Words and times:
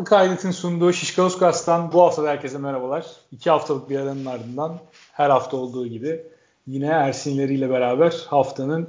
Farklı 0.00 0.16
kaydetin 0.16 0.50
sunduğu 0.50 0.92
Şişkaluskas'tan 0.92 1.92
bu 1.92 2.02
hafta 2.02 2.26
herkese 2.26 2.58
merhabalar. 2.58 3.06
İki 3.32 3.50
haftalık 3.50 3.90
bir 3.90 4.00
aranın 4.00 4.26
ardından 4.26 4.78
her 5.12 5.30
hafta 5.30 5.56
olduğu 5.56 5.86
gibi 5.86 6.22
yine 6.66 6.86
Ersinleriyle 6.86 7.70
beraber 7.70 8.26
haftanın 8.26 8.88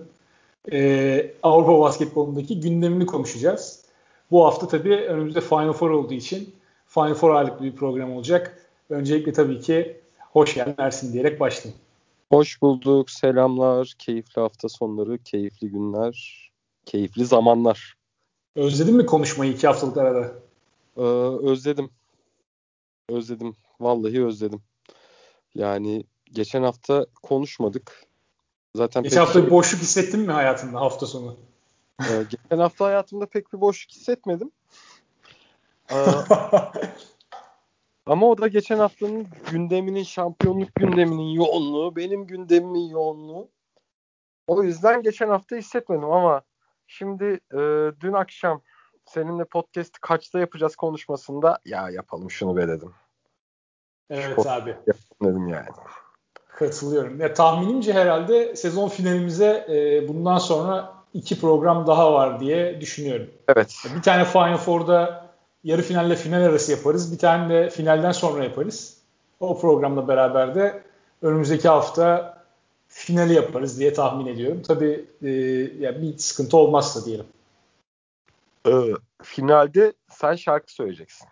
e, 0.72 1.32
Avrupa 1.44 1.80
basketbolundaki 1.80 2.60
gündemini 2.60 3.06
konuşacağız. 3.06 3.86
Bu 4.32 4.46
hafta 4.46 4.68
tabii 4.68 4.96
önümüzde 4.96 5.42
Final 5.42 5.74
Four 5.74 5.90
olduğu 5.90 6.14
için 6.14 6.56
Final 6.88 7.14
Four 7.14 7.36
ağırlıklı 7.36 7.66
bir 7.66 7.76
program 7.76 8.12
olacak. 8.12 8.68
Öncelikle 8.90 9.34
tabii 9.34 9.62
ki 9.62 9.98
hoş 10.20 10.54
geldin 10.54 10.76
Ersin 10.78 11.14
diyerek 11.14 11.40
başlayayım. 11.40 11.82
Hoş 12.30 12.62
bulduk, 12.62 13.10
selamlar, 13.10 13.94
keyifli 14.00 14.42
hafta 14.42 14.70
sonları, 14.70 15.18
keyifli 15.18 15.70
günler, 15.70 16.50
keyifli 16.86 17.26
zamanlar. 17.26 17.94
Özledin 18.56 18.96
mi 18.96 19.06
konuşmayı 19.06 19.52
iki 19.52 19.68
haftalık 19.68 19.98
arada? 19.98 20.32
Ee, 20.98 21.02
özledim. 21.52 21.90
Özledim. 23.10 23.56
Vallahi 23.80 24.26
özledim. 24.26 24.62
Yani 25.56 26.04
geçen 26.32 26.64
hafta 26.64 27.06
konuşmadık. 27.24 28.06
Zaten 28.76 29.04
geçen 29.04 29.20
hafta 29.20 29.40
bir 29.40 29.44
şey... 29.44 29.52
boşluk 29.52 29.82
hissettin 29.82 30.20
mi 30.20 30.32
hayatında 30.32 30.82
hafta 30.82 31.06
sonu? 31.06 31.38
Ee, 32.02 32.26
geçen 32.30 32.60
hafta 32.60 32.86
hayatımda 32.86 33.26
pek 33.26 33.54
bir 33.54 33.62
boşluk 33.62 33.92
hissetmedim. 33.92 34.52
Ee, 35.92 35.96
ama 38.06 38.28
o 38.28 38.38
da 38.38 38.48
geçen 38.48 38.78
haftanın 38.78 39.28
gündeminin, 39.52 40.04
şampiyonluk 40.04 40.76
gündeminin 40.76 41.30
yoğunluğu, 41.30 41.96
benim 41.96 42.28
gündemimin 42.28 42.90
yoğunluğu. 42.90 43.50
O 44.48 44.64
yüzden 44.64 45.04
geçen 45.04 45.30
hafta 45.30 45.56
hissetmedim 45.56 46.12
ama 46.12 46.42
şimdi 46.88 47.40
e, 47.54 47.60
dün 48.00 48.14
akşam 48.14 48.62
seninle 49.14 49.46
podcast 49.46 50.00
kaçta 50.02 50.40
yapacağız 50.40 50.76
konuşmasında 50.76 51.60
ya 51.66 51.90
yapalım 51.90 52.32
şunu 52.32 52.58
be 52.58 52.68
dedim. 52.68 52.94
Evet 54.10 54.36
Çok 54.36 54.48
abi. 54.48 54.76
dedim 55.24 55.48
yani. 55.48 55.68
Katılıyorum. 56.48 57.20
Ya 57.20 57.34
tahminimce 57.34 57.94
herhalde 57.94 58.56
sezon 58.56 58.90
finalimize 58.90 59.66
e, 59.70 60.08
bundan 60.08 60.38
sonra 60.38 60.94
iki 61.14 61.42
program 61.42 61.88
daha 61.88 62.14
var 62.14 62.40
diye 62.40 62.82
düşünüyorum. 62.82 63.30
Evet. 63.48 63.76
Bir 63.96 64.02
tane 64.02 64.26
Final 64.26 64.58
Four'da 64.58 65.26
yarı 65.64 65.82
finalle 65.82 66.16
final 66.16 66.42
arası 66.42 66.72
yaparız. 66.72 67.14
Bir 67.14 67.18
tane 67.18 67.54
de 67.54 67.70
finalden 67.70 68.12
sonra 68.12 68.44
yaparız. 68.44 68.98
O 69.40 69.60
programla 69.60 70.08
beraber 70.08 70.56
de 70.56 70.84
önümüzdeki 71.22 71.68
hafta 71.68 72.38
finali 72.88 73.34
yaparız 73.34 73.80
diye 73.80 73.94
tahmin 73.94 74.26
ediyorum. 74.26 74.62
Tabii 74.68 75.06
e, 75.24 75.30
yani 75.80 76.02
bir 76.02 76.18
sıkıntı 76.18 76.58
olmazsa 76.58 77.06
diyelim. 77.06 77.26
Ee, 78.68 78.94
finalde 79.24 79.94
sen 80.10 80.36
şarkı 80.36 80.74
söyleyeceksin. 80.74 81.28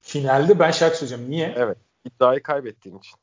Finalde 0.00 0.58
ben 0.58 0.70
şarkı 0.70 0.96
söyleyeceğim. 0.96 1.30
Niye? 1.30 1.54
Evet. 1.56 1.78
İddiayı 2.04 2.42
kaybettiğin 2.42 2.98
için. 2.98 3.18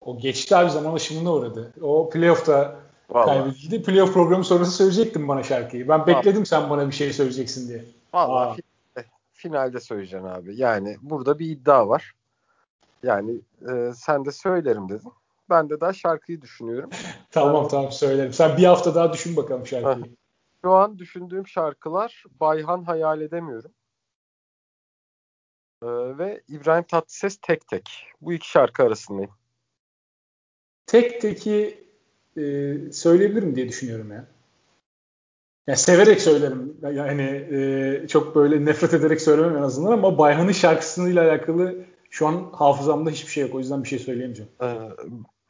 O 0.00 0.18
geçti 0.18 0.56
abi 0.56 0.70
zaman 0.70 0.94
aşımına 0.94 1.32
uğradı. 1.32 1.72
O 1.82 2.10
playoff'ta 2.10 2.76
kaybedildi. 3.12 3.82
Playoff 3.82 4.14
programı 4.14 4.44
sonrası 4.44 4.70
söyleyecektin 4.70 5.28
bana 5.28 5.42
şarkıyı. 5.42 5.88
Ben 5.88 6.06
bekledim 6.06 6.34
Vallahi. 6.34 6.46
sen 6.46 6.70
bana 6.70 6.86
bir 6.86 6.94
şey 6.94 7.12
söyleyeceksin 7.12 7.68
diye. 7.68 7.84
Vallahi 8.12 8.60
finalde, 8.62 9.08
finalde 9.32 9.80
söyleyeceksin 9.80 10.28
abi. 10.28 10.56
Yani 10.56 10.96
burada 11.02 11.38
bir 11.38 11.46
iddia 11.46 11.88
var. 11.88 12.12
Yani 13.02 13.40
e, 13.68 13.92
sen 13.96 14.24
de 14.24 14.32
söylerim 14.32 14.88
dedin. 14.88 15.12
Ben 15.50 15.70
de 15.70 15.80
daha 15.80 15.92
şarkıyı 15.92 16.42
düşünüyorum. 16.42 16.90
tamam 17.30 17.68
tamam 17.68 17.92
söylerim. 17.92 18.32
Sen 18.32 18.56
bir 18.56 18.64
hafta 18.64 18.94
daha 18.94 19.12
düşün 19.12 19.36
bakalım 19.36 19.66
şarkıyı. 19.66 20.16
Şu 20.66 20.72
an 20.72 20.98
düşündüğüm 20.98 21.46
şarkılar 21.46 22.24
Bayhan 22.40 22.84
Hayal 22.84 23.20
Edemiyorum. 23.20 23.70
Ee, 25.82 25.86
ve 26.18 26.42
İbrahim 26.48 26.84
Tatlıses 26.84 27.38
Tek 27.42 27.68
Tek. 27.68 28.06
Bu 28.20 28.32
iki 28.32 28.50
şarkı 28.50 28.82
arasındayım. 28.82 29.30
Tek 30.86 31.20
Tek'i 31.20 31.84
e, 32.36 32.42
söyleyebilirim 32.92 33.56
diye 33.56 33.68
düşünüyorum 33.68 34.12
ya. 34.12 34.28
Yani 35.66 35.78
severek 35.78 36.20
söylerim. 36.20 36.76
Yani 36.92 37.22
e, 37.22 38.08
çok 38.08 38.34
böyle 38.34 38.64
nefret 38.64 38.94
ederek 38.94 39.20
söylemem 39.20 39.56
en 39.56 39.62
azından 39.62 39.92
ama 39.92 40.18
Bayhan'ın 40.18 40.52
şarkısıyla 40.52 41.24
alakalı 41.24 41.84
şu 42.10 42.26
an 42.26 42.50
hafızamda 42.52 43.10
hiçbir 43.10 43.32
şey 43.32 43.42
yok. 43.42 43.54
O 43.54 43.58
yüzden 43.58 43.82
bir 43.82 43.88
şey 43.88 43.98
söyleyemeyeceğim. 43.98 44.52
Ee, 44.62 44.74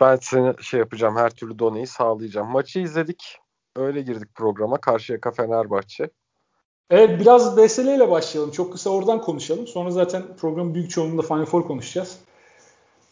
ben 0.00 0.18
seni 0.22 0.62
şey 0.62 0.80
yapacağım. 0.80 1.16
Her 1.16 1.30
türlü 1.30 1.58
doneyi 1.58 1.86
sağlayacağım. 1.86 2.48
Maçı 2.48 2.78
izledik. 2.78 3.45
Öyle 3.76 4.02
girdik 4.02 4.34
programa. 4.34 4.78
Karşıyaka 4.80 5.30
Fenerbahçe. 5.30 6.10
Evet 6.90 7.20
biraz 7.20 7.56
BSL 7.56 7.86
ile 7.86 8.10
başlayalım. 8.10 8.50
Çok 8.50 8.72
kısa 8.72 8.90
oradan 8.90 9.20
konuşalım. 9.20 9.66
Sonra 9.66 9.90
zaten 9.90 10.22
programın 10.40 10.74
büyük 10.74 10.90
çoğunluğunda 10.90 11.22
Final 11.22 11.44
Four 11.44 11.66
konuşacağız. 11.66 12.18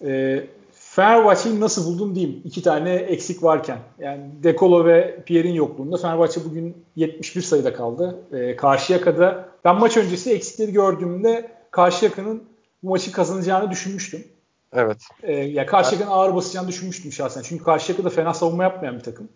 Ee, 0.04 0.46
Fenerbahçe'yi 0.72 1.60
nasıl 1.60 1.86
buldun 1.86 2.14
diyeyim. 2.14 2.42
İki 2.44 2.62
tane 2.62 2.94
eksik 2.94 3.42
varken. 3.42 3.78
Yani 3.98 4.22
Dekolo 4.42 4.84
ve 4.84 5.22
Pierre'in 5.26 5.54
yokluğunda 5.54 5.96
Fenerbahçe 5.96 6.44
bugün 6.44 6.84
71 6.96 7.42
sayıda 7.42 7.74
kaldı. 7.74 8.18
Ee, 8.32 8.56
Karşıyaka'da 8.56 9.48
ben 9.64 9.76
maç 9.76 9.96
öncesi 9.96 10.32
eksikleri 10.32 10.72
gördüğümde 10.72 11.50
Karşıyaka'nın 11.70 12.42
bu 12.82 12.90
maçı 12.90 13.12
kazanacağını 13.12 13.70
düşünmüştüm. 13.70 14.24
Evet. 14.72 15.02
Ee, 15.22 15.32
ya 15.32 15.66
Karşıyaka'nın 15.66 16.10
ağır 16.10 16.34
basacağını 16.34 16.68
düşünmüştüm 16.68 17.12
şahsen. 17.12 17.42
Çünkü 17.42 17.64
Karşıyaka 17.64 18.04
da 18.04 18.10
fena 18.10 18.34
savunma 18.34 18.62
yapmayan 18.62 18.98
bir 18.98 19.02
takım. 19.02 19.28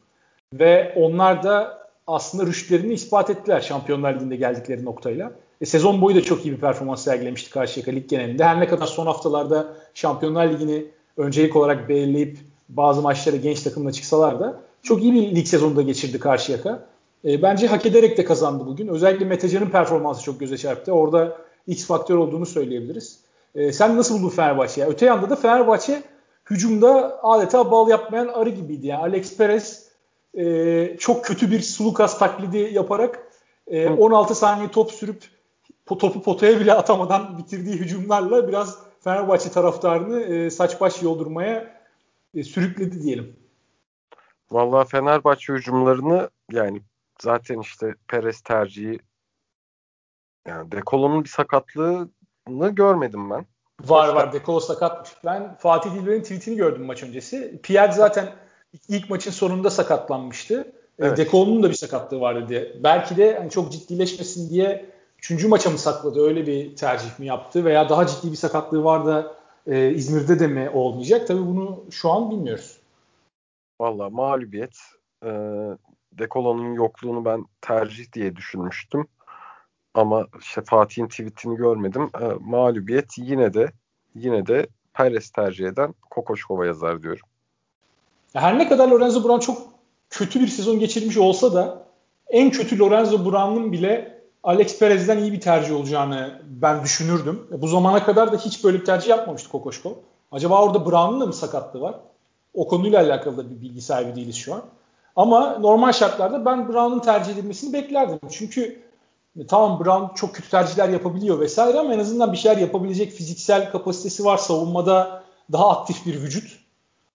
Ve 0.55 0.93
onlar 0.97 1.43
da 1.43 1.79
aslında 2.07 2.47
rüştlerini 2.47 2.93
ispat 2.93 3.31
ettiler 3.31 3.61
Şampiyonlar 3.61 4.15
Ligi'nde 4.15 4.37
geldikleri 4.37 4.85
noktayla. 4.85 5.33
E, 5.61 5.67
sezon 5.67 6.01
boyu 6.01 6.17
da 6.17 6.23
çok 6.23 6.47
iyi 6.47 6.53
bir 6.53 6.61
performans 6.61 7.05
sergilemişti 7.05 7.51
Karşıyaka 7.51 7.91
lig 7.91 8.09
genelinde. 8.09 8.45
Her 8.45 8.61
ne 8.61 8.69
kadar 8.69 8.87
son 8.87 9.07
haftalarda 9.07 9.75
Şampiyonlar 9.95 10.49
Ligi'ni 10.49 10.85
öncelik 11.17 11.57
olarak 11.57 11.89
belirleyip 11.89 12.39
bazı 12.69 13.03
maçlara 13.03 13.37
genç 13.37 13.63
takımla 13.63 13.93
çıksalar 13.93 14.41
da 14.41 14.61
çok 14.83 15.03
iyi 15.03 15.13
bir 15.13 15.37
lig 15.37 15.47
sezonunda 15.47 15.83
geçirdi 15.83 16.19
Karşıyaka. 16.19 16.87
E, 17.25 17.43
bence 17.43 17.67
hak 17.67 17.87
ederek 17.87 18.19
de 18.19 18.25
kazandı 18.25 18.67
bugün. 18.67 18.89
Özellikle 18.89 19.25
Metecan'ın 19.25 19.71
performansı 19.71 20.23
çok 20.23 20.41
göze 20.41 20.59
çarptı. 20.59 20.93
Orada 20.93 21.39
X 21.67 21.87
faktör 21.87 22.17
olduğunu 22.17 22.47
söyleyebiliriz. 22.47 23.21
E, 23.55 23.73
sen 23.73 23.97
nasıl 23.97 24.19
buldun 24.19 24.29
Fenerbahçe'yi? 24.29 24.87
Öte 24.87 25.07
yanda 25.07 25.31
da 25.31 25.37
Fenerbahçe 25.37 26.03
hücumda 26.51 27.19
adeta 27.23 27.71
bal 27.71 27.89
yapmayan 27.89 28.29
arı 28.29 28.51
gibiydi. 28.51 28.87
Yani 28.87 29.03
Alex 29.03 29.37
Perez 29.37 29.88
e, 30.39 30.97
çok 30.99 31.25
kötü 31.25 31.51
bir 31.51 31.61
Sulukas 31.61 32.19
taklidi 32.19 32.59
yaparak 32.59 33.33
e, 33.67 33.89
16 33.89 34.35
saniye 34.35 34.71
top 34.71 34.93
sürüp 34.93 35.25
topu 35.87 36.23
potaya 36.23 36.61
bile 36.61 36.73
atamadan 36.73 37.39
bitirdiği 37.39 37.77
hücumlarla 37.77 38.49
biraz 38.49 38.79
Fenerbahçe 39.01 39.51
taraftarını 39.51 40.21
e, 40.21 40.51
saç 40.51 40.81
baş 40.81 41.03
yoldurmaya 41.03 41.81
e, 42.35 42.45
sürükledi 42.45 43.03
diyelim. 43.03 43.37
Vallahi 44.51 44.89
Fenerbahçe 44.89 45.53
hücumlarını 45.53 46.31
yani 46.53 46.83
zaten 47.21 47.61
işte 47.61 47.95
Perez 48.09 48.41
tercihi 48.41 48.99
yani 50.47 50.73
Dekolo'nun 50.73 51.25
bir 51.25 51.29
sakatlığını 51.29 52.69
görmedim 52.71 53.31
ben. 53.31 53.47
Var 53.85 54.09
var 54.09 54.33
Dekolo 54.33 54.61
sakatmış. 54.61 55.11
Ben 55.25 55.57
Fatih 55.57 55.95
Dilber'in 55.95 56.23
tweetini 56.23 56.57
gördüm 56.57 56.85
maç 56.85 57.03
öncesi. 57.03 57.61
Pierre 57.63 57.93
zaten 57.93 58.33
ilk 58.89 59.11
maçın 59.11 59.31
sonunda 59.31 59.71
sakatlanmıştı. 59.71 60.73
E, 60.99 61.07
evet. 61.07 61.19
Dekolo'nun 61.19 61.63
da 61.63 61.69
bir 61.69 61.75
sakatlığı 61.75 62.21
vardı 62.21 62.49
diye. 62.49 62.77
Belki 62.85 63.17
de 63.17 63.39
hani 63.39 63.51
çok 63.51 63.73
ciddileşmesin 63.73 64.51
diye 64.51 64.91
üçüncü 65.19 65.49
maça 65.49 65.71
mı 65.71 65.79
sakladı 65.79 66.23
öyle 66.23 66.47
bir 66.47 66.77
tercih 66.77 67.19
mi 67.19 67.27
yaptı 67.27 67.65
veya 67.65 67.89
daha 67.89 68.07
ciddi 68.07 68.31
bir 68.31 68.37
sakatlığı 68.37 68.85
var 68.85 69.07
da 69.07 69.37
e, 69.67 69.91
İzmir'de 69.91 70.39
de 70.39 70.47
mi 70.47 70.71
olmayacak? 70.71 71.27
Tabii 71.27 71.47
bunu 71.47 71.85
şu 71.91 72.11
an 72.11 72.31
bilmiyoruz. 72.31 72.79
Valla 73.81 74.11
mağlubiyet. 74.11 74.79
E, 75.25 75.31
Dekolo'nun 76.13 76.73
yokluğunu 76.73 77.25
ben 77.25 77.45
tercih 77.61 78.13
diye 78.13 78.37
düşünmüştüm. 78.37 79.07
Ama 79.95 80.27
işte 80.41 80.63
Fatih'in 80.65 81.09
tweetini 81.09 81.57
görmedim. 81.57 82.11
E, 82.21 82.25
mağlubiyet 82.41 83.19
yine 83.19 83.55
de 83.55 83.73
yine 84.15 84.47
de 84.47 84.67
Perez 84.95 85.31
tercih 85.31 85.67
eden 85.67 85.95
Kokoşkova 86.11 86.67
yazar 86.67 87.03
diyorum. 87.03 87.29
Her 88.33 88.59
ne 88.59 88.69
kadar 88.69 88.89
Lorenzo 88.89 89.25
Brown 89.25 89.39
çok 89.41 89.59
kötü 90.11 90.41
bir 90.41 90.49
sezon 90.49 90.79
geçirmiş 90.79 91.17
olsa 91.17 91.55
da 91.55 91.83
en 92.29 92.51
kötü 92.51 92.79
Lorenzo 92.79 93.25
Brown'un 93.25 93.73
bile 93.73 94.19
Alex 94.43 94.79
Perez'den 94.79 95.19
iyi 95.19 95.33
bir 95.33 95.41
tercih 95.41 95.77
olacağını 95.77 96.43
ben 96.45 96.83
düşünürdüm. 96.83 97.47
Bu 97.51 97.69
zamana 97.69 98.05
kadar 98.05 98.33
da 98.33 98.37
hiç 98.37 98.65
böyle 98.65 98.81
bir 98.81 98.85
tercih 98.85 99.09
yapmamıştı 99.09 99.49
Kokoşkov. 99.49 99.93
Acaba 100.33 100.63
orada 100.63 100.87
Brown'un 100.87 101.21
da 101.21 101.27
mı 101.27 101.33
sakatlığı 101.33 101.81
var? 101.81 101.95
O 102.55 102.69
konuyla 102.69 103.01
alakalı 103.01 103.37
da 103.37 103.51
bir 103.51 103.61
bilgi 103.61 103.81
sahibi 103.81 104.17
değiliz 104.17 104.37
şu 104.37 104.55
an. 104.55 104.63
Ama 105.17 105.59
normal 105.59 105.93
şartlarda 105.93 106.45
ben 106.45 106.69
Brown'un 106.69 106.99
tercih 106.99 107.33
edilmesini 107.33 107.73
beklerdim. 107.73 108.19
Çünkü 108.31 108.83
e, 109.41 109.47
tamam 109.47 109.85
Brown 109.85 110.15
çok 110.15 110.35
kötü 110.35 110.51
tercihler 110.51 110.89
yapabiliyor 110.89 111.41
vesaire 111.41 111.79
ama 111.79 111.95
en 111.95 111.99
azından 111.99 112.33
bir 112.33 112.37
şeyler 112.37 112.57
yapabilecek 112.57 113.13
fiziksel 113.13 113.71
kapasitesi 113.71 114.25
var. 114.25 114.37
Savunmada 114.37 115.23
daha 115.53 115.71
aktif 115.71 116.07
bir 116.07 116.23
vücut. 116.23 116.59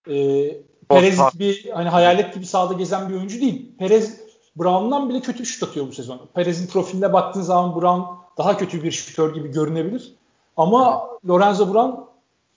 Ee, 0.09 0.57
Perez 0.89 1.19
gibi 1.33 1.71
hani 1.71 1.89
hayalet 1.89 2.33
gibi 2.33 2.45
sahada 2.45 2.73
gezen 2.73 3.09
bir 3.09 3.13
oyuncu 3.13 3.41
değil. 3.41 3.71
Perez 3.79 4.19
Brown'dan 4.55 5.09
bile 5.09 5.21
kötü 5.21 5.45
şut 5.45 5.69
atıyor 5.69 5.87
bu 5.87 5.91
sezon. 5.91 6.19
Perez'in 6.33 6.67
profiline 6.67 7.13
baktığın 7.13 7.41
zaman 7.41 7.81
Brown 7.81 8.01
daha 8.37 8.57
kötü 8.57 8.83
bir 8.83 8.91
şütör 8.91 9.33
gibi 9.33 9.51
görünebilir. 9.51 10.13
Ama 10.57 11.07
Lorenzo 11.27 11.73
Brown 11.73 12.01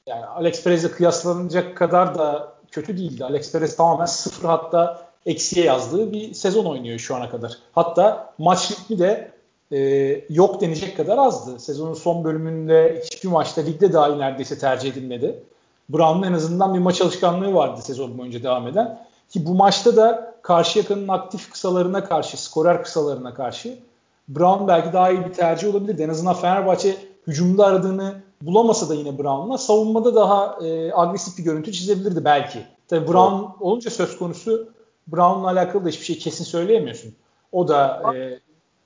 yani 0.06 0.26
Alex 0.26 0.64
Perez'le 0.64 0.90
kıyaslanacak 0.90 1.76
kadar 1.76 2.18
da 2.18 2.52
kötü 2.70 2.98
değildi. 2.98 3.24
Alex 3.24 3.52
Perez 3.52 3.76
tamamen 3.76 4.06
sıfır 4.06 4.48
hatta 4.48 5.06
eksiye 5.26 5.66
yazdığı 5.66 6.12
bir 6.12 6.34
sezon 6.34 6.64
oynuyor 6.64 6.98
şu 6.98 7.16
ana 7.16 7.30
kadar. 7.30 7.58
Hatta 7.72 8.34
maç 8.38 8.70
ritmi 8.70 8.98
de 8.98 9.30
e, 9.72 9.80
yok 10.30 10.60
denecek 10.60 10.96
kadar 10.96 11.18
azdı. 11.18 11.60
Sezonun 11.60 11.94
son 11.94 12.24
bölümünde 12.24 13.02
hiçbir 13.04 13.28
maçta 13.28 13.60
ligde 13.60 13.92
dahi 13.92 14.18
neredeyse 14.18 14.58
tercih 14.58 14.92
edilmedi. 14.92 15.42
Brown'un 15.88 16.22
en 16.22 16.32
azından 16.32 16.74
bir 16.74 16.78
maç 16.78 17.00
alışkanlığı 17.00 17.54
vardı 17.54 17.80
sezon 17.82 18.18
boyunca 18.18 18.42
devam 18.42 18.68
eden. 18.68 18.98
Ki 19.28 19.46
bu 19.46 19.54
maçta 19.54 19.96
da 19.96 20.34
karşı 20.42 20.78
yakanın 20.78 21.08
aktif 21.08 21.50
kısalarına 21.50 22.04
karşı, 22.04 22.44
skorer 22.44 22.82
kısalarına 22.82 23.34
karşı 23.34 23.78
Brown 24.28 24.68
belki 24.68 24.92
daha 24.92 25.10
iyi 25.10 25.24
bir 25.24 25.32
tercih 25.32 25.68
olabilirdi. 25.68 26.02
En 26.02 26.08
azından 26.08 26.34
Fenerbahçe 26.34 26.96
hücumda 27.26 27.66
aradığını 27.66 28.14
bulamasa 28.42 28.88
da 28.88 28.94
yine 28.94 29.18
Brown'la 29.18 29.58
savunmada 29.58 30.14
daha 30.14 30.58
e, 30.64 30.92
agresif 30.94 31.38
bir 31.38 31.44
görüntü 31.44 31.72
çizebilirdi 31.72 32.24
belki. 32.24 32.58
Tabii 32.88 33.08
Brown 33.08 33.64
olunca 33.64 33.90
söz 33.90 34.18
konusu 34.18 34.68
Brown'la 35.06 35.48
alakalı 35.48 35.84
da 35.84 35.88
hiçbir 35.88 36.04
şey 36.04 36.18
kesin 36.18 36.44
söyleyemiyorsun. 36.44 37.14
O 37.52 37.68
da 37.68 38.02
e, 38.14 38.38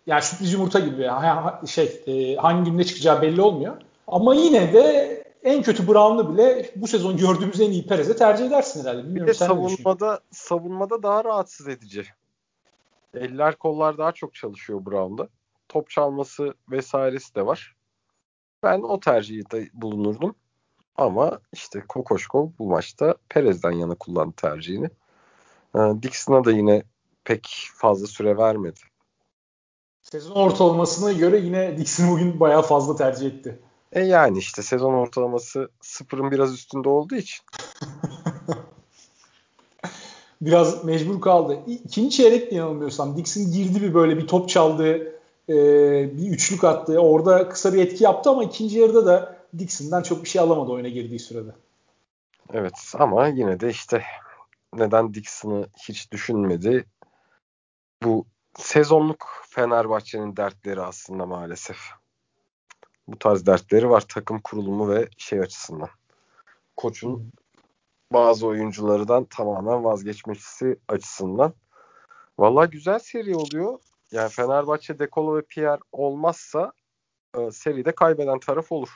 yani 0.07 0.23
sürpriz 0.23 0.53
yumurta 0.53 0.79
gibi 0.79 1.11
şey 1.67 2.03
e, 2.07 2.37
hangi 2.37 2.71
günde 2.71 2.85
çıkacağı 2.85 3.23
belli 3.23 3.43
olmuyor. 3.43 3.77
Ama 4.09 4.35
yine 4.35 4.73
de 4.73 5.20
en 5.43 5.63
kötü 5.63 5.89
Brown'u 5.89 6.35
bile 6.35 6.71
bu 6.77 6.87
sezon 6.87 7.17
gördüğümüz 7.17 7.61
en 7.61 7.71
iyi 7.71 7.87
Perez'e 7.87 8.17
tercih 8.17 8.47
edersin 8.47 8.81
herhalde. 8.81 9.05
Bilmiyorum, 9.05 9.27
bir 9.27 9.35
de 9.35 9.35
savunmada 9.35 10.21
savunmada 10.31 11.03
daha 11.03 11.25
rahatsız 11.25 11.69
edici. 11.69 12.07
Eller 13.15 13.57
kollar 13.57 13.99
daha 13.99 14.13
çok 14.13 14.35
çalışıyor 14.35 14.87
Brown'da. 14.87 15.29
Top 15.69 15.91
çalması 15.91 16.55
vesairesi 16.71 17.35
de 17.35 17.47
var. 17.47 17.77
Ben 18.63 18.83
o 18.83 19.01
tercihi 19.01 19.51
de 19.51 19.69
bulunurdum. 19.73 20.35
Ama 20.97 21.41
işte 21.53 21.85
Kokoşkov 21.89 22.49
bu 22.59 22.67
maçta 22.67 23.15
Perez'den 23.29 23.73
yana 23.73 23.95
kullandı 23.95 24.35
tercihini. 24.37 24.91
Ee, 25.75 25.79
Dixon'a 26.03 26.45
da 26.45 26.53
yine 26.53 26.83
pek 27.25 27.69
fazla 27.75 28.07
süre 28.07 28.37
vermedi. 28.37 28.81
Sezon 30.03 30.35
ortalamasına 30.35 31.13
göre 31.13 31.39
yine 31.39 31.79
Dixon 31.79 32.11
bugün 32.11 32.41
bayağı 32.41 32.63
fazla 32.63 32.97
tercih 32.97 33.27
etti. 33.27 33.61
E 33.93 34.01
yani 34.01 34.39
işte 34.39 34.63
sezon 34.63 34.95
ortalaması 34.95 35.69
sıfırın 35.81 36.31
biraz 36.31 36.55
üstünde 36.55 36.89
olduğu 36.89 37.15
için. 37.15 37.45
biraz 40.41 40.85
mecbur 40.85 41.21
kaldı. 41.21 41.59
İkinci 41.67 42.17
çeyrek 42.17 42.53
yanılmıyorsam 42.53 43.17
Dixon 43.17 43.53
girdi 43.53 43.83
bir 43.83 43.95
böyle 43.95 44.17
bir 44.17 44.27
top 44.27 44.49
çaldı, 44.49 45.13
e, 45.49 45.55
bir 46.19 46.31
üçlük 46.31 46.65
attı. 46.65 46.99
Orada 46.99 47.49
kısa 47.49 47.75
bir 47.75 47.79
etki 47.79 48.05
yaptı 48.05 48.31
ama 48.31 48.45
ikinci 48.45 48.79
yarıda 48.79 49.07
da 49.07 49.37
Dixon'dan 49.59 50.03
çok 50.03 50.25
bir 50.25 50.29
şey 50.29 50.43
alamadı 50.43 50.73
oyuna 50.73 50.89
girdiği 50.89 51.19
sırada. 51.19 51.55
Evet 52.53 52.93
ama 52.99 53.29
yine 53.29 53.61
de 53.61 53.71
işte 53.71 54.03
neden 54.75 55.15
Dixon'ı 55.15 55.67
hiç 55.89 56.13
düşünmedi? 56.13 56.85
Bu 58.03 58.27
sezonluk 58.59 59.47
Fenerbahçe'nin 59.49 60.37
dertleri 60.37 60.81
aslında 60.81 61.27
maalesef. 61.27 62.00
Bu 63.11 63.19
tarz 63.19 63.47
dertleri 63.47 63.91
var 63.91 64.05
takım 64.09 64.41
kurulumu 64.41 64.91
ve 64.91 65.09
şey 65.19 65.41
açısından. 65.41 65.89
Koçun 66.77 67.33
bazı 68.13 68.47
oyunculardan 68.47 69.25
tamamen 69.25 69.85
vazgeçmesi 69.85 70.79
açısından. 70.89 71.55
Valla 72.39 72.65
güzel 72.65 72.99
seri 72.99 73.37
oluyor. 73.37 73.79
Yani 74.13 74.29
Fenerbahçe 74.29 74.99
Dekolo 74.99 75.37
ve 75.37 75.43
Pierre 75.43 75.81
olmazsa 75.93 76.73
e, 77.39 77.51
seride 77.51 77.93
kaybeden 77.93 78.39
taraf 78.39 78.73
olur. 78.73 78.89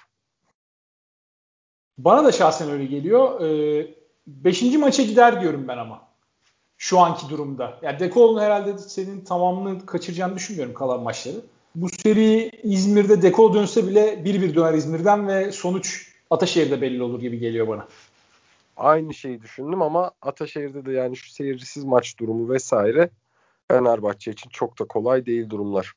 Bana 1.99 2.25
da 2.25 2.33
şahsen 2.33 2.71
öyle 2.71 2.85
geliyor. 2.85 3.41
Ee, 3.41 3.95
beşinci 4.27 4.79
maça 4.79 5.03
gider 5.03 5.41
diyorum 5.41 5.69
ben 5.69 5.79
ama. 5.79 6.09
Şu 6.79 6.99
anki 6.99 7.29
durumda. 7.29 7.79
Yani 7.83 7.99
Dekolo'nun 7.99 8.41
herhalde 8.41 8.79
senin 8.79 9.21
tamamını 9.21 9.87
kaçıracağını 9.87 10.35
düşünmüyorum 10.35 10.75
kalan 10.75 11.03
maçları. 11.03 11.37
Bu 11.75 11.88
seri 11.88 12.50
İzmir'de 12.62 13.23
Dekolo 13.23 13.55
dönse 13.55 13.87
bile 13.87 14.15
1-1 14.15 14.55
döner 14.55 14.75
İzmir'den 14.75 15.29
ve 15.29 15.53
sonuç 15.53 16.09
Ataşehir'de 16.31 16.81
belli 16.81 17.03
olur 17.03 17.21
gibi 17.21 17.38
geliyor 17.38 17.69
bana. 17.69 17.88
Aynı 18.76 19.15
şeyi 19.15 19.43
düşündüm 19.43 19.82
ama 19.82 20.11
Ataşehir'de 20.23 20.87
de 20.87 20.93
yani 20.93 21.17
şu 21.17 21.32
seyircisiz 21.32 21.85
maç 21.85 22.19
durumu 22.19 22.49
vesaire 22.53 23.11
Fenerbahçe 23.71 24.31
için 24.31 24.50
çok 24.50 24.79
da 24.81 24.85
kolay 24.85 25.26
değil 25.26 25.50
durumlar. 25.50 25.93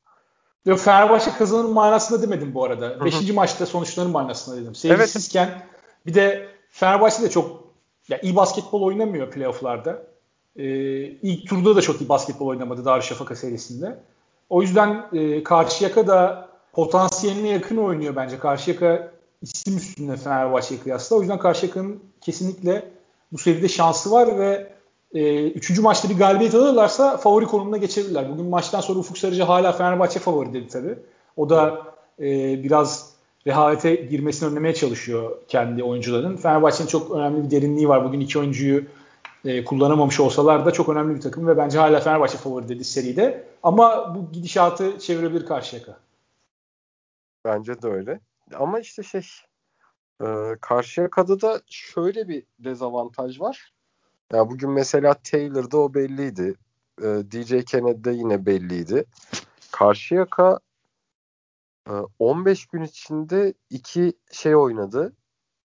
Yok 0.65 0.79
Fenerbahçe 0.79 1.31
kazanır 1.31 1.69
manasında 1.69 2.21
demedim 2.21 2.53
bu 2.53 2.63
arada. 2.65 2.85
Hı-hı. 2.85 3.05
Beşinci 3.05 3.33
maçta 3.33 3.65
sonuçların 3.65 4.11
manasında 4.11 4.57
dedim. 4.57 4.75
Seyircisizken 4.75 5.47
evet. 5.47 5.61
bir 6.05 6.13
de 6.13 6.47
Fenerbahçe 6.69 7.23
de 7.23 7.29
çok 7.29 7.63
ya 8.09 8.19
iyi 8.21 8.35
basketbol 8.35 8.81
oynamıyor 8.81 9.31
playofflarda. 9.31 10.07
Ee, 10.55 10.63
ilk 11.03 11.49
turda 11.49 11.75
da 11.75 11.81
çok 11.81 12.01
iyi 12.01 12.09
basketbol 12.09 12.47
oynamadı 12.47 12.85
Darüşşafaka 12.85 13.35
serisinde. 13.35 13.99
O 14.49 14.61
yüzden 14.61 15.05
e, 15.13 15.43
Karşıyaka 15.43 16.07
da 16.07 16.47
potansiyeline 16.73 17.47
yakın 17.47 17.77
oynuyor 17.77 18.15
bence. 18.15 18.39
Karşıyaka 18.39 19.11
isim 19.41 19.77
üstünde 19.77 20.17
Fenerbahçe'ye 20.17 20.79
kıyasla. 20.79 21.15
O 21.15 21.19
yüzden 21.19 21.39
Karşıyaka'nın 21.39 21.99
kesinlikle 22.21 22.91
bu 23.31 23.37
seride 23.37 23.67
şansı 23.67 24.11
var 24.11 24.39
ve 24.39 24.67
e, 25.13 25.47
üçüncü 25.47 25.81
maçta 25.81 26.09
bir 26.09 26.17
galibiyet 26.17 26.55
alırlarsa 26.55 27.17
favori 27.17 27.45
konumuna 27.45 27.77
geçebilirler. 27.77 28.29
Bugün 28.29 28.45
maçtan 28.45 28.81
sonra 28.81 28.99
Ufuk 28.99 29.17
Sarıcı 29.17 29.43
hala 29.43 29.71
Fenerbahçe 29.71 30.19
favori 30.19 30.53
dedi 30.53 30.67
tabii. 30.67 30.95
O 31.37 31.49
da 31.49 31.81
e, 32.19 32.23
biraz 32.63 33.13
rehavete 33.47 33.95
girmesini 33.95 34.49
önlemeye 34.49 34.73
çalışıyor 34.73 35.37
kendi 35.47 35.83
oyuncuların. 35.83 36.37
Fenerbahçe'nin 36.37 36.87
çok 36.87 37.11
önemli 37.11 37.45
bir 37.45 37.51
derinliği 37.51 37.89
var. 37.89 38.05
Bugün 38.05 38.19
iki 38.19 38.39
oyuncuyu 38.39 38.83
e, 39.45 39.63
kullanamamış 39.63 40.19
olsalar 40.19 40.65
da 40.65 40.71
çok 40.71 40.89
önemli 40.89 41.15
bir 41.15 41.21
takım 41.21 41.47
ve 41.47 41.57
bence 41.57 41.79
hala 41.79 41.99
Fenerbahçe 41.99 42.37
favori 42.37 42.69
dedi 42.69 42.83
seride. 42.83 43.46
Ama 43.63 44.15
bu 44.15 44.31
gidişatı 44.31 44.99
çevirebilir 44.99 45.45
Karşıyaka. 45.45 45.99
Bence 47.45 47.81
de 47.81 47.87
öyle. 47.87 48.19
Ama 48.55 48.79
işte 48.79 49.03
şey 49.03 49.25
e, 50.21 50.25
Karşıyaka'da 50.61 51.41
da 51.41 51.61
şöyle 51.67 52.27
bir 52.27 52.43
dezavantaj 52.59 53.41
var. 53.41 53.73
Ya 54.33 54.49
bugün 54.49 54.69
mesela 54.71 55.13
Taylor'da 55.13 55.77
o 55.77 55.93
belliydi. 55.93 56.55
E, 57.01 57.05
DJ 57.05 57.65
Kennedy'de 57.65 58.11
yine 58.11 58.45
belliydi. 58.45 59.05
Karşıyaka 59.71 60.59
e, 61.89 61.91
15 62.19 62.65
gün 62.65 62.81
içinde 62.81 63.53
iki 63.69 64.13
şey 64.31 64.55
oynadı. 64.55 65.13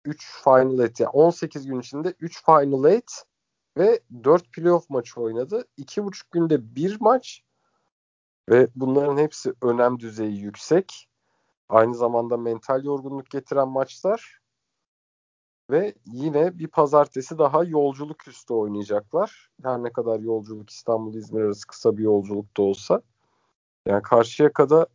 3 0.05 0.43
Final 0.45 0.79
Eight 0.79 1.01
yani 1.01 1.11
18 1.11 1.67
gün 1.67 1.81
içinde 1.81 2.15
3 2.21 2.45
Final 2.45 2.85
Eight 2.93 3.13
ve 3.79 4.01
4 4.25 4.53
playoff 4.53 4.91
maçı 4.91 5.21
oynadı. 5.21 5.65
2,5 5.79 6.23
günde 6.31 6.77
bir 6.77 6.97
maç 7.01 7.43
ve 8.49 8.69
bunların 8.75 9.19
hepsi 9.19 9.55
önem 9.63 9.99
düzeyi 9.99 10.39
yüksek. 10.39 11.09
Aynı 11.69 11.95
zamanda 11.95 12.37
mental 12.37 12.85
yorgunluk 12.85 13.31
getiren 13.31 13.69
maçlar 13.69 14.43
ve 15.71 15.95
yine 16.07 16.59
bir 16.59 16.69
pazartesi 16.69 17.39
daha 17.39 17.65
yolculuk 17.65 18.29
üstü 18.29 18.55
oynayacaklar. 18.55 19.51
Her 19.63 19.83
ne 19.83 19.93
kadar 19.93 20.21
yolculuk 20.21 20.71
İstanbul-İzmir 20.71 21.41
arası 21.41 21.67
kısa 21.67 21.97
bir 21.97 22.03
yolculuk 22.03 22.57
da 22.57 22.63
olsa. 22.63 23.03
Yani 23.87 24.03
karşıya 24.03 24.53
kadar 24.53 24.87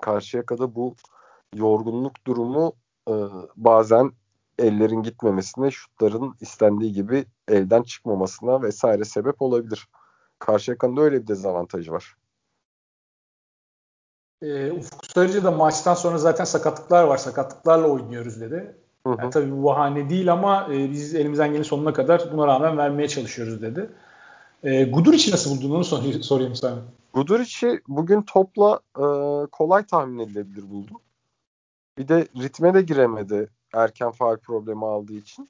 karşıya 0.00 0.46
kadar 0.46 0.74
bu 0.74 0.94
yorgunluk 1.54 2.26
durumu 2.26 2.72
e, 3.08 3.14
bazen 3.56 4.12
ellerin 4.58 5.02
gitmemesine, 5.02 5.70
şutların 5.70 6.34
istendiği 6.40 6.92
gibi 6.92 7.26
elden 7.48 7.82
çıkmamasına 7.82 8.62
vesaire 8.62 9.04
sebep 9.04 9.42
olabilir. 9.42 9.88
Karşıyaka'nın 10.38 10.96
da 10.96 11.00
öyle 11.00 11.22
bir 11.22 11.26
dezavantajı 11.26 11.92
var. 11.92 12.16
E, 14.42 14.72
Ufuk 14.72 15.06
Sarıcı 15.06 15.44
da 15.44 15.50
maçtan 15.50 15.94
sonra 15.94 16.18
zaten 16.18 16.44
sakatlıklar 16.44 17.04
var. 17.04 17.16
Sakatlıklarla 17.16 17.88
oynuyoruz 17.88 18.40
dedi. 18.40 18.74
Hı 19.06 19.12
hı. 19.12 19.16
Yani 19.18 19.30
tabii 19.30 19.52
bu 19.52 19.64
bahane 19.64 20.10
değil 20.10 20.32
ama 20.32 20.68
e, 20.72 20.90
biz 20.90 21.14
elimizden 21.14 21.48
geleni 21.48 21.64
sonuna 21.64 21.92
kadar 21.92 22.32
buna 22.32 22.46
rağmen 22.46 22.78
vermeye 22.78 23.08
çalışıyoruz 23.08 23.62
dedi. 23.62 23.90
E, 24.62 24.84
Guduric'i 24.84 25.32
nasıl 25.32 25.56
buldun 25.56 25.74
onu 25.74 25.84
sor- 25.84 26.02
sorayım 26.20 26.54
sana. 26.54 26.78
Guduric'i 27.14 27.80
bugün 27.88 28.22
topla 28.22 28.80
e, 28.96 29.04
kolay 29.46 29.86
tahmin 29.86 30.18
edilebilir 30.18 30.70
buldum. 30.70 31.00
Bir 31.98 32.08
de 32.08 32.28
ritme 32.36 32.74
de 32.74 32.82
giremedi 32.82 33.48
erken 33.74 34.10
faal 34.10 34.36
problemi 34.36 34.86
aldığı 34.86 35.14
için. 35.14 35.48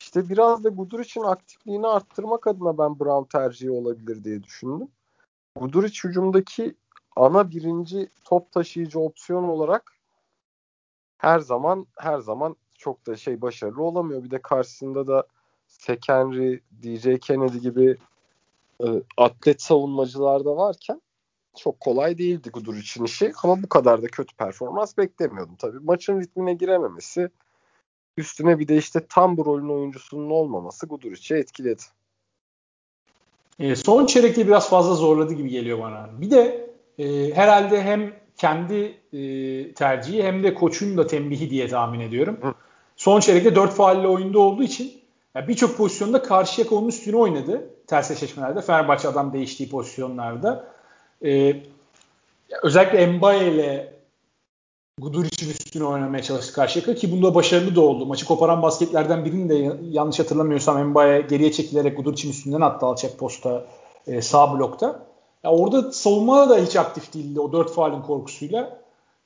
İşte 0.00 0.28
biraz 0.28 0.64
da 0.64 0.68
Guduric'in 0.68 1.24
aktifliğini 1.24 1.86
arttırmak 1.86 2.46
adına 2.46 2.78
ben 2.78 3.00
Brown 3.00 3.38
tercihi 3.38 3.70
olabilir 3.70 4.24
diye 4.24 4.42
düşündüm. 4.42 4.88
Guduric 5.56 6.08
hücumdaki 6.08 6.74
ana 7.16 7.50
birinci 7.50 8.08
top 8.24 8.52
taşıyıcı 8.52 9.00
opsiyon 9.00 9.44
olarak 9.44 9.92
her 11.18 11.38
zaman 11.38 11.86
her 11.98 12.18
zaman 12.18 12.56
çok 12.78 13.06
da 13.06 13.16
şey 13.16 13.42
başarılı 13.42 13.82
olamıyor. 13.82 14.24
Bir 14.24 14.30
de 14.30 14.42
karşısında 14.42 15.06
da 15.06 15.26
Sekenri, 15.66 16.60
DJ 16.82 17.18
Kennedy 17.20 17.58
gibi 17.58 17.96
e, 18.84 18.86
atlet 19.16 19.62
savunmacılar 19.62 20.44
da 20.44 20.56
varken 20.56 21.00
çok 21.56 21.80
kolay 21.80 22.18
değildi 22.18 22.50
Gudur 22.50 22.76
için 22.76 23.04
işi 23.04 23.32
ama 23.42 23.62
bu 23.62 23.68
kadar 23.68 24.02
da 24.02 24.06
kötü 24.06 24.36
performans 24.36 24.98
beklemiyordum. 24.98 25.56
Tabii 25.56 25.78
maçın 25.78 26.20
ritmine 26.20 26.54
girememesi 26.54 27.30
üstüne 28.16 28.58
bir 28.58 28.68
de 28.68 28.76
işte 28.76 29.06
tam 29.08 29.36
bu 29.36 29.44
rolün 29.44 29.68
oyuncusunun 29.68 30.30
olmaması 30.30 30.86
Guduric'i 30.86 31.34
etkiledi. 31.34 31.82
E, 33.58 33.76
son 33.76 34.06
çeyrekte 34.06 34.46
biraz 34.46 34.70
fazla 34.70 34.94
zorladı 34.94 35.34
gibi 35.34 35.48
geliyor 35.48 35.78
bana. 35.78 36.10
Bir 36.20 36.30
de 36.30 36.69
e, 37.00 37.34
herhalde 37.34 37.82
hem 37.82 38.12
kendi 38.36 38.94
e, 39.12 39.74
tercihi 39.74 40.22
hem 40.22 40.42
de 40.42 40.54
koçun 40.54 40.96
da 40.96 41.06
tembihi 41.06 41.50
diye 41.50 41.68
tahmin 41.68 42.00
ediyorum. 42.00 42.38
Hı. 42.42 42.54
Son 42.96 43.20
çeyrekte 43.20 43.54
4 43.54 43.74
faalle 43.74 44.08
oyunda 44.08 44.38
olduğu 44.38 44.62
için 44.62 44.92
yani 45.34 45.48
birçok 45.48 45.76
pozisyonda 45.76 46.22
karşıya 46.22 46.66
onun 46.70 46.88
üstüne 46.88 47.16
oynadı 47.16 47.70
ters 47.86 48.10
eşleşmelerde. 48.10 48.62
Fenerbahçe 48.62 49.08
adam 49.08 49.32
değiştiği 49.32 49.68
pozisyonlarda. 49.68 50.68
Ee, 51.24 51.56
özellikle 52.62 53.06
Mbaye 53.06 53.52
ile 53.52 53.92
Guduric'in 54.98 55.50
üstüne 55.50 55.84
oynamaya 55.84 56.22
çalıştı 56.22 56.52
karşıya 56.52 56.94
ki 56.94 57.12
bunda 57.12 57.34
başarılı 57.34 57.76
da 57.76 57.80
oldu. 57.80 58.06
Maçı 58.06 58.26
koparan 58.26 58.62
basketlerden 58.62 59.24
birini 59.24 59.48
de 59.48 59.76
yanlış 59.90 60.18
hatırlamıyorsam 60.18 60.88
Mbaye 60.88 61.20
geriye 61.20 61.52
çekilerek 61.52 61.96
Guduric'in 61.96 62.30
üstünden 62.30 62.60
attı 62.60 62.86
alçak 62.86 63.18
posta 63.18 63.64
e, 64.06 64.22
sağ 64.22 64.58
blokta. 64.58 65.09
Ya 65.44 65.50
orada 65.50 65.92
savunmada 65.92 66.50
da 66.50 66.58
hiç 66.58 66.76
aktif 66.76 67.14
değildi 67.14 67.40
o 67.40 67.52
dört 67.52 67.74
faalin 67.74 68.02
korkusuyla. 68.02 68.80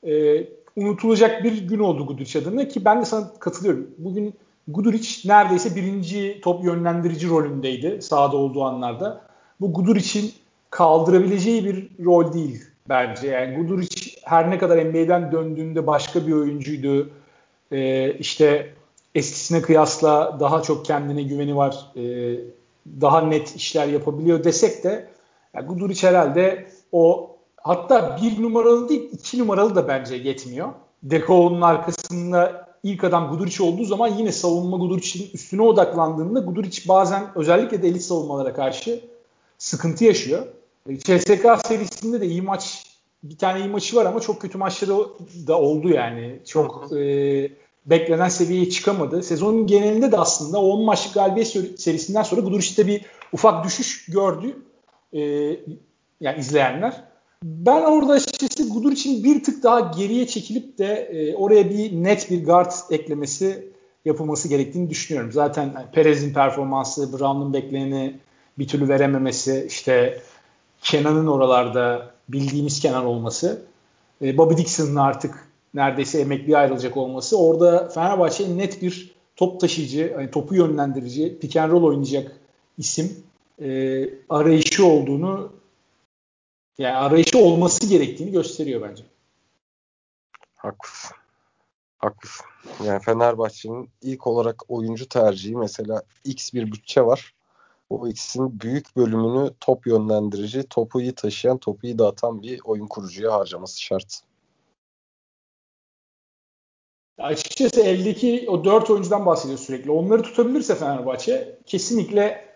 E, 0.06 0.44
unutulacak 0.76 1.44
bir 1.44 1.68
gün 1.68 1.78
oldu 1.78 2.06
Guduric 2.06 2.38
adına 2.38 2.68
ki 2.68 2.84
ben 2.84 3.00
de 3.00 3.04
sana 3.04 3.32
katılıyorum. 3.38 3.90
Bugün 3.98 4.34
Guduric 4.68 5.28
neredeyse 5.28 5.76
birinci 5.76 6.40
top 6.42 6.64
yönlendirici 6.64 7.28
rolündeydi 7.28 8.02
sahada 8.02 8.36
olduğu 8.36 8.64
anlarda. 8.64 9.20
Bu 9.60 9.72
Guduric'in 9.72 10.32
kaldırabileceği 10.70 11.64
bir 11.64 12.04
rol 12.04 12.32
değil 12.32 12.64
bence. 12.88 13.28
Yani 13.28 13.56
Guduric 13.56 14.16
her 14.24 14.50
ne 14.50 14.58
kadar 14.58 14.84
NBA'den 14.84 15.32
döndüğünde 15.32 15.86
başka 15.86 16.26
bir 16.26 16.32
oyuncuydu. 16.32 17.10
Ee, 17.72 18.12
işte 18.12 18.74
eskisine 19.14 19.62
kıyasla 19.62 20.36
daha 20.40 20.62
çok 20.62 20.84
kendine 20.84 21.22
güveni 21.22 21.56
var. 21.56 21.86
Ee, 21.96 22.36
daha 23.00 23.20
net 23.20 23.56
işler 23.56 23.86
yapabiliyor 23.86 24.44
desek 24.44 24.84
de 24.84 25.13
yani 25.54 25.66
Guduric 25.66 26.08
herhalde 26.08 26.66
o 26.92 27.30
hatta 27.56 28.18
bir 28.22 28.42
numaralı 28.42 28.88
değil 28.88 29.08
iki 29.12 29.38
numaralı 29.38 29.74
da 29.74 29.88
bence 29.88 30.14
yetmiyor. 30.14 30.68
Deko'nun 31.02 31.60
arkasında 31.60 32.68
ilk 32.82 33.04
adam 33.04 33.30
Guduric 33.30 33.62
olduğu 33.62 33.84
zaman 33.84 34.08
yine 34.08 34.32
savunma 34.32 34.76
Guduric'in 34.76 35.30
üstüne 35.34 35.62
odaklandığında 35.62 36.40
Guduric 36.40 36.88
bazen 36.88 37.24
özellikle 37.34 37.82
de 37.82 37.88
elit 37.88 38.02
savunmalara 38.02 38.54
karşı 38.54 39.00
sıkıntı 39.58 40.04
yaşıyor. 40.04 40.46
CSK 40.98 41.66
serisinde 41.66 42.20
de 42.20 42.26
iyi 42.26 42.42
maç 42.42 42.86
bir 43.22 43.38
tane 43.38 43.60
iyi 43.60 43.68
maçı 43.68 43.96
var 43.96 44.06
ama 44.06 44.20
çok 44.20 44.40
kötü 44.40 44.58
maçları 44.58 44.92
da 45.46 45.58
oldu 45.58 45.88
yani. 45.88 46.40
Çok 46.46 46.92
e, 46.92 47.50
beklenen 47.86 48.28
seviyeye 48.28 48.70
çıkamadı. 48.70 49.22
Sezonun 49.22 49.66
genelinde 49.66 50.12
de 50.12 50.18
aslında 50.18 50.58
10 50.58 50.84
maçlık 50.84 51.14
galibiyet 51.14 51.80
serisinden 51.80 52.22
sonra 52.22 52.40
Guduric'te 52.40 52.86
bir 52.86 53.02
ufak 53.32 53.64
düşüş 53.64 54.06
gördü. 54.06 54.56
E, 55.14 55.20
yani 56.20 56.38
izleyenler. 56.38 57.04
Ben 57.44 57.82
orada 57.82 58.12
açıkçası 58.12 58.68
Gudur 58.68 58.92
için 58.92 59.24
bir 59.24 59.44
tık 59.44 59.62
daha 59.62 59.80
geriye 59.80 60.26
çekilip 60.26 60.78
de 60.78 60.94
e, 60.94 61.34
oraya 61.34 61.70
bir 61.70 61.92
net 61.92 62.30
bir 62.30 62.44
guard 62.44 62.72
eklemesi 62.90 63.72
yapılması 64.04 64.48
gerektiğini 64.48 64.90
düşünüyorum. 64.90 65.32
Zaten 65.32 65.72
Perez'in 65.92 66.34
performansı, 66.34 67.12
Brown'un 67.12 67.52
bekleneni 67.52 68.18
bir 68.58 68.68
türlü 68.68 68.88
verememesi, 68.88 69.66
işte 69.68 70.22
Kenan'ın 70.82 71.26
oralarda 71.26 72.10
bildiğimiz 72.28 72.80
Kenan 72.80 73.06
olması, 73.06 73.62
e, 74.22 74.38
Bobby 74.38 74.56
Dixon'ın 74.56 74.96
artık 74.96 75.48
neredeyse 75.74 76.20
emekli 76.20 76.56
ayrılacak 76.56 76.96
olması 76.96 77.38
orada 77.38 77.88
Fenerbahçe'nin 77.88 78.58
net 78.58 78.82
bir 78.82 79.14
top 79.36 79.60
taşıyıcı, 79.60 80.12
hani 80.16 80.30
topu 80.30 80.54
yönlendirici, 80.54 81.38
pick 81.38 81.56
and 81.56 81.70
roll 81.70 81.82
oynayacak 81.82 82.32
isim 82.78 83.24
e, 83.62 84.08
arayışı 84.28 84.86
olduğunu 84.86 85.52
yani 86.78 86.96
arayışı 86.96 87.38
olması 87.38 87.86
gerektiğini 87.86 88.32
gösteriyor 88.32 88.82
bence. 88.82 89.04
Haklısın. 90.54 91.16
Haklısın. 91.98 92.46
Yani 92.84 93.02
Fenerbahçe'nin 93.02 93.90
ilk 94.02 94.26
olarak 94.26 94.62
oyuncu 94.68 95.08
tercihi 95.08 95.56
mesela 95.56 96.02
X 96.24 96.54
bir 96.54 96.72
bütçe 96.72 97.02
var. 97.02 97.34
O 97.90 98.08
X'in 98.08 98.60
büyük 98.60 98.96
bölümünü 98.96 99.50
top 99.60 99.86
yönlendirici, 99.86 100.62
topu 100.62 101.00
iyi 101.00 101.14
taşıyan, 101.14 101.58
topu 101.58 101.86
iyi 101.86 101.98
dağıtan 101.98 102.42
bir 102.42 102.60
oyun 102.64 102.86
kurucuya 102.86 103.32
harcaması 103.32 103.82
şart. 103.82 104.22
Açıkçası 107.18 107.80
eldeki 107.80 108.44
o 108.48 108.64
dört 108.64 108.90
oyuncudan 108.90 109.26
bahsediyor 109.26 109.58
sürekli. 109.58 109.90
Onları 109.90 110.22
tutabilirse 110.22 110.74
Fenerbahçe 110.74 111.58
kesinlikle 111.66 112.53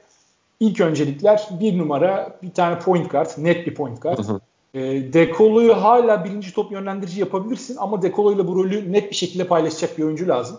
ilk 0.60 0.80
öncelikler 0.80 1.48
bir 1.60 1.78
numara 1.78 2.38
bir 2.42 2.50
tane 2.50 2.78
point 2.78 3.10
guard, 3.10 3.30
net 3.38 3.66
bir 3.66 3.74
point 3.74 4.02
guard. 4.02 4.18
Hı 4.18 4.32
hı. 4.32 4.40
E, 4.74 5.12
Dekolo'yu 5.12 5.74
hala 5.74 6.24
birinci 6.24 6.54
top 6.54 6.72
yönlendirici 6.72 7.20
yapabilirsin 7.20 7.76
ama 7.78 8.02
Dekolo'yla 8.02 8.46
bu 8.46 8.56
rolü 8.56 8.92
net 8.92 9.10
bir 9.10 9.16
şekilde 9.16 9.44
paylaşacak 9.44 9.98
bir 9.98 10.02
oyuncu 10.02 10.28
lazım. 10.28 10.58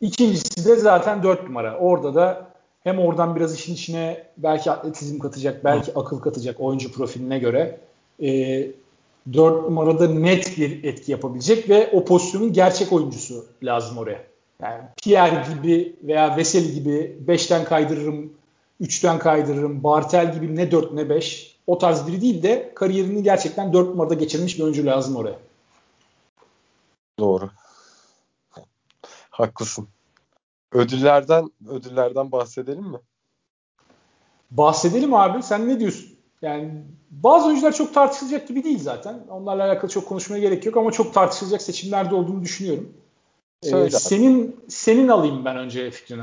İkincisi 0.00 0.68
de 0.68 0.76
zaten 0.76 1.22
dört 1.22 1.44
numara. 1.44 1.78
Orada 1.78 2.14
da 2.14 2.46
hem 2.84 2.98
oradan 2.98 3.36
biraz 3.36 3.54
işin 3.54 3.74
içine 3.74 4.24
belki 4.36 4.70
atletizm 4.70 5.18
katacak, 5.18 5.64
belki 5.64 5.94
akıl 5.94 6.20
katacak 6.20 6.60
oyuncu 6.60 6.92
profiline 6.92 7.38
göre. 7.38 7.80
E, 8.22 8.66
dört 9.32 9.62
numarada 9.62 10.08
net 10.08 10.58
bir 10.58 10.84
etki 10.84 11.12
yapabilecek 11.12 11.68
ve 11.68 11.90
o 11.92 12.04
pozisyonun 12.04 12.52
gerçek 12.52 12.92
oyuncusu 12.92 13.44
lazım 13.62 13.98
oraya. 13.98 14.24
Yani 14.62 14.82
Pierre 15.02 15.44
gibi 15.54 15.96
veya 16.02 16.36
Veseli 16.36 16.74
gibi 16.74 17.16
beşten 17.20 17.64
kaydırırım, 17.64 18.32
üçten 18.82 19.18
kaydırırım. 19.18 19.84
Bartel 19.84 20.34
gibi 20.34 20.56
ne 20.56 20.70
4 20.70 20.92
ne 20.92 21.08
5. 21.08 21.56
O 21.66 21.78
tarz 21.78 22.06
biri 22.06 22.20
değil 22.20 22.42
de 22.42 22.72
kariyerini 22.74 23.22
gerçekten 23.22 23.72
4 23.72 23.88
numarada 23.88 24.14
geçirmiş 24.14 24.58
bir 24.58 24.62
oyuncu 24.62 24.86
lazım 24.86 25.16
oraya. 25.16 25.38
Doğru. 27.18 27.50
Haklısın. 29.30 29.88
Ödüllerden 30.72 31.50
ödüllerden 31.68 32.32
bahsedelim 32.32 32.84
mi? 32.84 32.98
Bahsedelim 34.50 35.14
abi. 35.14 35.42
Sen 35.42 35.68
ne 35.68 35.80
diyorsun? 35.80 36.08
Yani 36.42 36.84
bazı 37.10 37.46
oyuncular 37.46 37.72
çok 37.72 37.94
tartışılacak 37.94 38.48
gibi 38.48 38.64
değil 38.64 38.80
zaten. 38.82 39.26
Onlarla 39.30 39.64
alakalı 39.64 39.90
çok 39.90 40.08
konuşmaya 40.08 40.38
gerek 40.38 40.66
yok 40.66 40.76
ama 40.76 40.92
çok 40.92 41.14
tartışılacak 41.14 41.62
seçimlerde 41.62 42.14
olduğunu 42.14 42.42
düşünüyorum. 42.42 42.92
Ee, 43.62 43.90
senin 43.90 44.60
senin 44.68 45.08
alayım 45.08 45.44
ben 45.44 45.56
önce 45.56 45.90
fikrini. 45.90 46.22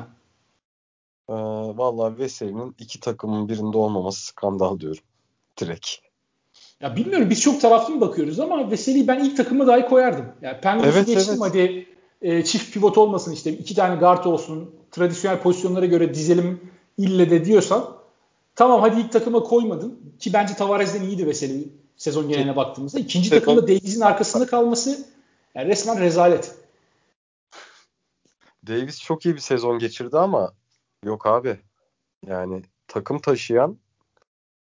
Ee, 1.30 1.34
vallahi 1.78 2.18
Veseli'nin 2.18 2.76
iki 2.80 3.00
takımın 3.00 3.50
birinde 3.50 3.78
olmaması 3.78 4.26
skandal 4.26 4.80
diyorum. 4.80 5.04
Direkt. 5.62 5.88
Ya 6.82 6.96
bilmiyorum 6.96 7.30
biz 7.30 7.42
çok 7.42 7.62
taraflı 7.62 7.96
mı 7.96 8.02
bakıyoruz 8.02 8.40
ama 8.40 8.72
Veseli'yi 8.72 9.08
ben 9.08 9.24
ilk 9.24 9.38
takıma 9.38 9.68
dahi 9.68 9.86
koyardım. 9.86 10.26
Yani 10.42 10.62
Pengos'u 10.62 10.90
evet, 10.90 11.08
geçtim 11.08 11.34
evet. 11.34 11.42
hadi 11.42 11.88
e, 12.22 12.44
çift 12.44 12.74
pivot 12.74 12.98
olmasın 12.98 13.32
işte 13.32 13.52
iki 13.52 13.76
tane 13.76 13.96
guard 13.96 14.26
olsun 14.26 14.76
tradisyonel 14.92 15.42
pozisyonlara 15.42 15.86
göre 15.86 16.14
dizelim 16.14 16.72
ille 16.98 17.30
de 17.30 17.46
diyorsan 17.46 17.86
tamam 18.56 18.82
hadi 18.82 19.02
ilk 19.02 19.12
takıma 19.12 19.44
koymadın 19.44 20.00
ki 20.20 20.34
bence 20.34 20.54
Tavares'den 20.54 21.02
iyiydi 21.02 21.28
Veseli 21.28 21.74
sezon 21.98 22.30
geneline 22.30 22.56
baktığımızda. 22.56 23.00
İkinci 23.00 23.30
takımda 23.30 23.68
Davis'in 23.68 24.02
arkasında 24.02 24.46
kalması 24.46 25.06
yani 25.56 25.68
resmen 25.68 26.00
rezalet. 26.00 26.56
Davis 28.68 29.02
çok 29.02 29.26
iyi 29.26 29.36
bir 29.36 29.40
sezon 29.40 29.80
geçirdi 29.80 30.18
ama 30.18 30.54
Yok 31.04 31.26
abi. 31.26 31.60
Yani 32.26 32.64
takım 32.88 33.20
taşıyan 33.20 33.80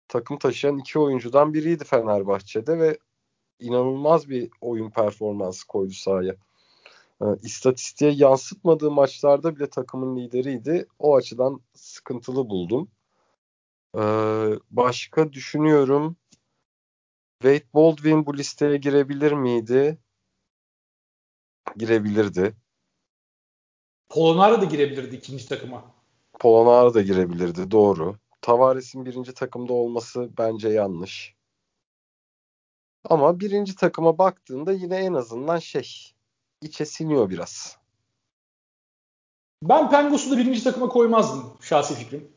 takım 0.08 0.38
taşıyan 0.38 0.78
iki 0.78 0.98
oyuncudan 0.98 1.54
biriydi 1.54 1.84
Fenerbahçe'de 1.84 2.78
ve 2.78 2.98
inanılmaz 3.58 4.28
bir 4.28 4.50
oyun 4.60 4.90
performansı 4.90 5.66
koydu 5.66 5.92
sahaya. 5.92 6.36
E, 7.22 8.06
yansıtmadığı 8.06 8.90
maçlarda 8.90 9.56
bile 9.56 9.70
takımın 9.70 10.16
lideriydi. 10.16 10.86
O 10.98 11.16
açıdan 11.16 11.60
sıkıntılı 11.74 12.48
buldum. 12.48 12.90
E, 13.96 14.02
başka 14.70 15.32
düşünüyorum. 15.32 16.16
Wade 17.42 17.66
Baldwin 17.74 18.26
bu 18.26 18.36
listeye 18.38 18.76
girebilir 18.76 19.32
miydi? 19.32 19.98
Girebilirdi. 21.76 22.56
Polonara 24.08 24.60
da 24.60 24.64
girebilirdi 24.64 25.16
ikinci 25.16 25.48
takıma. 25.48 25.99
Polonara 26.40 26.94
da 26.94 27.02
girebilirdi 27.02 27.70
doğru. 27.70 28.16
Tavares'in 28.42 29.06
birinci 29.06 29.34
takımda 29.34 29.72
olması 29.72 30.30
bence 30.38 30.68
yanlış. 30.68 31.34
Ama 33.04 33.40
birinci 33.40 33.76
takıma 33.76 34.18
baktığında 34.18 34.72
yine 34.72 34.96
en 34.96 35.14
azından 35.14 35.58
şey 35.58 36.12
içe 36.62 36.84
siniyor 36.84 37.30
biraz. 37.30 37.76
Ben 39.62 39.90
Pengos'u 39.90 40.30
da 40.30 40.38
birinci 40.38 40.64
takıma 40.64 40.88
koymazdım 40.88 41.52
şahsi 41.60 41.94
fikrim. 41.94 42.32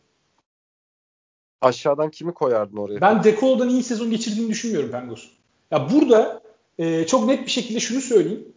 Aşağıdan 1.62 2.12
kimi 2.12 2.34
koyardın 2.34 2.78
oraya? 2.78 3.02
Ben 3.02 3.24
Dekolo'dan 3.24 3.70
iyi 3.70 3.84
sezon 3.84 4.10
geçirdiğini 4.10 4.50
düşünmüyorum 4.50 4.92
Pangos. 4.92 5.30
Ya 5.72 5.90
burada 5.92 6.42
e, 6.78 7.08
çok 7.08 7.26
net 7.26 7.46
bir 7.46 7.52
şekilde 7.52 7.80
şunu 7.80 8.02
söyleyeyim. 8.02 8.54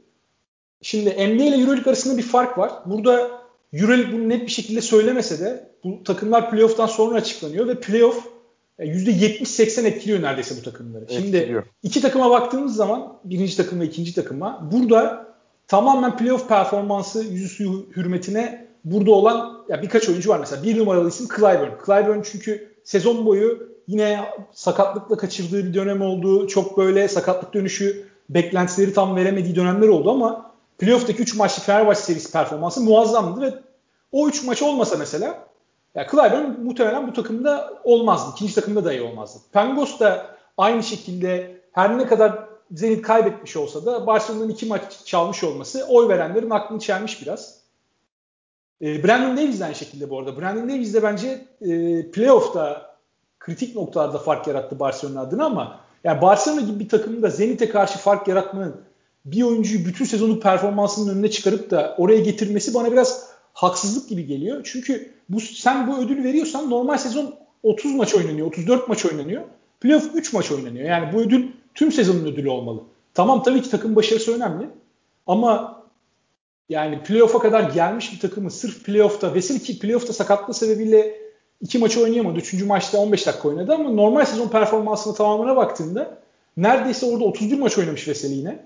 Şimdi 0.82 1.10
NBA 1.10 1.44
ile 1.44 1.56
EuroLeague 1.56 1.92
arasında 1.92 2.18
bir 2.18 2.22
fark 2.22 2.58
var. 2.58 2.72
Burada 2.86 3.45
EuroLeague 3.76 4.12
bunu 4.12 4.28
net 4.28 4.42
bir 4.42 4.52
şekilde 4.52 4.80
söylemese 4.80 5.40
de 5.40 5.70
bu 5.84 6.04
takımlar 6.04 6.50
playoff'tan 6.50 6.86
sonra 6.86 7.14
açıklanıyor 7.14 7.68
ve 7.68 7.80
playoff 7.80 8.28
%70-80 8.78 9.84
e, 9.84 9.88
etkiliyor 9.88 10.22
neredeyse 10.22 10.54
bu 10.58 10.62
takımları. 10.62 11.04
Etkiliyor. 11.04 11.62
Şimdi 11.62 11.74
iki 11.82 12.00
takıma 12.02 12.30
baktığımız 12.30 12.76
zaman 12.76 13.18
birinci 13.24 13.56
takım 13.56 13.80
ve 13.80 13.84
ikinci 13.84 14.14
takıma 14.14 14.68
burada 14.72 15.26
tamamen 15.68 16.16
playoff 16.16 16.48
performansı 16.48 17.24
yüzüstü 17.24 17.64
hürmetine 17.96 18.66
burada 18.84 19.10
olan 19.10 19.64
ya 19.68 19.82
birkaç 19.82 20.08
oyuncu 20.08 20.30
var 20.30 20.40
mesela. 20.40 20.62
Bir 20.62 20.78
numaralı 20.78 21.08
isim 21.08 21.26
Clyburn. 21.36 21.70
Clyburn 21.86 22.22
çünkü 22.22 22.76
sezon 22.84 23.26
boyu 23.26 23.68
yine 23.86 24.20
sakatlıkla 24.52 25.16
kaçırdığı 25.16 25.66
bir 25.66 25.74
dönem 25.74 26.02
oldu. 26.02 26.46
Çok 26.46 26.78
böyle 26.78 27.08
sakatlık 27.08 27.54
dönüşü 27.54 28.06
beklentileri 28.30 28.92
tam 28.92 29.16
veremediği 29.16 29.56
dönemler 29.56 29.88
oldu 29.88 30.10
ama 30.10 30.50
playoff'taki 30.78 31.22
3 31.22 31.36
maçlık 31.36 31.64
Fenerbahçe 31.64 32.00
serisi 32.00 32.32
performansı 32.32 32.80
muazzamdı 32.80 33.40
ve 33.40 33.54
o 34.16 34.28
3 34.28 34.44
maç 34.44 34.62
olmasa 34.62 34.96
mesela 34.96 35.46
ya 35.94 36.06
Clyburn 36.10 36.64
muhtemelen 36.64 37.08
bu 37.08 37.12
takımda 37.12 37.72
olmazdı. 37.84 38.30
İkinci 38.36 38.54
takımda 38.54 38.84
dahi 38.84 39.02
olmazdı. 39.02 39.38
Pangos 39.52 40.00
da 40.00 40.26
aynı 40.58 40.82
şekilde 40.82 41.60
her 41.72 41.98
ne 41.98 42.06
kadar 42.06 42.46
Zenit 42.70 43.02
kaybetmiş 43.02 43.56
olsa 43.56 43.86
da 43.86 44.06
Barcelona'nın 44.06 44.48
iki 44.48 44.66
maç 44.66 44.82
çalmış 45.04 45.44
olması 45.44 45.86
oy 45.88 46.08
verenlerin 46.08 46.50
aklını 46.50 46.80
çelmiş 46.80 47.22
biraz. 47.22 47.60
E, 48.82 49.04
Brandon 49.04 49.36
Davies 49.36 49.62
aynı 49.62 49.74
şekilde 49.74 50.10
bu 50.10 50.18
arada. 50.18 50.40
Brandon 50.40 50.68
Davies 50.68 50.94
de 50.94 51.02
bence 51.02 51.44
e, 51.60 52.10
playoff'ta 52.10 52.96
kritik 53.38 53.76
noktalarda 53.76 54.18
fark 54.18 54.46
yarattı 54.46 54.80
Barcelona 54.80 55.20
adına 55.20 55.44
ama 55.44 55.80
yani 56.04 56.22
Barcelona 56.22 56.60
gibi 56.60 56.78
bir 56.78 56.88
takımın 56.88 57.22
da 57.22 57.30
Zenit'e 57.30 57.68
karşı 57.68 57.98
fark 57.98 58.28
yaratmanın 58.28 58.76
bir 59.24 59.42
oyuncuyu 59.42 59.84
bütün 59.84 60.04
sezonluk 60.04 60.42
performansının 60.42 61.14
önüne 61.14 61.30
çıkarıp 61.30 61.70
da 61.70 61.94
oraya 61.98 62.20
getirmesi 62.20 62.74
bana 62.74 62.92
biraz 62.92 63.35
haksızlık 63.56 64.08
gibi 64.08 64.26
geliyor. 64.26 64.60
Çünkü 64.64 65.12
bu 65.28 65.40
sen 65.40 65.86
bu 65.86 65.98
ödülü 65.98 66.24
veriyorsan 66.24 66.70
normal 66.70 66.98
sezon 66.98 67.34
30 67.62 67.94
maç 67.94 68.14
oynanıyor, 68.14 68.46
34 68.46 68.88
maç 68.88 69.06
oynanıyor. 69.06 69.42
Playoff 69.80 70.10
3 70.14 70.32
maç 70.32 70.52
oynanıyor. 70.52 70.88
Yani 70.88 71.12
bu 71.12 71.20
ödül 71.20 71.48
tüm 71.74 71.92
sezonun 71.92 72.24
ödülü 72.24 72.50
olmalı. 72.50 72.80
Tamam 73.14 73.42
tabii 73.42 73.62
ki 73.62 73.70
takım 73.70 73.96
başarısı 73.96 74.36
önemli. 74.36 74.68
Ama 75.26 75.82
yani 76.68 77.02
playoff'a 77.02 77.38
kadar 77.38 77.70
gelmiş 77.70 78.12
bir 78.12 78.20
takımı 78.20 78.50
sırf 78.50 78.84
playoff'ta 78.84 79.34
Veseli 79.34 79.62
ki 79.62 79.78
playoff'ta 79.78 80.12
sakatlığı 80.12 80.54
sebebiyle 80.54 81.18
iki 81.60 81.78
maçı 81.78 82.02
oynayamadı. 82.02 82.38
Üçüncü 82.38 82.66
maçta 82.66 82.98
15 82.98 83.26
dakika 83.26 83.48
oynadı 83.48 83.74
ama 83.74 83.90
normal 83.90 84.24
sezon 84.24 84.48
performansına 84.48 85.14
tamamına 85.14 85.56
baktığında 85.56 86.18
neredeyse 86.56 87.06
orada 87.06 87.24
31 87.24 87.58
maç 87.58 87.78
oynamış 87.78 88.08
Veseli 88.08 88.34
yine. 88.34 88.64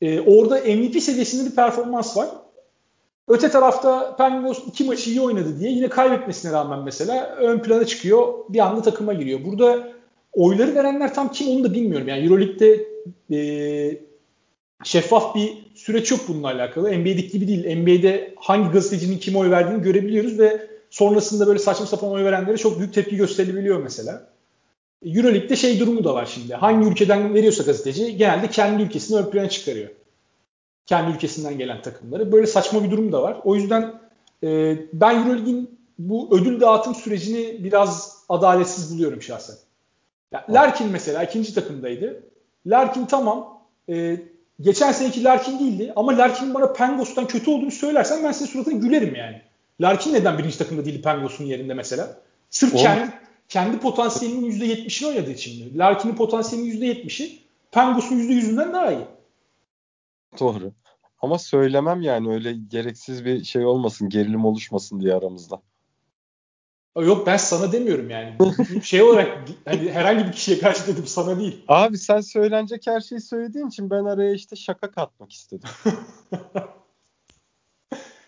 Ee, 0.00 0.20
orada 0.20 0.54
MVP 0.56 1.02
seviyesinde 1.02 1.50
bir 1.50 1.56
performans 1.56 2.16
var. 2.16 2.28
Öte 3.28 3.50
tarafta 3.50 4.16
Penguins 4.16 4.58
iki 4.66 4.84
maçı 4.84 5.10
iyi 5.10 5.20
oynadı 5.20 5.60
diye 5.60 5.70
yine 5.70 5.88
kaybetmesine 5.88 6.52
rağmen 6.52 6.78
mesela 6.84 7.36
ön 7.40 7.58
plana 7.58 7.84
çıkıyor. 7.84 8.34
Bir 8.48 8.58
anda 8.58 8.82
takıma 8.82 9.14
giriyor. 9.14 9.40
Burada 9.44 9.88
oyları 10.32 10.74
verenler 10.74 11.14
tam 11.14 11.32
kim 11.32 11.48
onu 11.48 11.64
da 11.64 11.74
bilmiyorum. 11.74 12.08
Yani 12.08 12.24
Euroleague'de 12.24 12.86
e, 13.36 14.00
şeffaf 14.84 15.34
bir 15.34 15.52
süreç 15.74 16.10
yok 16.10 16.20
bununla 16.28 16.46
alakalı. 16.46 16.98
NBA'deki 16.98 17.28
gibi 17.28 17.48
değil. 17.48 17.76
NBA'de 17.76 18.34
hangi 18.36 18.70
gazetecinin 18.70 19.18
kime 19.18 19.38
oy 19.38 19.50
verdiğini 19.50 19.82
görebiliyoruz 19.82 20.38
ve 20.38 20.66
sonrasında 20.90 21.46
böyle 21.46 21.58
saçma 21.58 21.86
sapan 21.86 22.10
oy 22.10 22.24
verenlere 22.24 22.56
çok 22.56 22.78
büyük 22.78 22.94
tepki 22.94 23.16
gösterilebiliyor 23.16 23.82
mesela. 23.82 24.28
Euroleague'de 25.04 25.56
şey 25.56 25.80
durumu 25.80 26.04
da 26.04 26.14
var 26.14 26.30
şimdi. 26.34 26.54
Hangi 26.54 26.88
ülkeden 26.88 27.34
veriyorsa 27.34 27.62
gazeteci 27.62 28.16
genelde 28.16 28.50
kendi 28.50 28.82
ülkesini 28.82 29.18
ön 29.18 29.30
plana 29.30 29.48
çıkarıyor. 29.48 29.88
Kendi 30.88 31.16
ülkesinden 31.16 31.58
gelen 31.58 31.82
takımları. 31.82 32.32
Böyle 32.32 32.46
saçma 32.46 32.84
bir 32.84 32.90
durum 32.90 33.12
da 33.12 33.22
var. 33.22 33.40
O 33.44 33.54
yüzden 33.54 34.00
e, 34.42 34.76
ben 34.92 35.18
Euroleague'in 35.18 35.78
bu 35.98 36.28
ödül 36.30 36.60
dağıtım 36.60 36.94
sürecini 36.94 37.64
biraz 37.64 38.18
adaletsiz 38.28 38.94
buluyorum 38.94 39.22
şahsen. 39.22 39.56
Ya, 40.32 40.46
Larkin 40.50 40.88
mesela 40.88 41.22
ikinci 41.22 41.54
takımdaydı. 41.54 42.22
Larkin 42.66 43.06
tamam. 43.06 43.60
E, 43.88 44.20
geçen 44.60 44.92
seneki 44.92 45.24
Larkin 45.24 45.58
değildi 45.58 45.92
ama 45.96 46.18
Larkin'in 46.18 46.54
bana 46.54 46.72
Pengos'tan 46.72 47.26
kötü 47.26 47.50
olduğunu 47.50 47.70
söylersen 47.70 48.24
ben 48.24 48.32
senin 48.32 48.50
suratına 48.50 48.74
gülerim 48.74 49.14
yani. 49.14 49.42
Larkin 49.80 50.14
neden 50.14 50.38
birinci 50.38 50.58
takımda 50.58 50.84
değil 50.84 51.02
Pengos'un 51.02 51.44
yerinde 51.44 51.74
mesela? 51.74 52.16
Sırf 52.50 52.74
Oğlum. 52.74 52.82
kendi, 52.84 53.12
kendi 53.48 53.78
potansiyelinin 53.78 54.50
%70'ini 54.50 55.06
oynadığı 55.08 55.30
için 55.30 55.64
mi? 55.64 55.78
Larkin'in 55.78 56.14
potansiyelinin 56.14 56.80
%70'i 56.80 57.38
Pengos'un 57.72 58.16
%100'ünden 58.16 58.72
daha 58.72 58.92
iyi. 58.92 59.17
Doğru. 60.40 60.72
Ama 61.22 61.38
söylemem 61.38 62.02
yani 62.02 62.32
öyle 62.34 62.52
gereksiz 62.52 63.24
bir 63.24 63.44
şey 63.44 63.66
olmasın, 63.66 64.08
gerilim 64.08 64.44
oluşmasın 64.44 65.00
diye 65.00 65.14
aramızda. 65.14 65.62
Yok 66.96 67.26
ben 67.26 67.36
sana 67.36 67.72
demiyorum 67.72 68.10
yani. 68.10 68.36
şey 68.82 69.02
olarak 69.02 69.38
hani 69.64 69.90
herhangi 69.92 70.26
bir 70.26 70.32
kişiye 70.32 70.58
karşı 70.58 70.86
dedim 70.86 71.06
sana 71.06 71.38
değil. 71.38 71.64
Abi 71.68 71.98
sen 71.98 72.20
söylenecek 72.20 72.86
her 72.86 73.00
şeyi 73.00 73.20
söylediğin 73.20 73.68
için 73.68 73.90
ben 73.90 74.04
araya 74.04 74.32
işte 74.32 74.56
şaka 74.56 74.90
katmak 74.90 75.32
istedim. 75.32 75.68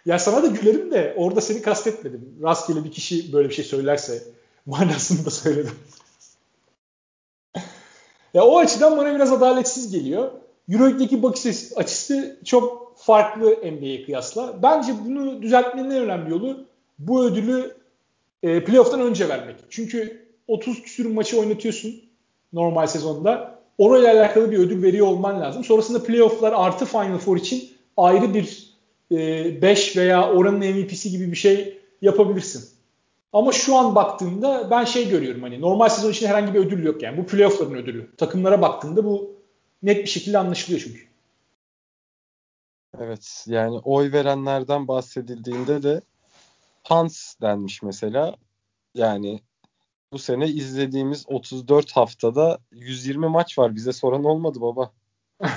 ya 0.07 0.19
sana 0.19 0.43
da 0.43 0.47
gülerim 0.47 0.91
de 0.91 1.15
orada 1.17 1.41
seni 1.41 1.63
kastetmedim. 1.63 2.39
Rastgele 2.43 2.85
bir 2.85 2.93
kişi 2.93 3.33
böyle 3.33 3.49
bir 3.49 3.55
şey 3.55 3.65
söylerse 3.65 4.23
manasında 4.67 5.31
söyledim. 5.31 5.75
ya 8.35 8.45
o 8.45 8.59
açıdan 8.59 8.99
bana 8.99 9.15
biraz 9.15 9.33
adaletsiz 9.33 9.91
geliyor. 9.91 10.33
Euroleague'deki 10.71 11.23
bakış 11.23 11.47
açısı 11.77 12.39
çok 12.45 12.93
farklı 12.97 13.57
NBA'ye 13.73 14.05
kıyasla. 14.05 14.63
Bence 14.63 14.93
bunu 15.07 15.43
düzeltmenin 15.43 15.91
en 15.91 16.03
önemli 16.03 16.31
yolu 16.31 16.65
bu 16.99 17.25
ödülü 17.25 17.77
e, 18.43 18.65
playoff'tan 18.65 19.01
önce 19.01 19.29
vermek. 19.29 19.57
Çünkü 19.71 20.27
30 20.49 20.83
küsür 20.83 21.07
maçı 21.07 21.41
oynatıyorsun 21.41 21.95
normal 22.53 22.87
sezonda. 22.87 23.61
Orayla 23.79 24.13
alakalı 24.13 24.51
bir 24.51 24.59
ödül 24.59 24.83
veriyor 24.83 25.07
olman 25.07 25.41
lazım. 25.41 25.65
Sonrasında 25.65 26.03
playoff'lar 26.03 26.53
artı 26.57 26.85
Final 26.85 27.19
Four 27.19 27.37
için 27.37 27.69
ayrı 27.97 28.35
bir 28.35 28.71
5 29.11 29.97
e, 29.97 30.01
veya 30.01 30.33
oranın 30.33 30.59
MVP'si 30.59 31.11
gibi 31.11 31.31
bir 31.31 31.37
şey 31.37 31.79
yapabilirsin. 32.03 32.65
Ama 33.33 33.53
şu 33.53 33.77
an 33.77 33.95
baktığımda 33.95 34.69
ben 34.71 34.85
şey 34.85 35.09
görüyorum 35.09 35.43
hani 35.43 35.61
normal 35.61 35.89
sezon 35.89 36.11
için 36.11 36.27
herhangi 36.27 36.55
bir 36.55 36.59
ödül 36.59 36.85
yok 36.85 37.03
yani. 37.03 37.19
Bu 37.19 37.27
playoff'ların 37.27 37.75
ödülü. 37.75 38.07
Takımlara 38.17 38.63
baktığında 38.63 39.05
bu 39.05 39.40
net 39.83 40.05
bir 40.05 40.11
şekilde 40.11 40.39
anlaşılıyor 40.39 40.81
çünkü. 40.81 41.11
Evet 42.99 43.45
yani 43.47 43.79
oy 43.79 44.13
verenlerden 44.13 44.89
bahsedildiğinde 44.89 45.83
de 45.83 46.01
Hans 46.83 47.35
denmiş 47.41 47.83
mesela. 47.83 48.37
Yani 48.95 49.41
bu 50.13 50.19
sene 50.19 50.49
izlediğimiz 50.49 51.25
34 51.29 51.93
haftada 51.93 52.59
120 52.73 53.29
maç 53.29 53.59
var. 53.59 53.77
Bize 53.77 53.93
soran 53.93 54.25
olmadı 54.25 54.61
baba. 54.61 54.93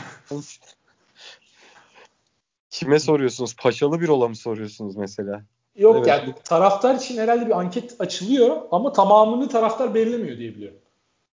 Kime 2.69 2.99
soruyorsunuz? 2.99 3.55
Paşalı 3.55 4.01
bir 4.01 4.09
ola 4.09 4.27
mı 4.27 4.35
soruyorsunuz 4.35 4.95
mesela? 4.95 5.43
Yok 5.75 5.95
evet. 5.97 6.07
yani 6.07 6.33
taraftar 6.43 6.95
için 6.95 7.17
herhalde 7.17 7.45
bir 7.45 7.59
anket 7.59 7.95
açılıyor 7.99 8.61
ama 8.71 8.93
tamamını 8.93 9.49
taraftar 9.49 9.93
belirlemiyor 9.93 10.37
diye 10.37 10.55
biliyorum. 10.55 10.79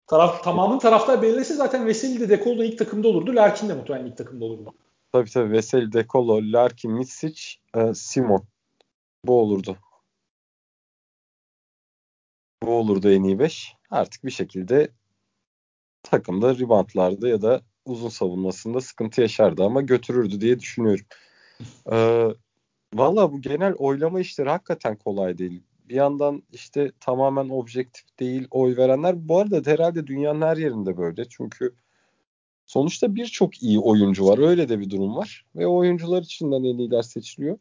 Taraf, 0.08 0.44
tamamını 0.44 0.80
taraftar 0.80 1.22
belirlese 1.22 1.54
zaten 1.54 1.86
Veseli 1.86 2.20
de 2.20 2.30
Dekolo 2.30 2.64
ilk 2.64 2.78
takımda 2.78 3.08
olurdu. 3.08 3.36
Larkin 3.36 3.70
de 3.70 3.74
muhtemelen 3.74 4.06
ilk 4.06 4.18
takımda 4.18 4.46
olurdu. 4.46 4.74
Tabii 5.12 5.30
tabii 5.30 5.52
Veseli, 5.52 5.92
Dekolo, 5.92 6.40
Larkin, 6.44 6.92
Mitsic, 6.92 7.42
e, 7.76 7.94
Simon. 7.94 8.44
Bu 9.24 9.42
olurdu. 9.42 9.78
Bu 12.64 12.72
olurdu 12.72 13.12
en 13.12 13.24
iyi 13.24 13.40
5. 13.40 13.74
Artık 13.92 14.26
bir 14.26 14.32
şekilde 14.32 14.92
takımda 16.04 16.56
reboundlarda 16.56 17.28
ya 17.28 17.42
da 17.42 17.62
uzun 17.86 18.10
savunmasında 18.10 18.82
sıkıntı 18.82 19.22
yaşardı 19.22 19.64
ama 19.64 19.82
götürürdü 19.82 20.42
diye 20.42 20.60
düşünüyorum. 20.60 21.06
Ee, 21.92 22.28
Valla 22.94 23.32
bu 23.32 23.42
genel 23.42 23.74
oylama 23.74 24.20
işleri 24.20 24.50
hakikaten 24.50 24.96
kolay 24.96 25.38
değil. 25.38 25.64
Bir 25.90 25.96
yandan 25.96 26.44
işte 26.52 26.92
tamamen 27.00 27.50
objektif 27.50 28.20
değil 28.20 28.48
oy 28.52 28.78
verenler. 28.78 29.30
Bu 29.30 29.40
arada 29.40 29.72
herhalde 29.72 30.08
dünyanın 30.08 30.42
her 30.42 30.58
yerinde 30.58 30.98
böyle. 30.98 31.30
Çünkü 31.30 31.76
sonuçta 32.66 33.16
birçok 33.16 33.64
iyi 33.64 33.80
oyuncu 33.80 34.26
var. 34.26 34.38
Öyle 34.38 34.70
de 34.70 34.80
bir 34.80 34.90
durum 34.90 35.16
var. 35.16 35.46
Ve 35.56 35.68
oyuncular 35.68 36.22
içinden 36.22 36.64
en 36.64 36.78
iyiler 36.78 37.02
seçiliyor. 37.02 37.58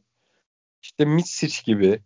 İşte 0.82 1.04
Mitsic 1.04 1.62
gibi. 1.64 2.00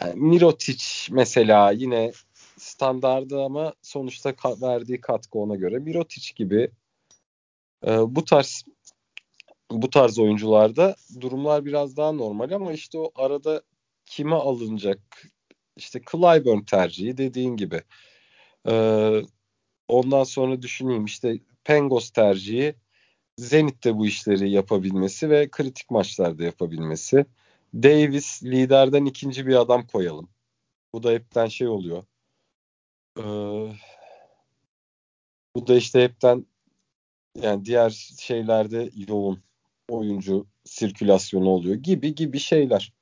Yani 0.00 0.20
Mirotic 0.20 0.84
mesela 1.10 1.70
yine 1.70 2.12
standardı 2.58 3.42
ama 3.42 3.74
sonuçta 3.82 4.34
verdiği 4.62 5.00
katkı 5.00 5.38
ona 5.38 5.56
göre. 5.56 5.78
Mirotic 5.78 6.32
gibi 6.36 6.70
e, 7.86 8.16
bu 8.16 8.24
tarz 8.24 8.64
bu 9.70 9.90
tarz 9.90 10.18
oyuncularda 10.18 10.96
durumlar 11.20 11.64
biraz 11.64 11.96
daha 11.96 12.12
normal 12.12 12.50
ama 12.50 12.72
işte 12.72 12.98
o 12.98 13.12
arada 13.14 13.62
kime 14.10 14.34
alınacak 14.34 15.22
işte 15.76 16.00
Clyburn 16.12 16.60
tercihi 16.60 17.16
dediğin 17.16 17.56
gibi. 17.56 17.82
Ee, 18.68 19.22
ondan 19.88 20.24
sonra 20.24 20.62
düşüneyim 20.62 21.04
işte 21.04 21.38
Pengos 21.64 22.10
tercihi 22.10 22.74
Zenit'te 23.38 23.96
bu 23.96 24.06
işleri 24.06 24.50
yapabilmesi 24.50 25.30
ve 25.30 25.50
kritik 25.50 25.90
maçlarda 25.90 26.44
yapabilmesi. 26.44 27.26
Davis 27.74 28.42
liderden 28.42 29.04
ikinci 29.04 29.46
bir 29.46 29.60
adam 29.60 29.86
koyalım. 29.86 30.28
Bu 30.92 31.02
da 31.02 31.10
hepten 31.10 31.46
şey 31.46 31.68
oluyor. 31.68 32.04
Ee, 33.18 33.22
bu 35.56 35.66
da 35.66 35.76
işte 35.76 36.02
hepten 36.02 36.46
yani 37.42 37.64
diğer 37.64 37.90
şeylerde 38.18 38.90
yoğun 39.08 39.42
oyuncu 39.88 40.46
sirkülasyonu 40.64 41.48
oluyor 41.48 41.74
gibi 41.74 42.14
gibi 42.14 42.38
şeyler. 42.38 42.99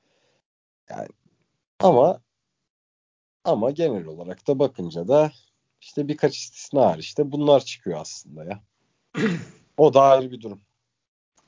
Yani 0.90 1.08
ama 1.80 2.20
ama 3.44 3.70
genel 3.70 4.06
olarak 4.06 4.48
da 4.48 4.58
bakınca 4.58 5.08
da 5.08 5.32
işte 5.80 6.08
birkaç 6.08 6.36
istisna 6.36 6.86
hariç 6.86 7.18
de 7.18 7.32
bunlar 7.32 7.60
çıkıyor 7.60 8.00
aslında 8.00 8.44
ya. 8.44 8.62
o 9.76 9.94
da 9.94 10.02
ayrı 10.02 10.30
bir 10.30 10.40
durum. 10.40 10.60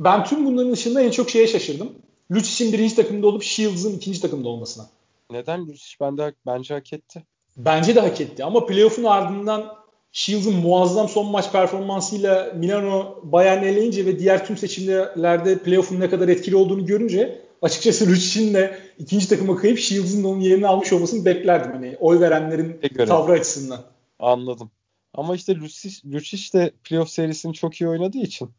Ben 0.01 0.25
tüm 0.25 0.47
bunların 0.47 0.73
dışında 0.73 1.03
en 1.03 1.11
çok 1.11 1.31
şeye 1.31 1.47
şaşırdım. 1.47 1.93
Lucic'in 2.33 2.73
birinci 2.73 2.97
takımda 2.97 3.27
olup 3.27 3.43
Shields'ın 3.43 3.97
ikinci 3.97 4.21
takımda 4.21 4.49
olmasına. 4.49 4.87
Neden 5.31 5.67
Lucic 5.67 5.97
bende 6.01 6.35
bence 6.47 6.75
hak 6.75 6.93
etti. 6.93 7.25
Bence 7.57 7.95
de 7.95 8.01
hak 8.01 8.21
etti 8.21 8.45
ama 8.45 8.67
playoff'un 8.67 9.05
ardından 9.05 9.77
Shields'ın 10.13 10.55
muazzam 10.55 11.09
son 11.09 11.27
maç 11.27 11.53
performansıyla 11.53 12.53
Milano 12.57 13.21
Bayern 13.23 13.63
eleyince 13.63 14.07
ve 14.07 14.19
diğer 14.19 14.47
tüm 14.47 14.57
seçimlerde 14.57 15.59
playoff'un 15.59 16.01
ne 16.01 16.11
kadar 16.11 16.29
etkili 16.29 16.57
olduğunu 16.57 16.87
görünce 16.87 17.50
açıkçası 17.63 18.07
Lucic'in 18.07 18.55
de 18.55 18.79
ikinci 18.99 19.29
takıma 19.29 19.57
kayıp 19.57 19.79
Shields'ın 19.79 20.25
onun 20.25 20.41
yerini 20.41 20.67
almış 20.67 20.93
olmasını 20.93 21.25
beklerdim. 21.25 21.73
Hani 21.73 21.97
oy 22.01 22.21
verenlerin 22.21 22.81
tavrı 23.07 23.33
açısından. 23.33 23.85
Anladım. 24.19 24.71
Ama 25.15 25.35
işte 25.35 25.57
Lucic, 25.57 26.11
Lucic 26.13 26.59
de 26.59 26.73
playoff 26.85 27.11
serisini 27.11 27.55
çok 27.55 27.81
iyi 27.81 27.89
oynadığı 27.89 28.19
için 28.19 28.51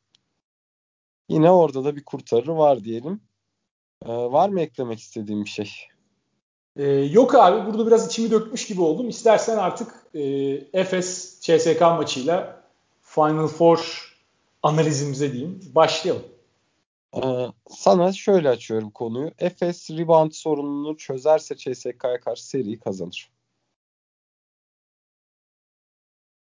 yine 1.29 1.51
orada 1.51 1.83
da 1.83 1.95
bir 1.95 2.03
kurtarı 2.03 2.57
var 2.57 2.83
diyelim. 2.83 3.21
Ee, 4.05 4.09
var 4.09 4.49
mı 4.49 4.61
eklemek 4.61 4.99
istediğim 4.99 5.45
bir 5.45 5.49
şey? 5.49 5.71
Ee, 6.75 6.85
yok 6.91 7.35
abi 7.35 7.65
burada 7.65 7.87
biraz 7.87 8.07
içimi 8.07 8.31
dökmüş 8.31 8.67
gibi 8.67 8.81
oldum. 8.81 9.09
İstersen 9.09 9.57
artık 9.57 9.87
e, 10.13 10.21
Efes 10.73 11.39
CSK 11.41 11.81
maçıyla 11.81 12.63
Final 13.01 13.47
Four 13.47 14.11
analizimize 14.63 15.33
diyeyim. 15.33 15.59
Başlayalım. 15.75 16.23
Ee, 17.15 17.47
sana 17.69 18.13
şöyle 18.13 18.49
açıyorum 18.49 18.91
konuyu. 18.91 19.31
Efes 19.39 19.89
rebound 19.89 20.31
sorununu 20.31 20.97
çözerse 20.97 21.55
CSK'ya 21.57 22.19
karşı 22.19 22.47
seriyi 22.47 22.79
kazanır. 22.79 23.31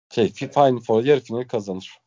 Şey, 0.10 0.32
Final 0.34 0.80
Four 0.80 1.04
yarı 1.04 1.20
finali 1.20 1.48
kazanır. 1.48 2.00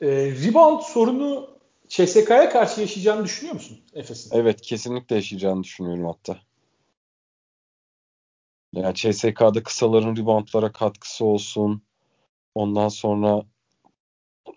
E, 0.00 0.06
rebound 0.30 0.80
sorunu 0.80 1.58
CSK'ya 1.88 2.50
karşı 2.50 2.80
yaşayacağını 2.80 3.24
düşünüyor 3.24 3.54
musun 3.54 3.80
Efes'in? 3.92 4.36
Evet 4.36 4.60
kesinlikle 4.60 5.16
yaşayacağını 5.16 5.62
düşünüyorum 5.62 6.04
hatta. 6.04 6.40
Yani 8.72 8.94
CSK'da 8.94 9.62
kısaların 9.62 10.16
reboundlara 10.16 10.72
katkısı 10.72 11.24
olsun. 11.24 11.82
Ondan 12.54 12.88
sonra 12.88 13.42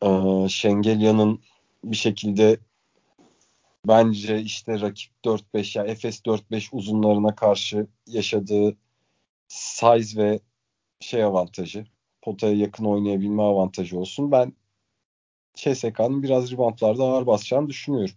e, 0.03 0.09
Şengelya'nın 0.49 1.43
bir 1.83 1.95
şekilde 1.95 2.57
bence 3.87 4.41
işte 4.41 4.81
rakip 4.81 5.11
4-5 5.25 5.77
ya 5.77 5.83
yani 5.83 5.91
Efes 5.91 6.19
4-5 6.19 6.69
uzunlarına 6.71 7.35
karşı 7.35 7.87
yaşadığı 8.07 8.77
size 9.47 10.21
ve 10.21 10.39
şey 10.99 11.23
avantajı 11.23 11.85
potaya 12.21 12.53
yakın 12.53 12.85
oynayabilme 12.85 13.41
avantajı 13.41 13.99
olsun. 13.99 14.31
Ben 14.31 14.53
CSK'nın 15.53 16.23
biraz 16.23 16.51
reboundlarda 16.51 17.03
ağır 17.03 17.27
basacağını 17.27 17.69
düşünüyorum. 17.69 18.15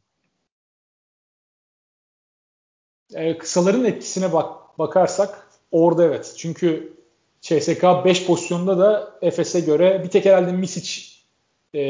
E, 3.15 3.39
kısaların 3.39 3.85
etkisine 3.85 4.33
bak 4.33 4.79
bakarsak 4.79 5.49
orada 5.71 6.05
evet. 6.05 6.35
Çünkü 6.39 6.97
CSK 7.41 7.85
5 8.05 8.27
pozisyonda 8.27 8.79
da 8.79 9.19
Efes'e 9.23 9.61
göre 9.61 10.05
bir 10.05 10.11
tek 10.11 10.25
herhalde 10.25 10.53
Misic 10.53 11.13
e, 11.75 11.83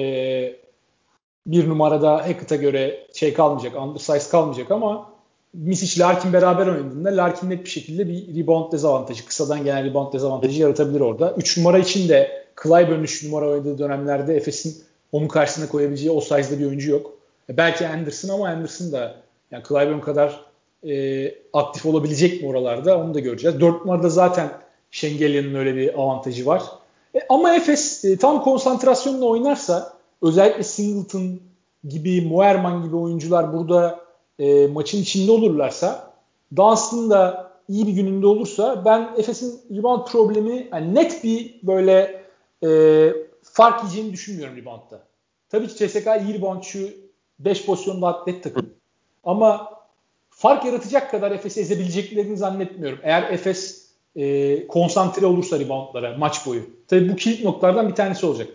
bir 1.47 1.69
numarada 1.69 2.17
Hackett'a 2.17 2.57
göre 2.57 3.07
şey 3.15 3.35
kalmayacak, 3.35 3.83
undersize 3.83 4.31
kalmayacak 4.31 4.71
ama 4.71 5.13
Misic 5.55 6.01
Larkin 6.01 6.33
beraber 6.33 6.67
oynadığında 6.67 7.17
Larkin 7.17 7.51
net 7.51 7.65
bir 7.65 7.71
şekilde 7.71 8.09
bir 8.09 8.43
rebound 8.43 8.73
dezavantajı, 8.73 9.27
kısadan 9.27 9.65
gelen 9.65 9.85
rebound 9.85 10.13
dezavantajı 10.13 10.63
yaratabilir 10.63 11.01
orada. 11.01 11.35
3 11.37 11.59
numara 11.59 11.79
için 11.79 12.09
de 12.09 12.47
Clyburn 12.63 13.03
3 13.03 13.25
numara 13.25 13.49
oynadığı 13.49 13.79
dönemlerde 13.79 14.37
Efes'in 14.37 14.83
onun 15.13 15.29
karşısına 15.29 15.69
koyabileceği 15.69 16.11
o 16.11 16.21
size'da 16.21 16.59
bir 16.59 16.67
oyuncu 16.67 16.91
yok. 16.91 17.13
E, 17.51 17.57
belki 17.57 17.89
Anderson 17.89 18.29
ama 18.29 18.49
Anderson 18.49 18.93
da 18.93 19.15
yani 19.51 19.63
Clyburn 19.69 20.01
kadar 20.01 20.41
e, 20.89 21.35
aktif 21.53 21.87
olabilecek 21.87 22.43
mi 22.43 22.49
oralarda 22.49 22.99
onu 22.99 23.15
da 23.15 23.21
göreceğiz. 23.21 23.61
4 23.61 23.81
numarada 23.81 24.09
zaten 24.09 24.49
Şengelya'nın 24.91 25.55
öyle 25.55 25.77
bir 25.77 26.01
avantajı 26.01 26.47
var. 26.47 26.63
E, 27.15 27.19
ama 27.29 27.55
Efes 27.55 28.05
e, 28.05 28.17
tam 28.17 28.43
konsantrasyonla 28.43 29.25
oynarsa 29.25 29.92
özellikle 30.23 30.63
Singleton 30.63 31.41
gibi, 31.89 32.23
Moerman 32.23 32.85
gibi 32.85 32.97
oyuncular 32.97 33.53
burada 33.53 34.01
e, 34.39 34.67
maçın 34.67 35.03
içinde 35.03 35.33
olurlarsa 35.33 36.13
Dunstan 36.57 37.11
da 37.11 37.53
iyi 37.69 37.87
bir 37.87 37.93
gününde 37.93 38.27
olursa 38.27 38.85
ben 38.85 39.11
Efes'in 39.17 39.61
rebound 39.77 40.07
problemi 40.07 40.69
yani 40.73 40.95
net 40.95 41.25
bir 41.25 41.61
böyle 41.63 42.25
e, 42.65 42.69
fark 43.43 43.81
yiyeceğini 43.83 44.13
düşünmüyorum 44.13 44.57
reboundda. 44.57 45.03
Tabii 45.49 45.69
ki 45.69 45.75
CSK 45.75 46.07
iyi 46.07 46.35
reboundçu 46.35 46.79
5 47.39 47.67
pozisyonda 47.67 48.07
atlet 48.07 48.45
takım. 48.45 48.71
Ama 49.25 49.71
fark 50.31 50.65
yaratacak 50.65 51.11
kadar 51.11 51.31
Efes'i 51.31 51.61
ezebileceklerini 51.61 52.37
zannetmiyorum. 52.37 52.99
Eğer 53.03 53.33
Efes 53.33 53.89
e, 54.17 54.67
konsantre 54.67 55.27
olursa 55.27 55.61
reboundlara 55.61 56.17
maç 56.19 56.47
boyu. 56.47 56.63
Tabii 56.89 57.13
bu 57.13 57.17
kilit 57.17 57.45
noktalardan 57.45 57.89
bir 57.89 57.95
tanesi 57.95 58.27
olacak. 58.27 58.49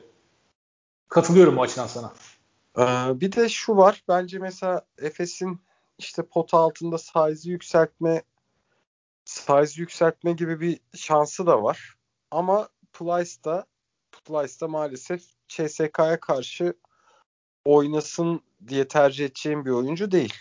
Katılıyorum 1.09 1.57
bu 1.57 1.61
açıdan 1.61 1.87
sana. 1.87 2.13
Ee, 2.77 3.19
bir 3.21 3.31
de 3.31 3.49
şu 3.49 3.77
var. 3.77 4.03
Bence 4.07 4.39
mesela 4.39 4.85
Efes'in 4.97 5.61
işte 5.97 6.23
pota 6.23 6.57
altında 6.57 6.97
size 6.97 7.49
yükseltme 7.49 8.23
size 9.25 9.81
yükseltme 9.81 10.33
gibi 10.33 10.61
bir 10.61 10.79
şansı 10.95 11.47
da 11.47 11.63
var. 11.63 11.97
Ama 12.31 12.69
Plyce'da 12.93 13.65
Plyce'da 14.11 14.67
maalesef 14.67 15.23
CSK'ya 15.47 16.19
karşı 16.19 16.73
oynasın 17.65 18.41
diye 18.67 18.87
tercih 18.87 19.25
edeceğim 19.25 19.65
bir 19.65 19.71
oyuncu 19.71 20.11
değil. 20.11 20.33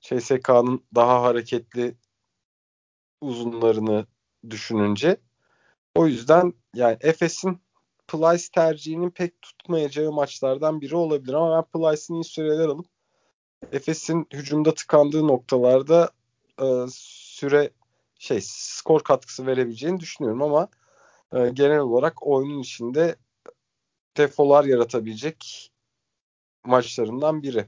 CSK'nın 0.00 0.84
daha 0.94 1.22
hareketli 1.22 1.96
uzunlarını 3.20 4.06
düşününce. 4.50 5.16
O 5.94 6.06
yüzden 6.06 6.52
yani 6.74 6.96
Efes'in 7.00 7.60
Plyce 8.08 8.48
tercihinin 8.54 9.10
pek 9.10 9.42
tutmayacağı 9.42 10.12
maçlardan 10.12 10.80
biri 10.80 10.96
olabilir 10.96 11.34
ama 11.34 11.56
ben 11.56 11.80
Plyce'in 11.80 12.14
iyi 12.14 12.24
süreler 12.24 12.68
alıp 12.68 12.86
Efes'in 13.72 14.26
hücumda 14.32 14.74
tıkandığı 14.74 15.26
noktalarda 15.26 16.10
e, 16.62 16.66
süre 16.90 17.70
şey 18.18 18.40
skor 18.42 19.00
katkısı 19.00 19.46
verebileceğini 19.46 20.00
düşünüyorum 20.00 20.42
ama 20.42 20.68
e, 21.32 21.48
genel 21.48 21.78
olarak 21.78 22.26
oyunun 22.26 22.58
içinde 22.60 23.16
defolar 24.16 24.64
yaratabilecek 24.64 25.70
maçlarından 26.64 27.42
biri 27.42 27.66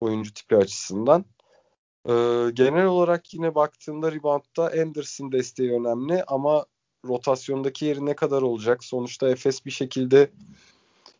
oyuncu 0.00 0.34
tipi 0.34 0.56
açısından. 0.56 1.24
E, 2.08 2.12
genel 2.52 2.84
olarak 2.86 3.34
yine 3.34 3.54
baktığımda 3.54 4.12
reboundda 4.12 4.82
Anderson 4.82 5.32
desteği 5.32 5.72
önemli 5.72 6.24
ama 6.24 6.66
rotasyondaki 7.08 7.84
yeri 7.84 8.06
ne 8.06 8.16
kadar 8.16 8.42
olacak? 8.42 8.84
Sonuçta 8.84 9.28
Efes 9.28 9.66
bir 9.66 9.70
şekilde 9.70 10.30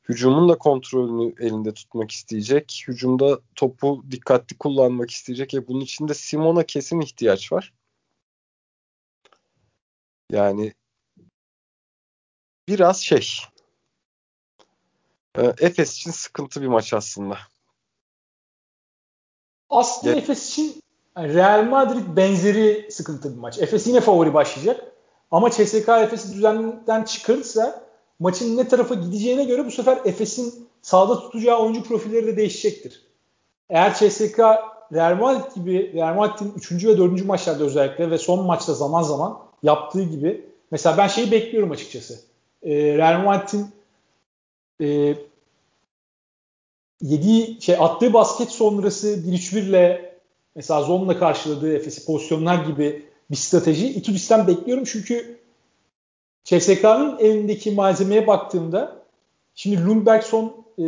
hücumun 0.08 0.48
da 0.48 0.58
kontrolünü 0.58 1.34
elinde 1.40 1.74
tutmak 1.74 2.10
isteyecek. 2.10 2.84
Hücumda 2.88 3.40
topu 3.54 4.04
dikkatli 4.10 4.58
kullanmak 4.58 5.10
isteyecek. 5.10 5.54
E 5.54 5.68
bunun 5.68 5.80
için 5.80 6.08
de 6.08 6.14
Simon'a 6.14 6.62
kesin 6.62 7.00
ihtiyaç 7.00 7.52
var. 7.52 7.72
Yani 10.30 10.74
biraz 12.68 13.00
şey 13.00 13.28
e, 15.38 15.42
Efes 15.42 15.96
için 15.96 16.10
sıkıntı 16.10 16.62
bir 16.62 16.66
maç 16.66 16.92
aslında. 16.92 17.38
Aslında 19.70 20.12
ya, 20.12 20.18
Efes 20.20 20.48
için 20.50 20.82
Real 21.16 21.64
Madrid 21.64 22.16
benzeri 22.16 22.92
sıkıntı 22.92 23.32
bir 23.32 23.38
maç. 23.38 23.58
Efes 23.58 23.86
yine 23.86 24.00
favori 24.00 24.34
başlayacak. 24.34 24.93
Ama 25.34 25.50
CSK 25.50 25.88
Efes'i 25.88 26.34
düzenden 26.34 27.04
çıkarırsa 27.04 27.82
maçın 28.18 28.56
ne 28.56 28.68
tarafa 28.68 28.94
gideceğine 28.94 29.44
göre 29.44 29.66
bu 29.66 29.70
sefer 29.70 29.98
Efes'in 30.04 30.68
sağda 30.82 31.20
tutacağı 31.20 31.58
oyuncu 31.58 31.82
profilleri 31.82 32.26
de 32.26 32.36
değişecektir. 32.36 33.02
Eğer 33.70 33.94
CSK 33.94 34.38
Real 34.92 35.16
Madrid 35.16 35.54
gibi 35.54 35.92
Real 35.94 36.14
Madrid'in 36.14 36.52
3. 36.56 36.84
ve 36.84 36.98
4. 36.98 37.24
maçlarda 37.24 37.64
özellikle 37.64 38.10
ve 38.10 38.18
son 38.18 38.46
maçta 38.46 38.74
zaman 38.74 39.02
zaman 39.02 39.38
yaptığı 39.62 40.02
gibi 40.02 40.46
mesela 40.70 40.98
ben 40.98 41.06
şeyi 41.06 41.30
bekliyorum 41.30 41.70
açıkçası. 41.70 42.20
E, 42.62 42.98
Real 42.98 43.24
Madrid'in 43.24 43.66
e, 44.80 45.16
yediği 47.00 47.62
şey 47.62 47.76
attığı 47.78 48.12
basket 48.12 48.50
sonrası 48.50 49.08
1-3-1 49.08 49.58
ile 49.58 50.14
mesela 50.54 50.82
zonla 50.82 51.18
karşıladığı 51.18 51.76
Efes'i 51.76 52.06
pozisyonlar 52.06 52.64
gibi 52.64 53.13
bir 53.30 53.36
strateji 53.36 53.88
Itudis'ten 53.88 54.46
bekliyorum 54.46 54.84
çünkü 54.84 55.38
CSK'nın 56.44 57.18
elindeki 57.18 57.70
malzemeye 57.70 58.26
baktığımda 58.26 59.02
şimdi 59.54 59.86
Lundberg 59.86 60.22
son 60.22 60.64
e, 60.78 60.84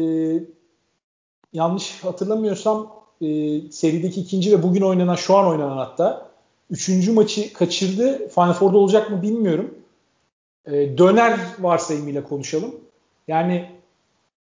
yanlış 1.53 2.05
hatırlamıyorsam 2.05 2.97
e, 3.21 3.27
serideki 3.71 4.21
ikinci 4.21 4.53
ve 4.53 4.63
bugün 4.63 4.83
oynanan 4.83 5.15
şu 5.15 5.37
an 5.37 5.47
oynanan 5.47 5.77
hatta 5.77 6.31
üçüncü 6.71 7.13
maçı 7.13 7.53
kaçırdı. 7.53 8.29
Final 8.29 8.53
Four'da 8.53 8.79
olacak 8.79 9.11
mı 9.11 9.23
bilmiyorum. 9.23 9.75
E, 10.67 10.99
döner 10.99 11.39
varsayımıyla 11.59 12.25
konuşalım. 12.25 12.75
Yani 13.29 13.71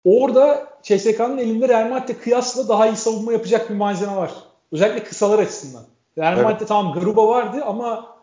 orada 0.05 0.69
CSK'nın 0.83 1.39
elinde 1.39 1.69
Real 1.69 1.89
Madrid'e 1.89 2.19
kıyasla 2.19 2.69
daha 2.69 2.89
iyi 2.89 2.97
savunma 2.97 3.33
yapacak 3.33 3.71
bir 3.71 3.75
malzeme 3.75 4.17
var. 4.17 4.33
Özellikle 4.73 5.05
kısalar 5.05 5.39
açısından. 5.39 5.83
Real 6.19 6.33
evet. 6.35 6.45
Madrid'de 6.45 6.67
tamam 6.67 6.95
Garuba 6.95 7.29
vardı 7.29 7.65
ama 7.65 8.17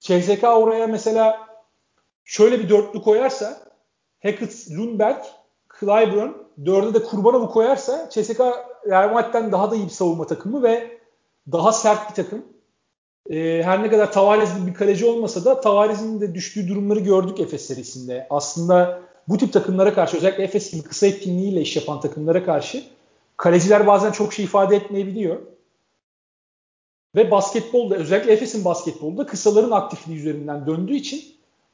CSK 0.00 0.44
oraya 0.44 0.86
mesela 0.86 1.40
şöyle 2.24 2.58
bir 2.58 2.68
dörtlü 2.68 3.02
koyarsa 3.02 3.58
Hackett, 4.22 4.70
Lundberg, 4.70 5.24
Clyburn, 5.80 6.30
dörde 6.66 6.94
de 6.94 7.02
Kurbanov'u 7.02 7.50
koyarsa 7.50 8.10
CSK 8.10 8.40
Real 8.86 9.12
Madrid'den 9.12 9.52
daha 9.52 9.70
da 9.70 9.76
iyi 9.76 9.84
bir 9.84 9.90
savunma 9.90 10.26
takımı 10.26 10.62
ve 10.62 10.98
daha 11.52 11.72
sert 11.72 12.10
bir 12.10 12.14
takım. 12.14 12.44
Ee, 13.30 13.62
her 13.64 13.82
ne 13.82 13.90
kadar 13.90 14.12
Tavares 14.12 14.58
gibi 14.58 14.66
bir 14.66 14.74
kaleci 14.74 15.06
olmasa 15.06 15.44
da 15.44 15.60
Tavares'in 15.60 16.20
de 16.20 16.34
düştüğü 16.34 16.68
durumları 16.68 17.00
gördük 17.00 17.40
Efes 17.40 17.66
serisinde. 17.66 18.26
Aslında 18.30 19.00
bu 19.28 19.38
tip 19.38 19.52
takımlara 19.52 19.94
karşı 19.94 20.16
özellikle 20.16 20.44
Efes 20.44 20.70
gibi 20.72 20.82
kısa 20.82 21.06
etkinliğiyle 21.06 21.60
iş 21.60 21.76
yapan 21.76 22.00
takımlara 22.00 22.44
karşı 22.44 22.82
kaleciler 23.36 23.86
bazen 23.86 24.12
çok 24.12 24.32
şey 24.32 24.44
ifade 24.44 24.76
etmeyebiliyor. 24.76 25.36
Ve 27.14 27.30
basketbolda 27.30 27.96
özellikle 27.96 28.32
Efes'in 28.32 28.64
basketbolda 28.64 29.26
kısaların 29.26 29.70
aktifliği 29.70 30.18
üzerinden 30.18 30.66
döndüğü 30.66 30.94
için 30.94 31.22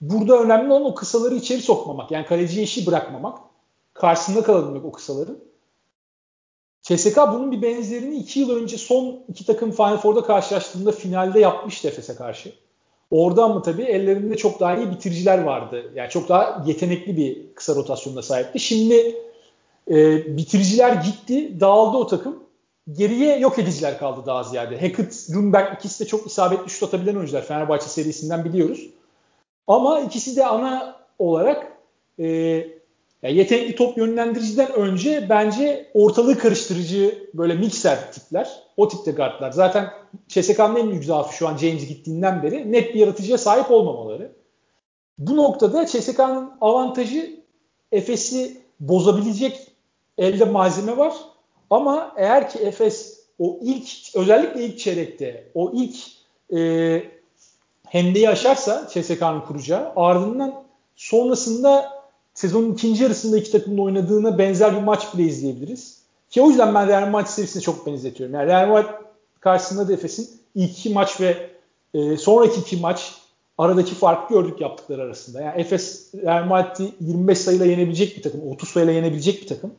burada 0.01 0.43
önemli 0.43 0.73
olan 0.73 0.85
o 0.85 0.95
kısaları 0.95 1.35
içeri 1.35 1.63
sokmamak. 1.63 2.11
Yani 2.11 2.27
kaleciye 2.27 2.65
işi 2.65 2.87
bırakmamak. 2.87 3.39
Karşısında 3.95 4.43
kalabilmek 4.43 4.85
o 4.85 4.93
kısaların. 4.93 5.39
CSK 6.83 7.17
bunun 7.17 7.53
bir 7.53 7.63
benzerini 7.63 8.17
iki 8.17 8.41
yıl 8.41 8.51
önce 8.51 8.79
son 8.79 9.19
iki 9.29 9.47
takım 9.47 9.71
Final 9.71 9.99
Four'da 9.99 10.23
karşılaştığında 10.23 10.93
finalde 10.93 11.41
yapmıştı 11.41 11.89
Efes'e 11.89 12.15
karşı. 12.15 12.53
Orada 13.11 13.45
ama 13.45 13.63
tabii 13.63 13.83
ellerinde 13.83 14.37
çok 14.37 14.61
daha 14.61 14.77
iyi 14.77 14.91
bitiriciler 14.91 15.43
vardı. 15.43 15.93
Yani 15.95 16.11
çok 16.11 16.29
daha 16.29 16.65
yetenekli 16.67 17.17
bir 17.17 17.55
kısa 17.55 17.75
rotasyonda 17.75 18.23
sahipti. 18.23 18.61
Şimdi 18.61 19.17
e, 19.91 20.37
bitiriciler 20.37 20.93
gitti, 20.93 21.61
dağıldı 21.61 21.97
o 21.97 22.07
takım. 22.07 22.46
Geriye 22.93 23.39
yok 23.39 23.59
ediciler 23.59 23.99
kaldı 23.99 24.27
daha 24.27 24.43
ziyade. 24.43 24.81
Hackett, 24.81 25.31
Lundberg 25.35 25.75
ikisi 25.75 26.05
de 26.05 26.09
çok 26.09 26.27
isabetli 26.27 26.71
şut 26.71 26.83
atabilen 26.83 27.15
oyuncular. 27.15 27.43
Fenerbahçe 27.43 27.89
serisinden 27.89 28.45
biliyoruz. 28.45 28.91
Ama 29.67 30.01
ikisi 30.01 30.37
de 30.37 30.47
ana 30.47 30.97
olarak 31.19 31.73
e, 32.19 32.27
yani 33.23 33.37
yetenekli 33.37 33.75
top 33.77 33.99
yönlendiriciden 33.99 34.73
önce 34.73 35.27
bence 35.29 35.91
ortalığı 35.95 36.39
karıştırıcı 36.39 37.29
böyle 37.35 37.55
mikser 37.55 38.13
tipler. 38.13 38.63
O 38.77 38.89
tipte 38.89 39.11
guardlar. 39.11 39.53
Zaten 39.53 39.91
CSK'nın 40.29 40.77
en 40.77 40.91
büyük 40.91 41.05
zaafı 41.05 41.37
şu 41.37 41.49
an 41.49 41.57
James 41.57 41.89
gittiğinden 41.89 42.43
beri 42.43 42.73
net 42.73 42.95
bir 42.95 43.01
yaratıcıya 43.01 43.39
sahip 43.39 43.71
olmamaları. 43.71 44.33
Bu 45.19 45.37
noktada 45.37 45.87
CSK'nın 45.87 46.53
avantajı 46.61 47.41
Efes'i 47.93 48.57
bozabilecek 48.81 49.73
elde 50.19 50.45
malzeme 50.45 50.97
var. 50.97 51.15
Ama 51.71 52.13
eğer 52.17 52.51
ki 52.51 52.59
Efes 52.59 53.21
o 53.39 53.59
ilk 53.63 53.89
özellikle 54.15 54.65
ilk 54.65 54.79
çeyrekte 54.79 55.45
o 55.55 55.73
ilk 55.75 55.97
e, 56.57 57.03
hendeyi 57.87 58.29
aşarsa 58.29 58.89
CSK'nın 58.93 59.41
kuracağı 59.41 59.93
ardından 59.97 60.63
sonrasında 60.97 62.03
sezonun 62.35 62.73
ikinci 62.73 63.03
yarısında 63.03 63.39
iki 63.39 63.53
takımın 63.53 63.79
oynadığına 63.79 64.39
benzer 64.39 64.77
bir 64.77 64.83
maç 64.83 65.15
bile 65.15 65.23
izleyebiliriz. 65.23 66.03
Ki 66.31 66.43
o 66.43 66.49
yüzden 66.49 66.75
ben 66.75 66.89
Real 66.89 67.09
Madrid 67.09 67.29
serisine 67.29 67.63
çok 67.63 67.87
benzetiyorum. 67.87 68.35
Yani 68.35 68.47
Real 68.47 68.69
Madrid 68.69 68.89
karşısında 69.41 69.89
da 69.89 69.93
Efes'in 69.93 70.29
ilk 70.55 70.79
iki 70.79 70.91
maç 70.91 71.21
ve 71.21 71.51
e, 71.95 72.17
sonraki 72.17 72.61
iki 72.61 72.77
maç 72.77 73.15
aradaki 73.59 73.95
farkı 73.95 74.35
gördük 74.35 74.61
yaptıkları 74.61 75.03
arasında. 75.03 75.41
Yani 75.41 75.61
Efes 75.61 76.15
Real 76.15 76.45
Madrid'i 76.45 76.93
25 77.01 77.39
sayıyla 77.39 77.67
yenebilecek 77.67 78.17
bir 78.17 78.23
takım, 78.23 78.41
30 78.51 78.69
sayıyla 78.69 78.93
yenebilecek 78.93 79.43
bir 79.43 79.47
takım. 79.47 79.73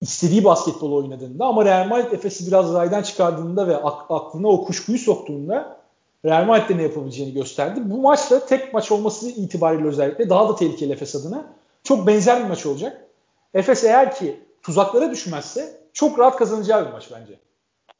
İstediği 0.00 0.44
basketbol 0.44 0.92
oynadığında 0.92 1.44
ama 1.46 1.64
Real 1.64 1.86
Madrid 1.86 2.12
Efes'i 2.12 2.46
biraz 2.46 2.74
raydan 2.74 3.02
çıkardığında 3.02 3.68
ve 3.68 3.76
aklına 3.76 4.48
o 4.48 4.64
kuşkuyu 4.64 4.98
soktuğunda 4.98 5.78
Real 6.24 6.44
Madrid'de 6.44 6.78
ne 6.78 6.82
yapabileceğini 6.82 7.34
gösterdi. 7.34 7.80
Bu 7.84 7.96
maçta 7.96 8.46
tek 8.46 8.74
maç 8.74 8.92
olması 8.92 9.28
itibariyle 9.28 9.88
özellikle 9.88 10.30
daha 10.30 10.48
da 10.48 10.56
tehlikeli 10.56 10.92
Efes 10.92 11.14
adına. 11.14 11.44
Çok 11.82 12.06
benzer 12.06 12.44
bir 12.44 12.48
maç 12.48 12.66
olacak. 12.66 13.04
Efes 13.54 13.84
eğer 13.84 14.14
ki 14.14 14.40
tuzaklara 14.62 15.10
düşmezse 15.10 15.80
çok 15.92 16.18
rahat 16.18 16.36
kazanacağı 16.36 16.86
bir 16.86 16.92
maç 16.92 17.08
bence. 17.12 17.38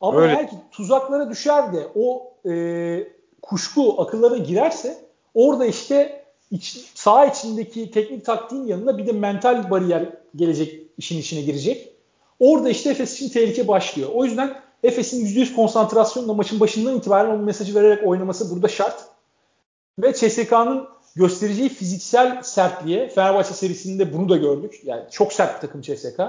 Ama 0.00 0.20
Öyle. 0.20 0.32
eğer 0.32 0.50
ki 0.50 0.56
tuzaklara 0.70 1.30
düşer 1.30 1.72
de 1.72 1.88
o 1.94 2.32
e, 2.50 3.08
kuşku 3.42 4.02
akıllara 4.02 4.36
girerse 4.36 4.98
orada 5.34 5.66
işte 5.66 6.24
iç, 6.50 6.90
sağ 6.94 7.26
içindeki 7.26 7.90
teknik 7.90 8.24
taktiğin 8.24 8.66
yanına 8.66 8.98
bir 8.98 9.06
de 9.06 9.12
mental 9.12 9.70
bariyer 9.70 10.08
gelecek 10.36 10.87
işin 10.98 11.18
içine 11.18 11.40
girecek. 11.40 11.92
Orada 12.40 12.68
işte 12.68 12.90
Efes 12.90 13.14
için 13.14 13.28
tehlike 13.28 13.68
başlıyor. 13.68 14.10
O 14.14 14.24
yüzden 14.24 14.60
Efes'in 14.82 15.26
%100 15.26 15.54
konsantrasyonla 15.54 16.34
maçın 16.34 16.60
başından 16.60 16.96
itibaren 16.96 17.30
o 17.30 17.38
mesajı 17.38 17.74
vererek 17.74 18.06
oynaması 18.06 18.50
burada 18.50 18.68
şart. 18.68 19.04
Ve 19.98 20.12
CSK'nın 20.12 20.88
göstereceği 21.16 21.68
fiziksel 21.68 22.42
sertliğe 22.42 23.08
Fenerbahçe 23.08 23.54
serisinde 23.54 24.12
bunu 24.12 24.28
da 24.28 24.36
gördük. 24.36 24.80
Yani 24.84 25.02
çok 25.10 25.32
sert 25.32 25.56
bir 25.56 25.60
takım 25.60 25.82
CSK. 25.82 26.20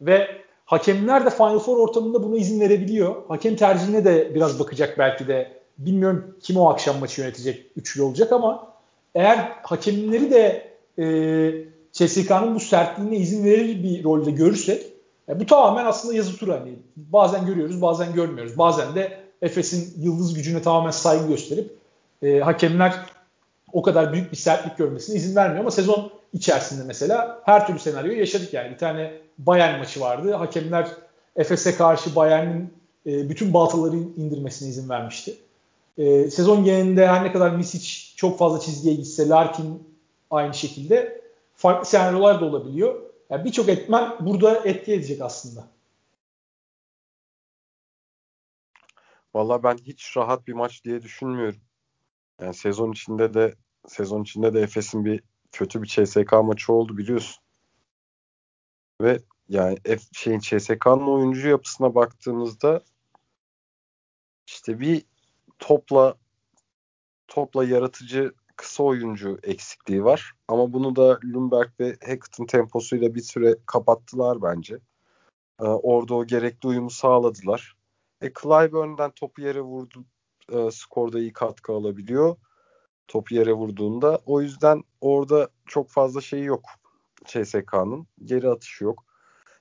Ve 0.00 0.28
hakemler 0.64 1.26
de 1.26 1.30
Final 1.30 1.58
Four 1.58 1.78
ortamında 1.78 2.22
buna 2.22 2.36
izin 2.36 2.60
verebiliyor. 2.60 3.14
Hakem 3.28 3.56
tercihine 3.56 4.04
de 4.04 4.34
biraz 4.34 4.58
bakacak 4.60 4.98
belki 4.98 5.28
de. 5.28 5.56
Bilmiyorum 5.78 6.36
kim 6.40 6.56
o 6.56 6.68
akşam 6.68 6.98
maçı 6.98 7.20
yönetecek 7.20 7.66
üçlü 7.76 8.02
olacak 8.02 8.32
ama 8.32 8.72
eğer 9.14 9.52
hakemleri 9.62 10.30
de 10.30 10.72
e, 10.98 11.04
CSK'nın 11.96 12.54
bu 12.54 12.60
sertliğine 12.60 13.16
izin 13.16 13.44
verir 13.44 13.82
bir 13.82 14.04
rolde 14.04 14.30
görürsek 14.30 14.86
e, 15.28 15.40
bu 15.40 15.46
tamamen 15.46 15.84
aslında 15.84 16.14
yazı 16.14 16.36
turu 16.36 16.52
hani. 16.52 16.72
Bazen 16.96 17.46
görüyoruz, 17.46 17.82
bazen 17.82 18.14
görmüyoruz. 18.14 18.58
Bazen 18.58 18.94
de 18.94 19.18
Efes'in 19.42 20.02
yıldız 20.02 20.34
gücüne 20.34 20.62
tamamen 20.62 20.90
saygı 20.90 21.28
gösterip 21.28 21.76
e, 22.22 22.40
hakemler 22.40 22.94
o 23.72 23.82
kadar 23.82 24.12
büyük 24.12 24.32
bir 24.32 24.36
sertlik 24.36 24.78
görmesine 24.78 25.16
izin 25.16 25.36
vermiyor 25.36 25.60
ama 25.60 25.70
sezon 25.70 26.10
içerisinde 26.32 26.84
mesela 26.86 27.42
her 27.44 27.66
türlü 27.66 27.78
senaryoyu 27.78 28.18
yaşadık 28.18 28.52
yani. 28.52 28.70
Bir 28.70 28.78
tane 28.78 29.12
Bayern 29.38 29.78
maçı 29.78 30.00
vardı. 30.00 30.34
Hakemler 30.34 30.88
Efes'e 31.36 31.76
karşı 31.76 32.16
Bayern'in 32.16 32.74
e, 33.06 33.28
bütün 33.28 33.54
baltaları 33.54 33.96
indirmesine 33.96 34.68
izin 34.68 34.88
vermişti. 34.88 35.34
E, 35.98 36.30
sezon 36.30 36.64
genelinde 36.64 37.08
her 37.08 37.24
ne 37.24 37.32
kadar 37.32 37.50
Misic 37.50 38.16
çok 38.16 38.38
fazla 38.38 38.60
çizgiye 38.60 38.94
gitse 38.94 39.28
Larkin 39.28 39.82
aynı 40.30 40.54
şekilde 40.54 41.25
farklı 41.56 41.86
senaryolar 41.86 42.40
da 42.40 42.44
olabiliyor. 42.44 43.02
Yani 43.30 43.44
birçok 43.44 43.68
etmen 43.68 44.16
burada 44.20 44.64
etki 44.64 44.92
edecek 44.92 45.20
aslında. 45.20 45.68
Valla 49.34 49.62
ben 49.62 49.76
hiç 49.76 50.16
rahat 50.16 50.46
bir 50.46 50.52
maç 50.52 50.84
diye 50.84 51.02
düşünmüyorum. 51.02 51.60
Yani 52.40 52.54
sezon 52.54 52.92
içinde 52.92 53.34
de 53.34 53.54
sezon 53.86 54.22
içinde 54.22 54.54
de 54.54 54.60
Efes'in 54.60 55.04
bir 55.04 55.22
kötü 55.52 55.82
bir 55.82 55.88
CSK 55.88 56.32
maçı 56.32 56.72
oldu 56.72 56.96
biliyorsun. 56.96 57.42
Ve 59.02 59.18
yani 59.48 59.78
F, 59.84 59.98
şeyin 60.12 60.38
CSK'nın 60.38 61.06
oyuncu 61.06 61.48
yapısına 61.48 61.94
baktığımızda 61.94 62.82
işte 64.46 64.80
bir 64.80 65.04
topla 65.58 66.14
topla 67.28 67.64
yaratıcı 67.64 68.34
kısa 68.56 68.82
oyuncu 68.82 69.38
eksikliği 69.42 70.04
var. 70.04 70.32
Ama 70.48 70.72
bunu 70.72 70.96
da 70.96 71.20
Lundberg 71.24 71.70
ve 71.80 71.96
Hackett'ın 72.06 72.46
temposuyla 72.46 73.14
bir 73.14 73.20
süre 73.20 73.56
kapattılar 73.66 74.42
bence. 74.42 74.78
Ee, 75.60 75.64
orada 75.64 76.14
o 76.14 76.26
gerekli 76.26 76.68
uyumu 76.68 76.90
sağladılar. 76.90 77.76
E, 78.20 78.32
Clyburn'dan 78.42 79.10
topu 79.10 79.42
yere 79.42 79.60
vurdu. 79.60 80.04
E, 80.52 80.70
skorda 80.70 81.18
iyi 81.18 81.32
katkı 81.32 81.72
alabiliyor. 81.72 82.36
Topu 83.08 83.34
yere 83.34 83.52
vurduğunda. 83.52 84.20
O 84.26 84.40
yüzden 84.40 84.82
orada 85.00 85.48
çok 85.66 85.90
fazla 85.90 86.20
şey 86.20 86.44
yok 86.44 86.62
CSK'nın. 87.24 88.06
Geri 88.24 88.48
atışı 88.48 88.84
yok. 88.84 89.04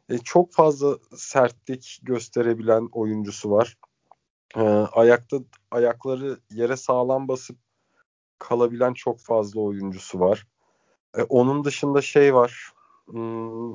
E, 0.09 0.17
çok 0.17 0.53
fazla 0.53 0.97
sertlik 1.15 1.99
gösterebilen 2.03 2.89
oyuncusu 2.91 3.51
var. 3.51 3.77
E, 4.55 4.61
ayakta 4.93 5.37
ayakları 5.71 6.39
yere 6.51 6.77
sağlam 6.77 7.27
basıp 7.27 7.57
kalabilen 8.39 8.93
çok 8.93 9.19
fazla 9.19 9.61
oyuncusu 9.61 10.19
var. 10.19 10.47
E, 11.17 11.23
onun 11.23 11.63
dışında 11.63 12.01
şey 12.01 12.33
var. 12.35 12.71
Hmm, 13.05 13.73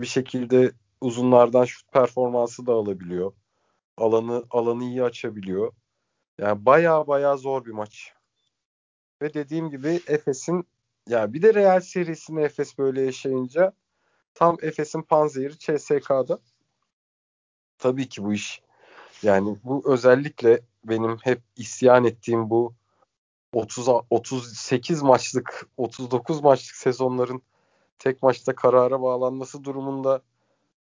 bir 0.00 0.06
şekilde 0.06 0.72
uzunlardan 1.00 1.64
şut 1.64 1.92
performansı 1.92 2.66
da 2.66 2.72
alabiliyor. 2.72 3.32
Alanı 3.96 4.44
alanı 4.50 4.84
iyi 4.84 5.02
açabiliyor. 5.02 5.72
Yani 6.38 6.66
baya 6.66 7.06
baya 7.06 7.36
zor 7.36 7.64
bir 7.64 7.72
maç. 7.72 8.12
Ve 9.22 9.34
dediğim 9.34 9.70
gibi 9.70 10.00
Efes'in 10.06 10.68
yani 11.08 11.32
bir 11.32 11.42
de 11.42 11.54
Real 11.54 11.80
serisini 11.80 12.42
Efes 12.42 12.78
böyle 12.78 13.02
yaşayınca 13.02 13.72
tam 14.34 14.56
Efes'in 14.62 15.02
panzehiri 15.02 15.58
CSK'da. 15.58 16.38
Tabii 17.78 18.08
ki 18.08 18.24
bu 18.24 18.32
iş 18.32 18.62
yani 19.22 19.56
bu 19.64 19.82
özellikle 19.92 20.60
benim 20.84 21.18
hep 21.22 21.42
isyan 21.56 22.04
ettiğim 22.04 22.50
bu 22.50 22.74
30 23.54 23.88
38 24.10 25.02
maçlık 25.02 25.68
39 25.76 26.40
maçlık 26.40 26.76
sezonların 26.76 27.42
tek 27.98 28.22
maçta 28.22 28.54
karara 28.54 29.02
bağlanması 29.02 29.64
durumunda 29.64 30.22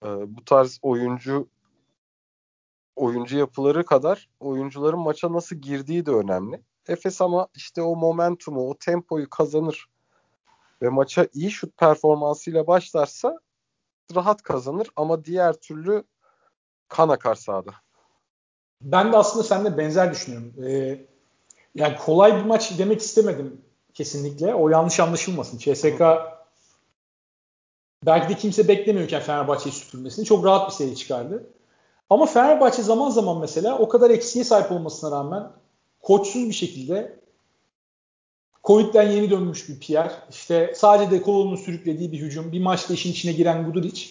e, 0.04 0.08
bu 0.08 0.46
tarz 0.46 0.80
oyuncu 0.82 1.48
oyuncu 2.96 3.38
yapıları 3.38 3.86
kadar 3.86 4.30
oyuncuların 4.40 5.00
maça 5.00 5.34
nasıl 5.34 5.56
girdiği 5.56 6.06
de 6.06 6.12
önemli. 6.12 6.62
Efes 6.88 7.22
ama 7.22 7.48
işte 7.56 7.82
o 7.82 7.96
momentumu, 7.96 8.70
o 8.70 8.78
tempoyu 8.78 9.30
kazanır 9.30 9.86
ve 10.82 10.90
maça 10.90 11.28
iyi 11.34 11.52
şut 11.52 11.78
performansıyla 11.78 12.68
başlarsa 12.68 13.40
rahat 14.16 14.42
kazanır 14.42 14.88
ama 14.96 15.26
diğer 15.26 15.54
türlü 15.54 16.04
kan 16.88 17.10
akar 17.10 17.36
sahada. 17.36 17.72
Ben 18.82 19.14
de 19.14 19.18
aslında 19.18 19.44
seninle 19.44 19.78
benzer 19.78 20.12
düşünüyorum. 20.12 20.54
Ee, 20.64 21.06
yani 21.76 21.96
kolay 21.98 22.36
bir 22.36 22.46
maç 22.46 22.80
demek 22.80 23.02
istemedim 23.02 23.62
kesinlikle. 23.94 24.56
O 24.56 24.70
yanlış 24.70 25.00
anlaşılmasın. 25.00 25.58
CSK 25.58 26.02
belki 28.06 28.30
de 28.30 28.38
kimse 28.38 28.68
beklemiyorken 28.68 29.22
Fenerbahçe'yi 29.22 29.76
süpürmesini 29.76 30.26
çok 30.26 30.46
rahat 30.46 30.70
bir 30.70 30.74
seri 30.74 30.96
çıkardı. 30.96 31.48
Ama 32.10 32.26
Fenerbahçe 32.26 32.82
zaman 32.82 33.10
zaman 33.10 33.38
mesela 33.38 33.78
o 33.78 33.90
kadar 33.90 34.10
eksiğe 34.10 34.46
sahip 34.46 34.72
olmasına 34.72 35.12
rağmen 35.12 35.52
koçsuz 36.02 36.50
bir 36.50 36.54
şekilde 36.54 37.22
Covid'den 38.64 39.12
yeni 39.12 39.30
dönmüş 39.30 39.70
bir 39.70 39.80
Pierre, 39.80 40.12
işte 40.30 40.74
sadece 40.76 41.12
de 41.12 41.24
sürüklediği 41.58 42.12
bir 42.12 42.20
hücum, 42.20 42.52
bir 42.52 42.62
maçta 42.62 42.94
işin 42.94 43.12
içine 43.12 43.32
giren 43.32 43.66
Guduric. 43.66 44.10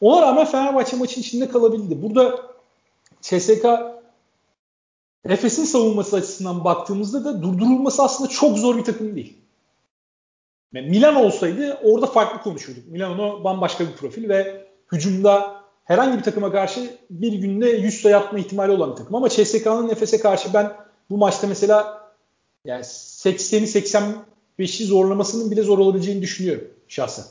Ona 0.00 0.22
rağmen 0.22 0.46
Fenerbahçe 0.46 0.96
maçın 0.96 1.20
içinde 1.20 1.48
kalabildi. 1.48 2.02
Burada 2.02 2.40
CSK 3.20 3.66
Efes'in 5.28 5.64
savunması 5.64 6.16
açısından 6.16 6.64
baktığımızda 6.64 7.24
da 7.24 7.42
durdurulması 7.42 8.02
aslında 8.02 8.30
çok 8.30 8.58
zor 8.58 8.76
bir 8.76 8.84
takım 8.84 9.16
değil. 9.16 9.36
Yani 10.72 10.88
Milan 10.88 11.16
olsaydı 11.16 11.78
orada 11.84 12.06
farklı 12.06 12.42
konuşurduk. 12.42 12.88
Milano 12.88 13.44
bambaşka 13.44 13.84
bir 13.84 13.92
profil 13.92 14.28
ve 14.28 14.66
hücumda 14.92 15.62
herhangi 15.84 16.18
bir 16.18 16.22
takıma 16.22 16.52
karşı 16.52 16.96
bir 17.10 17.32
günde 17.32 17.70
100 17.70 18.02
sayı 18.02 18.16
atma 18.16 18.38
ihtimali 18.38 18.72
olan 18.72 18.90
bir 18.90 18.96
takım. 18.96 19.14
Ama 19.14 19.28
CSK'nın 19.28 19.88
Efes'e 19.88 20.20
karşı 20.20 20.54
ben 20.54 20.72
bu 21.10 21.16
maçta 21.16 21.46
mesela 21.46 22.06
yani 22.64 22.82
80'i 22.82 23.66
85'i 24.58 24.86
zorlamasının 24.86 25.50
bile 25.50 25.62
zor 25.62 25.78
olabileceğini 25.78 26.22
düşünüyorum 26.22 26.68
şahsen. 26.88 27.24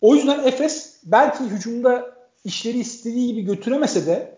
O 0.00 0.14
yüzden 0.14 0.44
Efes 0.44 1.00
belki 1.04 1.44
hücumda 1.44 2.16
işleri 2.44 2.78
istediği 2.78 3.26
gibi 3.26 3.42
götüremese 3.42 4.06
de 4.06 4.35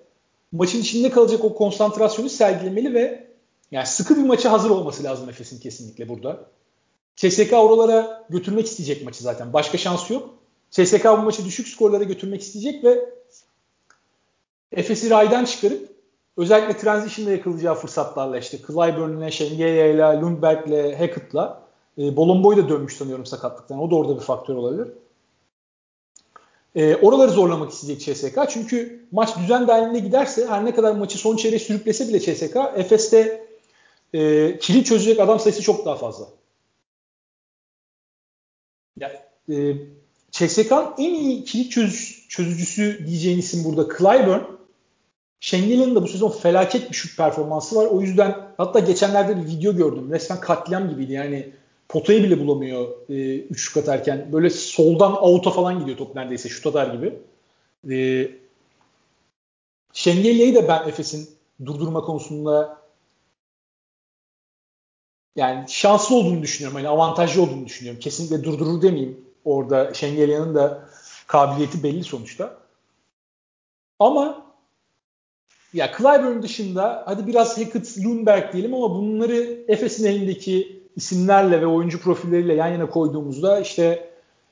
maçın 0.53 0.81
içinde 0.81 1.11
kalacak 1.11 1.45
o 1.45 1.55
konsantrasyonu 1.55 2.29
sergilemeli 2.29 2.95
ve 2.95 3.29
yani 3.71 3.87
sıkı 3.87 4.17
bir 4.17 4.23
maça 4.23 4.53
hazır 4.53 4.71
olması 4.71 5.05
lazım 5.05 5.29
Efes'in 5.29 5.61
kesinlikle 5.61 6.09
burada. 6.09 6.45
CSK 7.17 7.53
oralara 7.53 8.27
götürmek 8.31 8.67
isteyecek 8.67 9.05
maçı 9.05 9.23
zaten. 9.23 9.53
Başka 9.53 9.79
şansı 9.79 10.13
yok. 10.13 10.35
CSK 10.71 11.05
bu 11.05 11.17
maçı 11.17 11.45
düşük 11.45 11.69
skorlara 11.69 12.05
götürmek 12.05 12.43
isteyecek 12.43 12.85
ve 12.85 13.11
Efes'i 14.73 15.11
raydan 15.11 15.45
çıkarıp 15.45 15.89
özellikle 16.37 16.77
transition'da 16.77 17.33
yakalayacağı 17.33 17.75
fırsatlarla 17.75 18.39
işte 18.39 18.59
Clyburn'le, 18.59 19.31
Şengelia'yla, 19.31 20.23
Lundberg'le, 20.23 20.99
Hackett'la 20.99 21.63
e, 21.99 22.17
Bolomboy 22.17 22.57
da 22.57 22.69
dönmüş 22.69 22.97
sanıyorum 22.97 23.27
sakatlıktan. 23.27 23.79
O 23.79 23.91
da 23.91 23.95
orada 23.95 24.17
bir 24.17 24.21
faktör 24.21 24.55
olabilir. 24.55 24.89
E, 26.77 26.97
oraları 26.97 27.31
zorlamak 27.31 27.73
isteyecek 27.73 28.17
CSK. 28.17 28.39
Çünkü 28.49 29.05
maç 29.13 29.37
düzen 29.39 29.69
dahilinde 29.69 29.99
giderse 29.99 30.47
her 30.47 30.65
ne 30.65 30.75
kadar 30.75 30.93
maçı 30.93 31.19
son 31.19 31.37
çeyreğe 31.37 31.59
sürüklese 31.59 32.09
bile 32.09 32.21
CSK 32.21 32.57
Efes'te 32.77 33.47
e, 34.13 34.59
kilit 34.59 34.87
çözecek 34.87 35.21
adam 35.21 35.41
sayısı 35.41 35.63
çok 35.63 35.87
daha 35.87 35.97
fazla. 35.97 36.27
Yani, 39.01 39.15
e, 39.51 39.77
CSK'nın 40.31 40.95
en 40.99 41.15
iyi 41.15 41.45
kilit 41.45 41.73
çöz, 41.73 42.25
çözücüsü 42.29 43.07
diyeceğin 43.07 43.39
isim 43.39 43.65
burada 43.65 43.97
Clyburn. 43.99 44.59
Şengel'in 45.41 45.95
de 45.95 46.03
bu 46.03 46.09
sezon 46.09 46.31
felaket 46.31 46.91
bir 46.91 46.97
şut 46.97 47.17
performansı 47.17 47.77
var. 47.77 47.87
O 47.87 48.01
yüzden 48.01 48.37
hatta 48.57 48.79
geçenlerde 48.79 49.37
bir 49.37 49.47
video 49.47 49.77
gördüm. 49.77 50.13
Resmen 50.13 50.41
katliam 50.41 50.89
gibiydi. 50.89 51.13
Yani 51.13 51.53
potayı 51.89 52.23
bile 52.23 52.41
bulamıyor 52.41 52.89
e, 53.09 53.39
üçlük 53.39 53.77
atarken. 53.77 54.33
Böyle 54.33 54.51
soldan 54.51 55.25
out'a 55.25 55.51
falan 55.51 55.81
gidiyor 55.81 55.97
top 55.97 56.15
neredeyse 56.15 56.49
şut 56.49 56.67
atar 56.67 56.95
gibi. 56.95 57.19
E, 57.91 58.31
Şengelya'yı 59.93 60.55
da 60.55 60.69
ben 60.69 60.89
Efes'in 60.89 61.31
durdurma 61.67 62.01
konusunda 62.01 62.79
yani 65.37 65.65
şanslı 65.69 66.17
olduğunu 66.17 66.43
düşünüyorum. 66.43 66.79
Yani 66.79 66.89
avantajlı 66.89 67.43
olduğunu 67.43 67.67
düşünüyorum. 67.67 68.01
Kesinlikle 68.01 68.45
durdurur 68.45 68.83
demeyeyim. 68.83 69.21
Orada 69.45 69.95
Şengelya'nın 69.95 70.55
da 70.55 70.89
kabiliyeti 71.27 71.83
belli 71.83 72.05
sonuçta. 72.05 72.59
Ama 73.99 74.47
ya 75.73 75.93
Clyburn 75.99 76.43
dışında 76.43 77.03
hadi 77.07 77.27
biraz 77.27 77.59
Hackett, 77.59 77.99
Lundberg 77.99 78.53
diyelim 78.53 78.75
ama 78.75 78.91
bunları 78.91 79.65
Efes'in 79.69 80.07
elindeki 80.07 80.78
isimlerle 80.99 81.61
ve 81.61 81.67
oyuncu 81.67 82.01
profilleriyle 82.01 82.55
yan 82.55 82.69
yana 82.69 82.91
koyduğumuzda 82.91 83.61
işte 83.61 84.11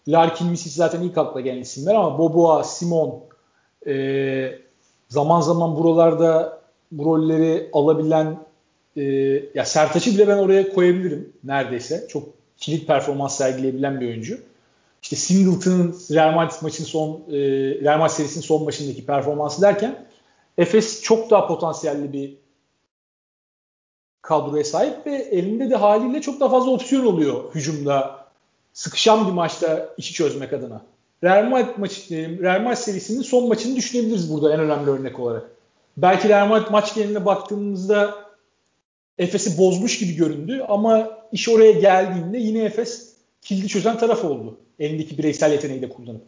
Larkin, 0.08 0.48
Misic 0.48 0.70
zaten 0.70 1.02
ilk 1.02 1.18
akla 1.18 1.40
gelen 1.40 1.60
isimler 1.60 1.94
ama 1.94 2.18
Boboa, 2.18 2.64
Simon 2.64 3.20
e, 3.86 4.58
zaman 5.08 5.40
zaman 5.40 5.76
buralarda 5.76 6.60
bu 6.92 7.04
rolleri 7.04 7.70
alabilen 7.72 8.38
e, 8.96 9.02
ya 9.54 9.64
Sertaç'ı 9.64 10.10
bile 10.10 10.28
ben 10.28 10.38
oraya 10.38 10.74
koyabilirim 10.74 11.32
neredeyse. 11.44 12.06
Çok 12.08 12.28
kilit 12.56 12.86
performans 12.86 13.36
sergileyebilen 13.36 14.00
bir 14.00 14.08
oyuncu. 14.08 14.38
İşte 15.02 15.16
Singleton'ın 15.16 15.96
Real 16.10 16.34
Madrid 16.34 16.62
maçın 16.62 16.84
son 16.84 17.10
e, 17.28 17.38
Real 17.80 17.98
Madrid 17.98 18.14
serisinin 18.14 18.44
son 18.44 18.64
maçındaki 18.64 19.06
performansı 19.06 19.62
derken 19.62 20.06
Efes 20.58 21.02
çok 21.02 21.30
daha 21.30 21.46
potansiyelli 21.46 22.12
bir 22.12 22.36
kadroya 24.26 24.64
sahip 24.64 25.06
ve 25.06 25.14
elinde 25.14 25.70
de 25.70 25.76
haliyle 25.76 26.20
çok 26.20 26.40
daha 26.40 26.50
fazla 26.50 26.70
opsiyon 26.70 27.06
oluyor 27.06 27.54
hücumda 27.54 28.26
sıkışan 28.72 29.26
bir 29.26 29.32
maçta 29.32 29.88
işi 29.96 30.14
çözmek 30.14 30.52
adına. 30.52 30.82
Real 31.24 31.44
Madrid 31.44 31.78
maçı, 31.78 32.38
Real 32.42 32.60
Madrid 32.60 32.76
serisinin 32.76 33.22
son 33.22 33.48
maçını 33.48 33.76
düşünebiliriz 33.76 34.32
burada 34.32 34.54
en 34.54 34.60
önemli 34.60 34.90
örnek 34.90 35.18
olarak. 35.18 35.50
Belki 35.96 36.28
Real 36.28 36.46
Madrid 36.46 36.70
maç 36.70 36.94
geneline 36.94 37.26
baktığımızda 37.26 38.14
Efes'i 39.18 39.58
bozmuş 39.58 39.98
gibi 39.98 40.14
göründü 40.14 40.64
ama 40.68 41.10
iş 41.32 41.48
oraya 41.48 41.72
geldiğinde 41.72 42.38
yine 42.38 42.64
Efes 42.64 43.12
kilidi 43.42 43.68
çözen 43.68 43.98
taraf 43.98 44.24
oldu. 44.24 44.58
Elindeki 44.78 45.18
bireysel 45.18 45.52
yeteneği 45.52 45.82
de 45.82 45.88
kullanıp. 45.88 46.22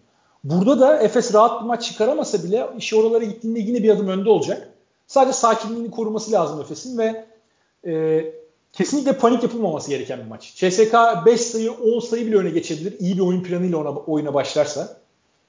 Burada 0.44 0.80
da 0.80 1.02
Efes 1.02 1.34
rahat 1.34 1.62
bir 1.62 1.66
maç 1.66 1.84
çıkaramasa 1.84 2.44
bile 2.44 2.66
iş 2.78 2.94
oralara 2.94 3.24
gittiğinde 3.24 3.60
yine 3.60 3.82
bir 3.82 3.90
adım 3.90 4.08
önde 4.08 4.30
olacak. 4.30 4.68
Sadece 5.06 5.32
sakinliğini 5.32 5.90
koruması 5.90 6.32
lazım 6.32 6.60
Efes'in 6.60 6.98
ve 6.98 7.24
e, 7.86 8.24
kesinlikle 8.72 9.12
panik 9.12 9.42
yapılmaması 9.42 9.90
gereken 9.90 10.18
bir 10.18 10.26
maç. 10.26 10.54
CSK 10.54 10.94
5 11.26 11.40
sayı 11.40 11.72
10 11.72 12.00
sayı 12.00 12.26
bile 12.26 12.36
öne 12.36 12.50
geçebilir. 12.50 12.96
İyi 12.98 13.16
bir 13.16 13.22
oyun 13.22 13.42
planıyla 13.42 13.78
ona, 13.78 13.90
oyuna 13.90 14.34
başlarsa. 14.34 14.96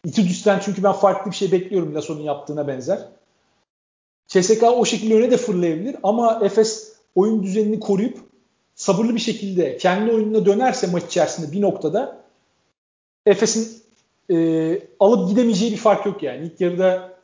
İtudüs'ten 0.06 0.60
çünkü 0.66 0.84
ben 0.84 0.92
farklı 0.92 1.32
bir 1.32 1.36
şey 1.36 1.52
bekliyorum 1.52 1.96
Lasso'nun 1.96 2.22
yaptığına 2.22 2.68
benzer. 2.68 3.00
CSK 4.28 4.64
o 4.64 4.86
şekilde 4.86 5.16
öne 5.16 5.32
de 5.32 5.38
fırlayabilir 5.38 5.96
ama 6.04 6.40
Efes 6.44 6.94
oyun 7.16 7.44
düzenini 7.44 7.80
koruyup 7.80 8.18
sabırlı 8.76 9.16
bir 9.16 9.20
şekilde 9.20 9.78
kendi 9.78 10.12
oyununa 10.12 10.46
dönerse 10.46 10.88
maç 10.88 11.04
içerisinde 11.04 11.52
bir 11.52 11.62
noktada 11.62 12.24
Efes'in 13.26 13.82
e, 14.32 14.82
alıp 15.00 15.30
gidemeyeceği 15.30 15.72
bir 15.72 15.78
fark 15.78 16.06
yok 16.06 16.24
yani. 16.24 16.46
İlk 16.46 16.62
yarıda 16.62 17.19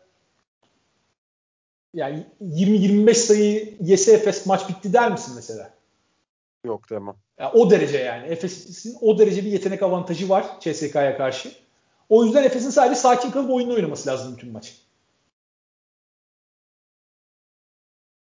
yani 1.95 2.27
20-25 2.41 3.13
sayı 3.13 3.77
yese 3.81 4.13
Efes 4.13 4.45
maç 4.45 4.69
bitti 4.69 4.93
der 4.93 5.11
misin 5.11 5.33
mesela? 5.35 5.73
Yok 6.65 6.89
demem. 6.89 7.15
Yani 7.39 7.51
o 7.53 7.69
derece 7.69 7.97
yani. 7.97 8.27
Efes'in 8.27 8.97
o 9.01 9.19
derece 9.19 9.45
bir 9.45 9.51
yetenek 9.51 9.83
avantajı 9.83 10.29
var 10.29 10.59
CSK'ya 10.59 11.17
karşı. 11.17 11.51
O 12.09 12.25
yüzden 12.25 12.43
Efes'in 12.43 12.69
sadece 12.69 12.95
sakin 12.95 13.31
kalıp 13.31 13.51
oyunu 13.51 13.73
oynaması 13.73 14.09
lazım 14.09 14.33
bütün 14.37 14.51
maç. 14.51 14.81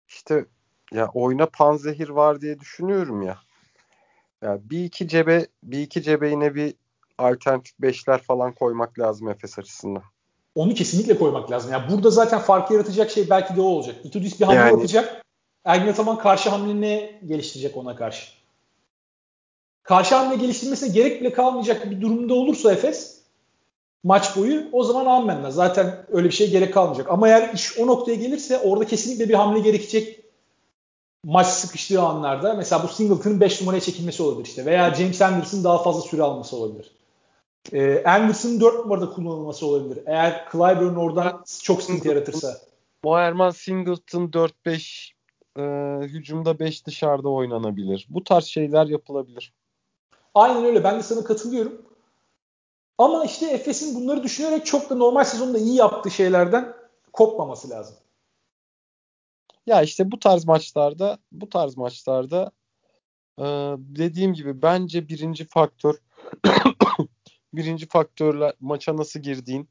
İşte 0.08 0.44
ya 0.92 1.10
oyuna 1.14 1.46
panzehir 1.46 2.08
var 2.08 2.40
diye 2.40 2.60
düşünüyorum 2.60 3.22
ya. 3.22 3.38
Ya 4.42 4.58
bir 4.70 4.84
iki 4.84 5.08
cebe 5.08 5.46
bir 5.62 5.78
iki 5.78 6.02
cebe 6.02 6.30
yine 6.30 6.54
bir 6.54 6.74
alternatif 7.18 7.78
beşler 7.78 8.22
falan 8.22 8.52
koymak 8.52 8.98
lazım 8.98 9.28
Efes 9.28 9.58
açısından. 9.58 10.02
Onu 10.54 10.74
kesinlikle 10.74 11.18
koymak 11.18 11.50
lazım. 11.50 11.72
Yani 11.72 11.90
burada 11.90 12.10
zaten 12.10 12.38
farkı 12.38 12.74
yaratacak 12.74 13.10
şey 13.10 13.30
belki 13.30 13.56
de 13.56 13.60
o 13.60 13.64
olacak. 13.64 13.96
Itudis 14.04 14.40
bir 14.40 14.44
hamle 14.44 14.58
yani, 14.58 14.70
yapacak. 14.70 15.22
Ergin 15.64 15.88
Ataman 15.88 16.18
karşı 16.18 16.50
hamle 16.50 17.20
geliştirecek 17.26 17.76
ona 17.76 17.96
karşı. 17.96 18.26
Karşı 19.82 20.14
hamle 20.14 20.36
geliştirmesine 20.36 20.88
gerek 20.88 21.20
bile 21.20 21.32
kalmayacak 21.32 21.90
bir 21.90 22.00
durumda 22.00 22.34
olursa 22.34 22.72
Efes 22.72 23.20
maç 24.04 24.36
boyu 24.36 24.68
o 24.72 24.84
zaman 24.84 25.06
amenna. 25.06 25.50
Zaten 25.50 26.06
öyle 26.12 26.28
bir 26.28 26.34
şey 26.34 26.50
gerek 26.50 26.74
kalmayacak. 26.74 27.10
Ama 27.10 27.28
eğer 27.28 27.54
iş 27.54 27.78
o 27.78 27.86
noktaya 27.86 28.14
gelirse 28.14 28.58
orada 28.58 28.86
kesinlikle 28.86 29.28
bir 29.28 29.34
hamle 29.34 29.60
gerekecek 29.60 30.20
maç 31.24 31.46
sıkıştığı 31.46 32.02
anlarda 32.02 32.54
mesela 32.54 32.82
bu 32.82 32.88
Singleton'ın 32.88 33.40
5 33.40 33.60
numaraya 33.60 33.80
çekilmesi 33.80 34.22
olabilir 34.22 34.46
işte 34.46 34.64
veya 34.64 34.94
James 34.94 35.22
Anderson 35.22 35.64
daha 35.64 35.82
fazla 35.82 36.00
süre 36.00 36.22
alması 36.22 36.56
olabilir. 36.56 36.90
Ee, 37.72 38.02
Anderson'ın 38.04 38.60
4 38.60 38.78
numarada 38.78 39.10
kullanılması 39.10 39.66
olabilir. 39.66 40.02
Eğer 40.06 40.48
Clyburn 40.52 40.96
oradan 40.96 41.44
çok 41.62 41.82
sıkıntı 41.82 42.08
yaratırsa. 42.08 42.58
Moerman 43.04 43.50
Singleton 43.50 44.30
4-5 44.66 45.12
e, 45.56 45.62
hücumda 46.06 46.58
5 46.58 46.86
dışarıda 46.86 47.28
oynanabilir. 47.28 48.06
Bu 48.08 48.24
tarz 48.24 48.44
şeyler 48.44 48.86
yapılabilir. 48.86 49.52
Aynen 50.34 50.64
öyle. 50.64 50.84
Ben 50.84 50.98
de 50.98 51.02
sana 51.02 51.24
katılıyorum. 51.24 51.82
Ama 52.98 53.24
işte 53.24 53.46
Efes'in 53.46 54.00
bunları 54.00 54.22
düşünerek 54.22 54.66
çok 54.66 54.90
da 54.90 54.94
normal 54.94 55.24
sezonda 55.24 55.58
iyi 55.58 55.74
yaptığı 55.74 56.10
şeylerden 56.10 56.74
kopmaması 57.12 57.70
lazım. 57.70 57.96
Ya 59.66 59.82
işte 59.82 60.12
bu 60.12 60.18
tarz 60.18 60.44
maçlarda 60.44 61.18
bu 61.32 61.48
tarz 61.48 61.76
maçlarda 61.76 62.50
e, 63.38 63.44
dediğim 63.78 64.34
gibi 64.34 64.62
bence 64.62 65.08
birinci 65.08 65.44
faktör 65.44 65.94
birinci 67.52 67.88
faktörler 67.88 68.52
maça 68.60 68.96
nasıl 68.96 69.20
girdiğin 69.20 69.68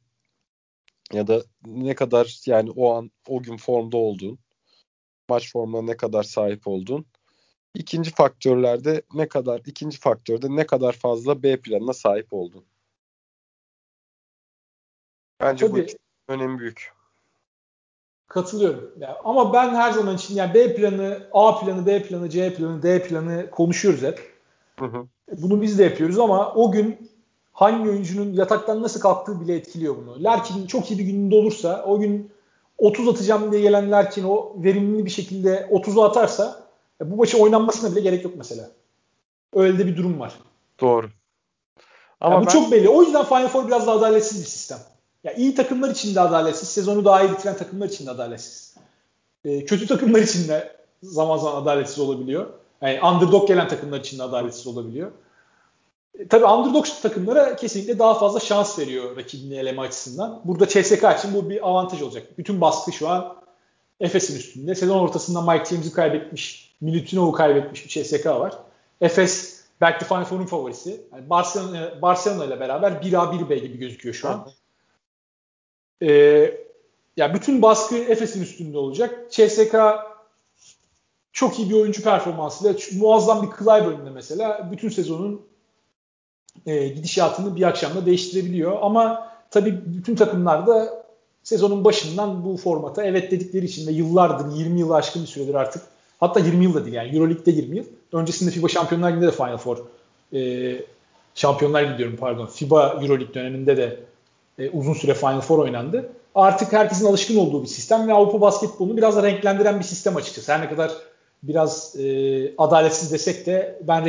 ya 1.13 1.27
da 1.27 1.43
ne 1.65 1.95
kadar 1.95 2.41
yani 2.45 2.71
o 2.71 2.93
an 2.93 3.11
o 3.27 3.43
gün 3.43 3.57
formda 3.57 3.97
olduğun 3.97 4.39
maç 5.29 5.51
formuna 5.51 5.81
ne 5.81 5.97
kadar 5.97 6.23
sahip 6.23 6.67
olduğun 6.67 7.05
İkinci 7.73 8.11
faktörlerde 8.11 9.01
ne 9.13 9.27
kadar 9.27 9.61
ikinci 9.65 9.99
faktörde 9.99 10.55
ne 10.55 10.65
kadar 10.65 10.93
fazla 10.93 11.43
B 11.43 11.61
planına 11.61 11.93
sahip 11.93 12.33
oldun. 12.33 12.65
Bence 15.39 15.67
Tabii, 15.67 15.87
bu 16.27 16.33
önemi 16.33 16.59
büyük. 16.59 16.93
Katılıyorum. 18.27 18.93
Yani 18.99 19.15
ama 19.23 19.53
ben 19.53 19.75
her 19.75 19.91
zaman 19.91 20.15
için 20.15 20.35
yani 20.35 20.53
B 20.53 20.75
planı, 20.75 21.27
A 21.31 21.59
planı, 21.59 21.85
B 21.85 22.03
planı, 22.03 22.29
C 22.29 22.53
planı, 22.53 22.83
D 22.83 23.03
planı 23.03 23.49
konuşuyoruz 23.51 24.01
hep. 24.01 24.33
Hı 24.79 24.85
hı. 24.85 25.07
Bunu 25.31 25.61
biz 25.61 25.79
de 25.79 25.83
yapıyoruz 25.83 26.19
ama 26.19 26.53
o 26.53 26.71
gün 26.71 27.11
hangi 27.59 27.89
oyuncunun 27.89 28.33
yataktan 28.33 28.83
nasıl 28.83 28.99
kalktığı 28.99 29.41
bile 29.41 29.55
etkiliyor 29.55 29.95
bunu. 29.97 30.23
Larkin 30.23 30.67
çok 30.67 30.91
iyi 30.91 30.99
bir 30.99 31.03
gününde 31.03 31.35
olursa 31.35 31.83
o 31.87 31.99
gün 31.99 32.31
30 32.77 33.07
atacağım 33.07 33.51
diye 33.51 33.61
gelen 33.61 33.91
Larkin 33.91 34.23
o 34.23 34.53
verimli 34.63 35.05
bir 35.05 35.09
şekilde 35.09 35.69
30'u 35.71 36.03
atarsa 36.03 36.63
bu 37.01 37.15
maçı 37.15 37.37
oynanmasına 37.37 37.91
bile 37.91 37.99
gerek 37.99 38.23
yok 38.23 38.33
mesela. 38.37 38.69
Öyle 39.53 39.79
de 39.79 39.87
bir 39.87 39.97
durum 39.97 40.19
var. 40.19 40.33
Doğru. 40.81 41.09
Ama 42.21 42.33
yani 42.33 42.43
bu 42.43 42.47
ben... 42.47 42.51
çok 42.51 42.71
belli. 42.71 42.89
O 42.89 43.03
yüzden 43.03 43.25
Final 43.25 43.47
Four 43.47 43.67
biraz 43.67 43.87
da 43.87 43.91
adaletsiz 43.91 44.41
bir 44.41 44.45
sistem. 44.45 44.79
Ya 45.23 45.33
iyi 45.33 45.55
takımlar 45.55 45.89
için 45.89 46.15
de 46.15 46.21
adaletsiz, 46.21 46.69
sezonu 46.69 47.05
daha 47.05 47.23
iyi 47.23 47.31
bitiren 47.31 47.57
takımlar 47.57 47.87
için 47.87 48.05
de 48.05 48.11
adaletsiz. 48.11 48.75
E, 49.45 49.65
kötü 49.65 49.87
takımlar 49.87 50.19
için 50.19 50.47
de 50.47 50.75
zaman 51.03 51.37
zaman 51.37 51.61
adaletsiz 51.61 51.99
olabiliyor. 51.99 52.47
Yani 52.81 53.01
underdog 53.03 53.47
gelen 53.47 53.67
takımlar 53.67 53.99
için 53.99 54.19
de 54.19 54.23
adaletsiz 54.23 54.67
olabiliyor. 54.67 55.11
E, 56.19 56.27
tabii 56.27 56.45
underdog 56.45 56.85
takımlara 57.01 57.55
kesinlikle 57.55 57.99
daha 57.99 58.13
fazla 58.13 58.39
şans 58.39 58.79
veriyor 58.79 59.17
rakibini 59.17 59.55
eleme 59.55 59.81
açısından. 59.81 60.41
Burada 60.45 60.67
CSK 60.67 61.03
için 61.17 61.33
bu 61.33 61.49
bir 61.49 61.69
avantaj 61.69 62.01
olacak. 62.01 62.37
Bütün 62.37 62.61
baskı 62.61 62.91
şu 62.91 63.09
an 63.09 63.35
Efes'in 63.99 64.35
üstünde. 64.35 64.75
Sezon 64.75 64.99
ortasında 64.99 65.41
Mike 65.41 65.65
James'i 65.65 65.93
kaybetmiş, 65.93 66.75
Milutinov'u 66.81 67.31
kaybetmiş 67.31 67.85
bir 67.85 68.03
CSK 68.03 68.25
var. 68.25 68.53
Efes 69.01 69.59
belki 69.81 70.01
de 70.01 70.05
Final 70.05 70.25
Four'un 70.25 70.45
favorisi. 70.45 71.01
Yani 71.13 71.29
Barcelona, 71.29 72.01
Barcelona 72.01 72.45
ile 72.45 72.59
beraber 72.59 72.91
1A 72.91 73.35
1B 73.35 73.55
gibi 73.55 73.77
gözüküyor 73.77 74.15
şu 74.15 74.29
an. 74.29 74.49
Ee, 76.01 76.53
ya 77.17 77.33
bütün 77.33 77.61
baskı 77.61 77.97
Efes'in 77.97 78.41
üstünde 78.41 78.77
olacak. 78.77 79.31
CSK 79.31 79.75
çok 81.31 81.59
iyi 81.59 81.69
bir 81.69 81.75
oyuncu 81.75 82.03
performansıyla 82.03 82.75
muazzam 82.97 83.43
bir 83.43 83.57
Clyburn'da 83.57 84.11
mesela 84.11 84.69
bütün 84.71 84.89
sezonun 84.89 85.49
e, 86.65 86.87
gidişatını 86.87 87.55
bir 87.55 87.63
akşamda 87.63 88.05
değiştirebiliyor. 88.05 88.77
Ama 88.81 89.29
tabii 89.51 89.79
bütün 89.85 90.15
takımlarda 90.15 91.03
sezonun 91.43 91.83
başından 91.83 92.45
bu 92.45 92.57
formata 92.57 93.03
evet 93.03 93.31
dedikleri 93.31 93.65
için 93.65 93.87
ve 93.87 93.91
yıllardır 93.91 94.57
20 94.57 94.79
yıl 94.79 94.91
aşkın 94.91 95.21
bir 95.21 95.27
süredir 95.27 95.53
artık 95.53 95.83
hatta 96.19 96.39
20 96.39 96.63
yıl 96.63 96.73
da 96.73 96.85
değil 96.85 96.95
yani 96.95 97.15
Euroleague'de 97.15 97.51
20 97.51 97.77
yıl. 97.77 97.85
Öncesinde 98.13 98.51
FIBA 98.51 98.67
Şampiyonlar 98.67 99.11
Ligi'nde 99.11 99.27
de 99.27 99.31
Final 99.31 99.57
Four 99.57 99.77
e, 100.33 100.71
Şampiyonlar 101.35 101.83
Ligi 101.83 101.97
diyorum 101.97 102.17
pardon. 102.19 102.45
FIBA 102.45 102.89
Euroleague 103.01 103.33
döneminde 103.33 103.77
de 103.77 103.99
e, 104.59 104.69
uzun 104.69 104.93
süre 104.93 105.13
Final 105.13 105.41
Four 105.41 105.59
oynandı. 105.59 106.09
Artık 106.35 106.73
herkesin 106.73 107.05
alışkın 107.05 107.37
olduğu 107.37 107.63
bir 107.63 107.67
sistem 107.67 108.07
ve 108.07 108.13
Avrupa 108.13 108.41
basketbolunu 108.41 108.97
biraz 108.97 109.15
da 109.15 109.23
renklendiren 109.23 109.79
bir 109.79 109.83
sistem 109.83 110.15
açıkçası. 110.15 110.53
Her 110.53 110.61
ne 110.61 110.69
kadar 110.69 110.91
biraz 111.43 111.95
e, 111.99 112.53
adaletsiz 112.57 113.11
desek 113.11 113.45
de 113.45 113.79
ben 113.81 114.05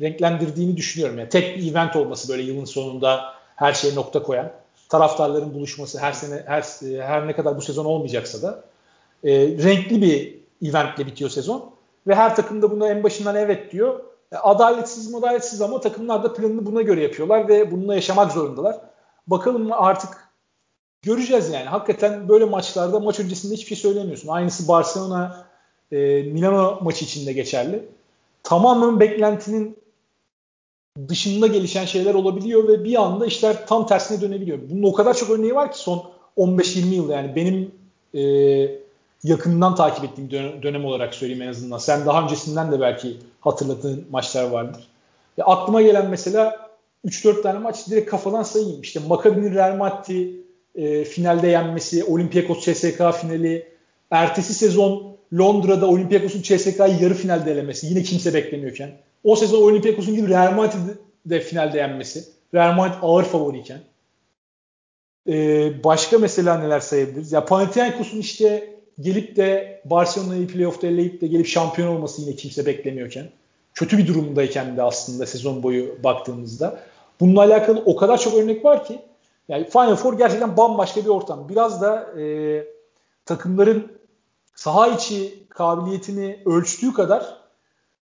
renklendirdiğini 0.00 0.76
düşünüyorum. 0.76 1.18
Yani 1.18 1.28
tek 1.28 1.58
bir 1.58 1.70
event 1.70 1.96
olması 1.96 2.28
böyle 2.28 2.42
yılın 2.42 2.64
sonunda 2.64 3.34
her 3.56 3.72
şeye 3.72 3.94
nokta 3.94 4.22
koyan 4.22 4.52
taraftarların 4.88 5.54
buluşması 5.54 5.98
her 5.98 6.12
sene 6.12 6.42
her 6.46 6.62
her 7.00 7.26
ne 7.26 7.32
kadar 7.36 7.56
bu 7.56 7.60
sezon 7.60 7.84
olmayacaksa 7.84 8.42
da 8.42 8.64
e, 9.24 9.32
renkli 9.40 10.02
bir 10.02 10.36
eventle 10.68 11.06
bitiyor 11.06 11.30
sezon 11.30 11.70
ve 12.06 12.14
her 12.14 12.36
takım 12.36 12.62
da 12.62 12.70
buna 12.70 12.88
en 12.88 13.02
başından 13.02 13.36
evet 13.36 13.72
diyor. 13.72 14.00
E, 14.32 14.36
adaletsiz 14.36 15.14
adaletsiz 15.14 15.60
ama 15.60 15.80
takımlar 15.80 16.24
da 16.24 16.34
planını 16.34 16.66
buna 16.66 16.82
göre 16.82 17.02
yapıyorlar 17.02 17.48
ve 17.48 17.70
bununla 17.70 17.94
yaşamak 17.94 18.32
zorundalar. 18.32 18.76
Bakalım 19.26 19.72
artık 19.72 20.10
göreceğiz 21.02 21.50
yani. 21.50 21.64
Hakikaten 21.64 22.28
böyle 22.28 22.44
maçlarda 22.44 23.00
maç 23.00 23.20
öncesinde 23.20 23.54
hiçbir 23.54 23.76
şey 23.76 23.76
söylemiyorsun. 23.76 24.28
Aynısı 24.28 24.68
Barcelona 24.68 25.46
e, 25.92 26.22
Milano 26.22 26.78
maçı 26.82 27.04
için 27.04 27.26
de 27.26 27.32
geçerli. 27.32 27.84
Tamamen 28.42 29.00
beklentinin 29.00 29.76
dışında 31.08 31.46
gelişen 31.46 31.84
şeyler 31.84 32.14
olabiliyor 32.14 32.68
ve 32.68 32.84
bir 32.84 33.02
anda 33.02 33.26
işler 33.26 33.66
tam 33.66 33.86
tersine 33.86 34.20
dönebiliyor. 34.20 34.58
Bunun 34.70 34.82
o 34.82 34.92
kadar 34.92 35.14
çok 35.14 35.30
örneği 35.30 35.54
var 35.54 35.72
ki 35.72 35.78
son 35.78 36.10
15-20 36.36 36.94
yılda 36.94 37.12
yani 37.12 37.36
benim 37.36 37.70
e, 38.14 38.22
yakından 39.24 39.74
takip 39.74 40.04
ettiğim 40.04 40.30
dönem, 40.30 40.62
dönem 40.62 40.84
olarak 40.84 41.14
söyleyeyim 41.14 41.42
en 41.42 41.48
azından. 41.48 41.78
Sen 41.78 42.06
daha 42.06 42.22
öncesinden 42.22 42.72
de 42.72 42.80
belki 42.80 43.16
hatırladığın 43.40 44.06
maçlar 44.10 44.50
vardır. 44.50 44.88
Ya 45.36 45.44
aklıma 45.44 45.82
gelen 45.82 46.10
mesela 46.10 46.70
3-4 47.06 47.42
tane 47.42 47.58
maç 47.58 47.88
direkt 47.88 48.10
kafadan 48.10 48.42
sayayım. 48.42 48.80
İşte 48.82 49.00
Maccabi'nin 49.08 49.54
Real 49.54 49.76
Madrid 49.76 50.34
e, 50.74 51.04
finalde 51.04 51.48
yenmesi, 51.48 52.04
Olympiakos 52.04 52.64
CSK 52.64 52.98
finali, 53.20 53.68
ertesi 54.10 54.54
sezon 54.54 55.15
Londra'da 55.34 55.86
Olympiakos'un 55.86 56.42
CSK'yı 56.42 56.96
yarı 57.00 57.14
finalde 57.14 57.52
elemesi. 57.52 57.86
Yine 57.86 58.02
kimse 58.02 58.34
beklemiyorken. 58.34 58.90
O 59.24 59.36
sezon 59.36 59.62
Olympiakos'un 59.62 60.14
gibi 60.14 60.28
Real 60.28 60.52
Madrid'de 60.52 61.40
finalde 61.40 61.78
yenmesi. 61.78 62.24
Real 62.54 62.72
Madrid 62.72 62.94
ağır 63.02 63.24
favoriyken. 63.24 63.80
Ee, 65.28 65.84
başka 65.84 66.18
mesela 66.18 66.58
neler 66.58 66.80
sayabiliriz? 66.80 67.32
Ya 67.32 67.44
Panathinaikos'un 67.44 68.18
işte 68.18 68.74
gelip 69.00 69.36
de 69.36 69.80
Barcelona'yı 69.84 70.46
playoff'ta 70.46 70.86
eleyip 70.86 71.20
de 71.20 71.26
gelip 71.26 71.46
şampiyon 71.46 71.96
olması 71.96 72.22
yine 72.22 72.36
kimse 72.36 72.66
beklemiyorken. 72.66 73.28
Kötü 73.74 73.98
bir 73.98 74.06
durumdayken 74.06 74.76
de 74.76 74.82
aslında 74.82 75.26
sezon 75.26 75.62
boyu 75.62 75.98
baktığımızda. 76.04 76.80
Bununla 77.20 77.40
alakalı 77.40 77.82
o 77.86 77.96
kadar 77.96 78.18
çok 78.20 78.34
örnek 78.34 78.64
var 78.64 78.84
ki. 78.84 78.98
Yani 79.48 79.70
Final 79.70 79.96
Four 79.96 80.18
gerçekten 80.18 80.56
bambaşka 80.56 81.04
bir 81.04 81.08
ortam. 81.08 81.48
Biraz 81.48 81.82
da 81.82 82.20
e, 82.20 82.64
takımların 83.24 83.92
saha 84.56 84.88
içi 84.88 85.46
kabiliyetini 85.48 86.42
ölçtüğü 86.46 86.92
kadar 86.92 87.36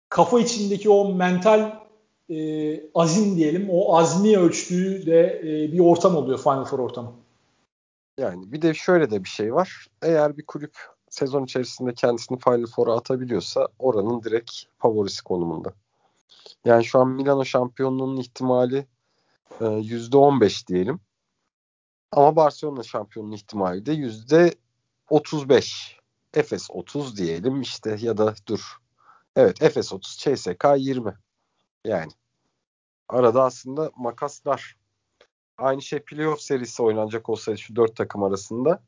kafa 0.09 0.41
içindeki 0.41 0.91
o 0.91 1.15
mental 1.15 1.87
e, 2.31 2.91
azim 2.95 3.37
diyelim, 3.37 3.69
o 3.71 3.97
azmi 3.97 4.39
ölçtüğü 4.39 5.07
de 5.07 5.41
e, 5.41 5.73
bir 5.73 5.79
ortam 5.81 6.17
oluyor 6.17 6.39
Final 6.39 6.65
Four 6.65 6.79
ortamı. 6.79 7.13
Yani 8.19 8.53
bir 8.53 8.63
de 8.63 8.75
şöyle 8.75 9.11
de 9.11 9.25
bir 9.25 9.29
şey 9.29 9.55
var. 9.55 9.87
Eğer 10.03 10.37
bir 10.37 10.47
kulüp 10.47 10.77
sezon 11.11 11.45
içerisinde 11.45 11.95
kendisini 11.95 12.39
Final 12.39 12.67
Four'a 12.67 12.97
atabiliyorsa 12.97 13.69
oranın 13.79 14.23
direkt 14.23 14.53
favorisi 14.79 15.25
konumunda. 15.25 15.73
Yani 16.65 16.85
şu 16.85 16.99
an 16.99 17.09
Milano 17.09 17.45
şampiyonluğunun 17.45 18.17
ihtimali 18.17 18.87
e, 19.61 19.65
%15 19.65 20.67
diyelim. 20.67 21.01
Ama 22.13 22.37
Barcelona 22.37 22.83
şampiyonluğu 22.83 23.35
ihtimali 23.35 23.87
de 23.87 23.93
%35. 25.11 25.97
Efes 26.37 26.71
30 26.71 27.17
diyelim 27.17 27.61
işte 27.61 27.97
ya 28.01 28.19
da 28.19 28.35
dur. 28.49 28.77
Evet 29.37 29.63
Efes 29.63 29.93
30, 29.93 30.17
CSK 30.19 30.65
20. 30.77 31.15
Yani 31.85 32.13
arada 33.09 33.45
aslında 33.45 33.91
makaslar. 33.97 34.77
Aynı 35.59 35.83
şey 35.83 35.99
playoff 35.99 36.41
serisi 36.41 36.83
oynanacak 36.83 37.29
olsaydı 37.29 37.59
şu 37.59 37.77
dört 37.77 37.97
takım 37.97 38.23
arasında 38.23 38.83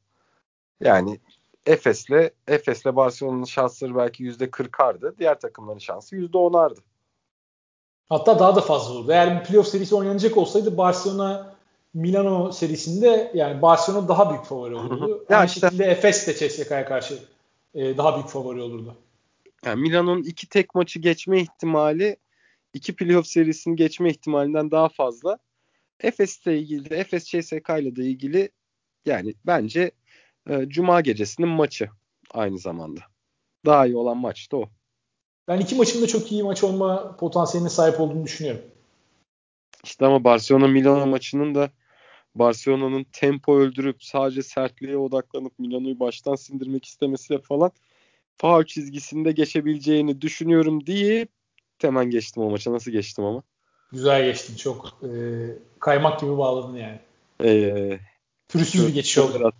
yani 0.80 1.20
Efes'le 1.66 2.30
Efes'le 2.48 2.84
Barcelona'nın 2.84 3.44
şansları 3.44 3.96
belki 3.96 4.22
yüzde 4.22 4.50
kırkardı. 4.50 5.14
Diğer 5.18 5.40
takımların 5.40 5.78
şansı 5.78 6.16
yüzde 6.16 6.38
onardı. 6.38 6.80
Hatta 8.08 8.38
daha 8.38 8.56
da 8.56 8.60
fazla 8.60 8.94
olurdu. 8.94 9.12
Eğer 9.12 9.40
bir 9.40 9.44
playoff 9.44 9.68
serisi 9.68 9.94
oynanacak 9.94 10.36
olsaydı 10.36 10.76
Barcelona 10.76 11.54
Milano 11.94 12.52
serisinde 12.52 13.32
yani 13.34 13.62
Barcelona 13.62 14.08
daha 14.08 14.30
büyük 14.30 14.44
favori 14.44 14.74
olurdu. 14.74 15.24
ya 15.28 15.38
Aynı 15.38 15.46
işte, 15.46 15.60
şekilde 15.60 15.84
Efes 15.84 16.26
de 16.26 16.34
CSK'ya 16.34 16.84
karşı 16.84 17.18
e, 17.74 17.96
daha 17.96 18.14
büyük 18.14 18.28
favori 18.28 18.60
olurdu. 18.60 18.96
Yani 19.64 19.80
Milano'nun 19.80 20.22
iki 20.22 20.48
tek 20.48 20.74
maçı 20.74 20.98
geçme 20.98 21.40
ihtimali 21.40 22.16
iki 22.74 22.96
playoff 22.96 23.26
serisini 23.26 23.76
geçme 23.76 24.10
ihtimalinden 24.10 24.70
daha 24.70 24.88
fazla. 24.88 25.38
Efes'le 26.00 26.46
ilgili 26.46 26.90
de 26.90 26.96
Efes 26.96 27.24
CSK 27.24 27.68
ile 27.80 27.96
de 27.96 28.04
ilgili 28.04 28.50
yani 29.06 29.34
bence 29.46 29.90
e, 30.50 30.68
Cuma 30.68 31.00
gecesinin 31.00 31.48
maçı 31.48 31.90
aynı 32.30 32.58
zamanda. 32.58 33.00
Daha 33.66 33.86
iyi 33.86 33.96
olan 33.96 34.16
maç 34.16 34.52
da 34.52 34.56
o. 34.56 34.68
Ben 35.48 35.60
iki 35.60 35.74
maçın 35.74 36.02
da 36.02 36.06
çok 36.06 36.32
iyi 36.32 36.42
maç 36.42 36.64
olma 36.64 37.16
potansiyeline 37.16 37.70
sahip 37.70 38.00
olduğunu 38.00 38.24
düşünüyorum. 38.24 38.62
İşte 39.84 40.06
ama 40.06 40.24
Barcelona 40.24 40.66
Milano 40.68 41.06
maçının 41.06 41.54
da 41.54 41.70
Barcelona'nın 42.38 43.06
tempo 43.12 43.58
öldürüp 43.58 44.04
sadece 44.04 44.42
sertliğe 44.42 44.96
odaklanıp 44.96 45.58
Milano'yu 45.58 46.00
baştan 46.00 46.34
sindirmek 46.34 46.84
istemesiyle 46.84 47.40
falan 47.40 47.70
faul 48.36 48.64
çizgisinde 48.64 49.32
geçebileceğini 49.32 50.20
düşünüyorum 50.20 50.86
deyip 50.86 51.28
hemen 51.80 52.10
geçtim 52.10 52.42
o 52.42 52.50
maça. 52.50 52.72
Nasıl 52.72 52.90
geçtim 52.90 53.24
ama? 53.24 53.42
Güzel 53.92 54.24
geçtin. 54.24 54.56
Çok 54.56 55.00
e, 55.02 55.08
kaymak 55.80 56.20
gibi 56.20 56.38
bağladın 56.38 56.76
yani. 56.76 57.00
Ee, 57.44 57.98
Pürüzsüz 58.48 58.88
bir 58.88 58.94
geçiş 58.94 59.18
oldu. 59.18 59.52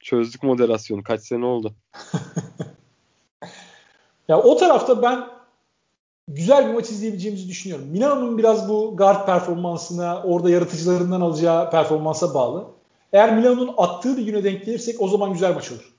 Çözdük 0.00 0.42
moderasyonu. 0.42 1.02
Kaç 1.02 1.20
sene 1.20 1.44
oldu? 1.44 1.74
ya 4.28 4.42
o 4.42 4.56
tarafta 4.56 5.02
ben 5.02 5.41
güzel 6.34 6.68
bir 6.68 6.74
maç 6.74 6.90
izleyebileceğimizi 6.90 7.48
düşünüyorum. 7.48 7.86
Milano'nun 7.86 8.38
biraz 8.38 8.68
bu 8.68 8.96
guard 8.96 9.26
performansına, 9.26 10.22
orada 10.22 10.50
yaratıcılarından 10.50 11.20
alacağı 11.20 11.70
performansa 11.70 12.34
bağlı. 12.34 12.64
Eğer 13.12 13.36
Milano'nun 13.36 13.74
attığı 13.76 14.16
bir 14.16 14.22
güne 14.22 14.44
denk 14.44 14.66
gelirsek 14.66 15.02
o 15.02 15.08
zaman 15.08 15.32
güzel 15.32 15.54
maç 15.54 15.72
olur. 15.72 15.92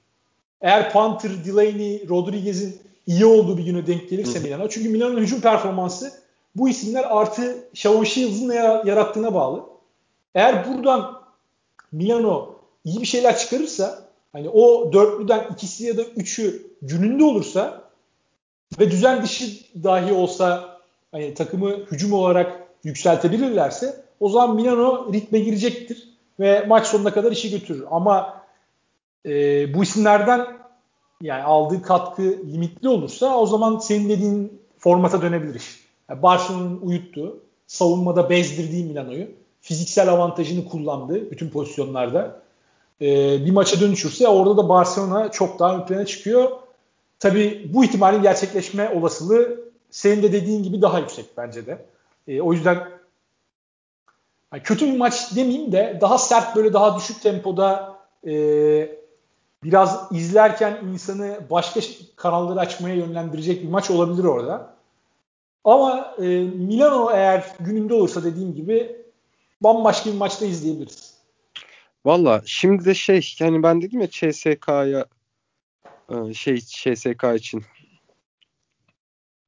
Eğer 0.61 0.93
Panther, 0.93 1.45
Delaney, 1.45 2.09
Rodriguez'in 2.09 2.79
iyi 3.07 3.25
olduğu 3.25 3.57
bir 3.57 3.65
güne 3.65 3.87
denk 3.87 4.09
gelirse 4.09 4.39
Milano. 4.39 4.69
Çünkü 4.69 4.89
Milano'nun 4.89 5.21
hücum 5.21 5.41
performansı 5.41 6.11
bu 6.55 6.69
isimler 6.69 7.03
artı 7.03 7.57
Shavon 7.73 8.03
Shields'ın 8.03 8.49
ne 8.49 8.55
yarattığına 8.55 9.33
bağlı. 9.33 9.63
Eğer 10.35 10.67
buradan 10.67 11.21
Milano 11.91 12.55
iyi 12.85 13.01
bir 13.01 13.05
şeyler 13.05 13.37
çıkarırsa 13.37 14.05
hani 14.33 14.49
o 14.49 14.93
dörtlüden 14.93 15.47
ikisi 15.53 15.85
ya 15.85 15.97
da 15.97 16.01
üçü 16.01 16.67
gününde 16.81 17.23
olursa 17.23 17.82
ve 18.79 18.91
düzen 18.91 19.23
dışı 19.23 19.45
dahi 19.83 20.13
olsa 20.13 20.77
hani 21.11 21.33
takımı 21.33 21.71
hücum 21.71 22.13
olarak 22.13 22.63
yükseltebilirlerse 22.83 24.03
o 24.19 24.29
zaman 24.29 24.55
Milano 24.55 25.13
ritme 25.13 25.39
girecektir 25.39 26.09
ve 26.39 26.65
maç 26.67 26.87
sonuna 26.87 27.13
kadar 27.13 27.31
işi 27.31 27.51
götürür. 27.51 27.85
Ama 27.91 28.43
e, 29.25 29.29
bu 29.73 29.83
isimlerden 29.83 30.47
yani 31.21 31.43
aldığı 31.43 31.81
katkı 31.81 32.21
limitli 32.23 32.89
olursa 32.89 33.37
o 33.37 33.45
zaman 33.45 33.79
senin 33.79 34.09
dediğin 34.09 34.61
formata 34.77 35.21
dönebilir 35.21 35.55
iş. 35.55 35.83
Yani 36.09 36.23
Barcelona'nın 36.23 36.81
uyuttuğu, 36.81 37.39
savunmada 37.67 38.29
bezdirdiği 38.29 38.85
Milano'yu, 38.85 39.27
fiziksel 39.61 40.09
avantajını 40.09 40.65
kullandığı 40.65 41.31
bütün 41.31 41.49
pozisyonlarda 41.49 42.41
e, 43.01 43.05
bir 43.45 43.51
maça 43.51 43.79
dönüşürse 43.79 44.27
orada 44.27 44.57
da 44.57 44.69
Barcelona 44.69 45.31
çok 45.31 45.59
daha 45.59 45.75
ön 45.75 45.85
plana 45.85 46.05
çıkıyor. 46.05 46.51
Tabii 47.23 47.69
bu 47.73 47.85
ihtimalin 47.85 48.21
gerçekleşme 48.21 48.89
olasılığı 48.89 49.71
senin 49.89 50.23
de 50.23 50.33
dediğin 50.33 50.63
gibi 50.63 50.81
daha 50.81 50.99
yüksek 50.99 51.25
bence 51.37 51.65
de. 51.65 51.85
E, 52.27 52.41
o 52.41 52.53
yüzden 52.53 52.89
kötü 54.63 54.85
bir 54.85 54.97
maç 54.97 55.35
demeyeyim 55.35 55.71
de 55.71 55.97
daha 56.01 56.17
sert 56.17 56.55
böyle 56.55 56.73
daha 56.73 56.97
düşük 56.97 57.21
tempoda 57.21 57.95
e, 58.27 58.33
biraz 59.63 60.07
izlerken 60.11 60.79
insanı 60.93 61.39
başka 61.49 61.79
kanalları 62.15 62.59
açmaya 62.59 62.95
yönlendirecek 62.95 63.63
bir 63.63 63.69
maç 63.69 63.91
olabilir 63.91 64.23
orada. 64.23 64.73
Ama 65.63 66.15
e, 66.17 66.23
Milano 66.39 67.11
eğer 67.13 67.45
gününde 67.59 67.93
olursa 67.93 68.23
dediğim 68.23 68.55
gibi 68.55 68.95
bambaşka 69.61 70.09
bir 70.09 70.17
maçta 70.17 70.45
izleyebiliriz. 70.45 71.13
Valla 72.05 72.41
şimdi 72.45 72.85
de 72.85 72.93
şey 72.93 73.35
yani 73.39 73.63
ben 73.63 73.81
dedim 73.81 74.01
ya 74.01 74.09
CSK'ya 74.09 75.05
şey 76.33 76.57
CSK 76.57 77.23
için 77.35 77.63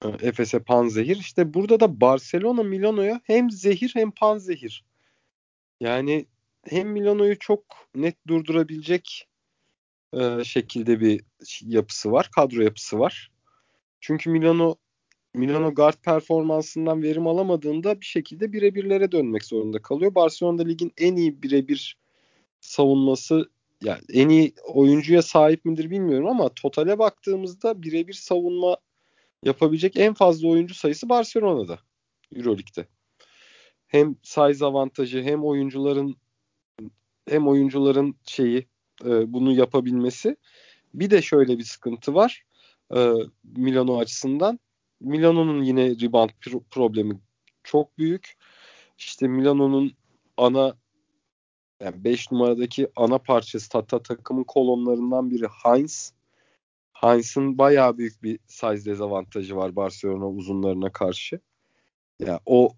e, 0.04 0.08
Efes'e 0.08 0.60
panzehir. 0.60 1.16
İşte 1.16 1.54
burada 1.54 1.80
da 1.80 2.02
Barcelona 2.02 2.64
Milano'ya 2.64 3.22
hem 3.24 3.52
zehir 3.52 3.92
hem 3.94 4.12
panzehir. 4.12 4.84
Yani 5.80 6.26
hem 6.64 6.90
Milano'yu 6.90 7.40
çok 7.40 7.64
net 7.96 8.28
durdurabilecek 8.28 9.28
e, 10.14 10.44
şekilde 10.44 11.00
bir 11.00 11.22
yapısı 11.62 12.12
var. 12.12 12.30
Kadro 12.36 12.62
yapısı 12.62 13.00
var. 13.00 13.32
Çünkü 14.00 14.30
Milano 14.30 14.76
Milano 15.34 15.74
guard 15.74 15.96
performansından 16.04 17.04
verim 17.04 17.28
alamadığında 17.28 18.02
bir 18.02 18.06
şekilde 18.06 18.54
birebirlere 18.54 19.12
dönmek 19.12 19.46
zorunda 19.46 19.82
kalıyor. 19.82 20.16
Barcelona 20.16 20.64
ligin 20.64 20.94
en 20.98 21.16
iyi 21.16 21.44
birebir 21.44 21.98
savunması 22.62 23.50
yani 23.84 24.02
en 24.14 24.30
iyi 24.30 24.54
oyuncuya 24.74 25.22
sahip 25.22 25.66
midir 25.66 25.90
bilmiyorum 25.90 26.28
ama 26.28 26.50
totale 26.50 27.00
baktığımızda 27.00 27.84
birebir 27.84 28.14
savunma 28.14 28.78
yapabilecek 29.44 29.98
en 29.98 30.14
fazla 30.14 30.48
oyuncu 30.48 30.74
sayısı 30.74 31.10
Barcelona'da 31.10 31.80
EuroLeague'de. 32.36 32.88
Hem 33.88 34.16
size 34.24 34.66
avantajı 34.66 35.24
hem 35.24 35.44
oyuncuların 35.44 36.16
hem 37.30 37.48
oyuncuların 37.48 38.16
şeyi 38.26 38.68
e, 39.06 39.34
bunu 39.34 39.52
yapabilmesi. 39.52 40.38
Bir 40.94 41.10
de 41.10 41.22
şöyle 41.22 41.58
bir 41.58 41.64
sıkıntı 41.64 42.16
var 42.16 42.44
e, 42.96 43.14
Milano 43.44 43.98
açısından. 43.98 44.60
Milano'nun 45.02 45.64
yine 45.64 45.90
rebound 45.90 46.30
pro- 46.30 46.64
problemi 46.72 47.20
çok 47.64 47.98
büyük. 47.98 48.38
İşte 48.98 49.28
Milano'nun 49.28 49.94
ana 50.38 50.78
yani 51.82 52.04
5 52.04 52.32
numaradaki 52.32 52.88
ana 52.96 53.18
parçası 53.18 53.70
hatta 53.74 54.04
takımın 54.04 54.44
kolonlarından 54.44 55.32
biri 55.32 55.48
Heinz. 55.48 56.14
Heinz'ın 56.94 57.58
bayağı 57.58 57.98
büyük 57.98 58.24
bir 58.24 58.40
size 58.48 58.92
dezavantajı 58.92 59.56
var 59.56 59.76
Barcelona 59.76 60.30
uzunlarına 60.30 60.92
karşı. 60.92 61.40
Ya 62.20 62.28
yani 62.28 62.40
o 62.46 62.70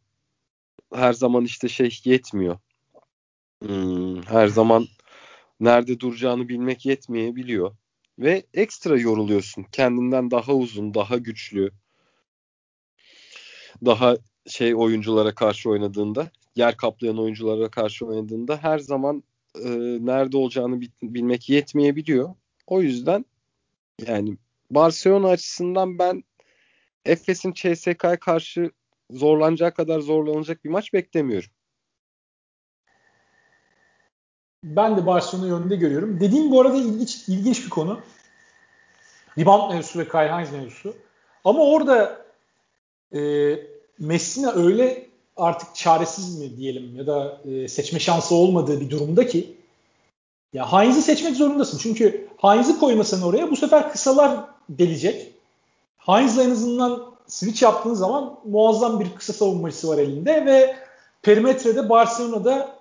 her 0.94 1.14
zaman 1.14 1.46
işte 1.46 1.68
şey 1.68 2.00
yetmiyor. 2.04 2.58
Hmm, 3.64 4.22
her 4.22 4.48
zaman 4.48 4.88
nerede 5.60 6.00
duracağını 6.00 6.50
bilmek 6.50 6.86
yetmeyebiliyor. 6.86 7.76
Ve 8.20 8.46
ekstra 8.54 9.00
yoruluyorsun. 9.00 9.64
Kendinden 9.64 10.32
daha 10.32 10.54
uzun, 10.54 10.94
daha 10.94 11.18
güçlü, 11.18 11.72
daha 13.86 14.18
şey 14.48 14.76
oyunculara 14.76 15.36
karşı 15.36 15.70
oynadığında, 15.70 16.32
yer 16.58 16.78
kaplayan 16.78 17.20
oyunculara 17.20 17.70
karşı 17.70 18.06
oynadığında 18.06 18.58
her 18.58 18.80
zaman 18.80 19.24
e, 19.56 19.70
nerede 20.06 20.38
olacağını 20.38 20.82
bilmek 21.02 21.50
yetmeyebiliyor. 21.50 22.30
O 22.68 22.82
yüzden 22.82 23.26
yani 24.08 24.38
Barcelona 24.72 25.28
açısından 25.28 26.00
ben 26.00 26.24
Efes'in 27.06 27.54
CSK'ya 27.54 28.20
karşı 28.20 28.72
zorlanacağı 29.12 29.74
kadar 29.74 30.00
zorlanacak 30.00 30.66
bir 30.66 30.70
maç 30.70 30.94
beklemiyorum. 30.94 31.50
Ben 34.64 34.98
de 34.98 35.06
Barcelona 35.06 35.48
yönünde 35.48 35.76
görüyorum. 35.76 36.20
Dediğim 36.20 36.52
bu 36.52 36.62
arada 36.62 36.78
ilginç 36.78 37.30
ilginç 37.30 37.66
bir 37.66 37.70
konu. 37.70 38.02
Rebound 39.38 39.74
mevzusu 39.74 40.00
ve 40.00 40.08
Kyle 40.08 40.32
Hines 40.32 40.52
mevzusu. 40.52 40.96
Ama 41.44 41.60
orada 41.60 42.26
e, 43.16 43.20
Messina 44.00 44.52
öyle 44.52 45.07
artık 45.38 45.76
çaresiz 45.76 46.40
mi 46.40 46.58
diyelim 46.58 46.96
ya 46.96 47.08
da 47.08 47.42
e, 47.46 47.68
seçme 47.68 48.00
şansı 48.00 48.36
olmadığı 48.36 48.82
bir 48.82 48.90
durumda 48.90 49.28
ki 49.28 49.58
ya 50.54 50.74
Heinz'i 50.74 51.02
seçmek 51.02 51.36
zorundasın. 51.36 51.78
Çünkü 51.78 52.28
Heinz'i 52.38 52.80
koymasan 52.80 53.22
oraya 53.22 53.52
bu 53.52 53.56
sefer 53.56 53.92
kısalar 53.92 54.40
delecek. 54.70 55.34
Heinz'la 55.98 56.44
en 56.44 56.52
azından 56.52 57.04
switch 57.28 57.64
yaptığın 57.64 57.94
zaman 57.94 58.40
muazzam 58.46 59.00
bir 59.00 59.16
kısa 59.16 59.34
savunmacısı 59.34 59.88
var 59.88 59.98
elinde 59.98 60.46
ve 60.46 60.76
perimetrede 61.22 61.90
Barcelona'da 61.90 62.76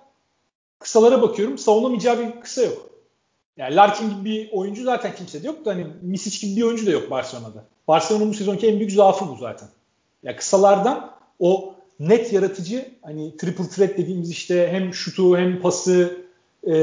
kısalara 0.79 1.21
bakıyorum. 1.21 1.57
Savunamayacağı 1.57 2.19
bir 2.19 2.41
kısa 2.41 2.61
yok. 2.61 2.89
Yani 3.57 3.75
Larkin 3.75 4.09
gibi 4.09 4.25
bir 4.25 4.51
oyuncu 4.51 4.83
zaten 4.83 5.15
kimse 5.15 5.43
de 5.43 5.47
yok 5.47 5.65
da 5.65 5.71
hani 5.71 5.87
Misic 6.01 6.47
gibi 6.47 6.57
bir 6.57 6.63
oyuncu 6.63 6.85
da 6.85 6.91
yok 6.91 7.11
Barcelona'da. 7.11 7.63
Barcelona'nın 7.87 8.29
bu 8.29 8.33
sezonki 8.33 8.67
en 8.67 8.79
büyük 8.79 8.91
zaafı 8.91 9.27
bu 9.27 9.35
zaten. 9.35 9.69
Ya 10.23 10.35
kısalardan 10.35 11.11
o 11.39 11.73
net 11.99 12.33
yaratıcı 12.33 12.85
hani 13.01 13.37
triple 13.37 13.69
threat 13.69 13.97
dediğimiz 13.97 14.31
işte 14.31 14.69
hem 14.71 14.93
şutu 14.93 15.37
hem 15.37 15.61
pası 15.61 16.17
e, 16.67 16.75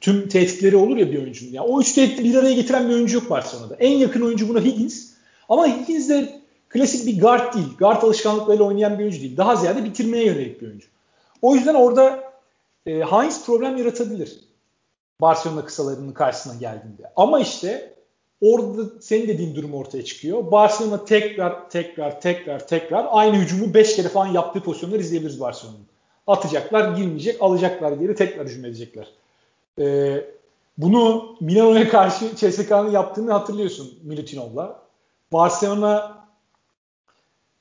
tüm 0.00 0.28
tehditleri 0.28 0.76
olur 0.76 0.96
ya 0.96 1.12
bir 1.12 1.22
oyuncunun. 1.22 1.52
Yani 1.52 1.66
o 1.66 1.80
üç 1.80 1.92
tehdidi 1.92 2.24
bir 2.24 2.34
araya 2.34 2.54
getiren 2.54 2.88
bir 2.88 2.94
oyuncu 2.94 3.14
yok 3.14 3.30
Barcelona'da. 3.30 3.76
En 3.76 3.98
yakın 3.98 4.20
oyuncu 4.20 4.48
buna 4.48 4.60
Higgins. 4.60 5.10
Ama 5.48 5.66
Higgins 5.66 6.08
de 6.08 6.40
klasik 6.68 7.06
bir 7.06 7.20
guard 7.20 7.54
değil. 7.54 7.76
Guard 7.78 8.02
alışkanlıklarıyla 8.02 8.64
oynayan 8.64 8.98
bir 8.98 9.02
oyuncu 9.02 9.20
değil. 9.20 9.36
Daha 9.36 9.56
ziyade 9.56 9.84
bitirmeye 9.84 10.24
yönelik 10.24 10.62
bir 10.62 10.66
oyuncu. 10.66 10.86
O 11.42 11.54
yüzden 11.54 11.74
orada 11.74 12.32
e, 12.86 13.00
Heinz 13.00 13.46
problem 13.46 13.76
yaratabilir. 13.76 14.38
Barcelona 15.20 15.64
kısalarının 15.64 16.12
karşısına 16.12 16.54
geldiğinde. 16.54 17.02
Ama 17.16 17.40
işte 17.40 17.94
orada 18.42 18.82
senin 19.00 19.28
dediğin 19.28 19.54
durum 19.54 19.74
ortaya 19.74 20.04
çıkıyor. 20.04 20.50
Barcelona 20.50 21.04
tekrar 21.04 21.70
tekrar 21.70 22.20
tekrar 22.20 22.66
tekrar 22.66 23.06
aynı 23.10 23.36
hücumu 23.36 23.74
5 23.74 23.96
kere 23.96 24.08
falan 24.08 24.26
yaptığı 24.26 24.60
pozisyonları 24.60 25.00
izleyebiliriz 25.00 25.40
Barcelona'nın. 25.40 25.86
Atacaklar, 26.26 26.96
girmeyecek, 26.96 27.36
alacaklar 27.40 27.92
geri 27.92 28.14
tekrar 28.14 28.46
hücum 28.46 28.64
edecekler. 28.64 29.08
Ee, 29.78 30.24
bunu 30.78 31.36
Milano'ya 31.40 31.88
karşı 31.88 32.36
CSK'nın 32.36 32.90
yaptığını 32.90 33.32
hatırlıyorsun 33.32 33.94
Milutinov'la. 34.02 34.82
Barcelona 35.32 36.22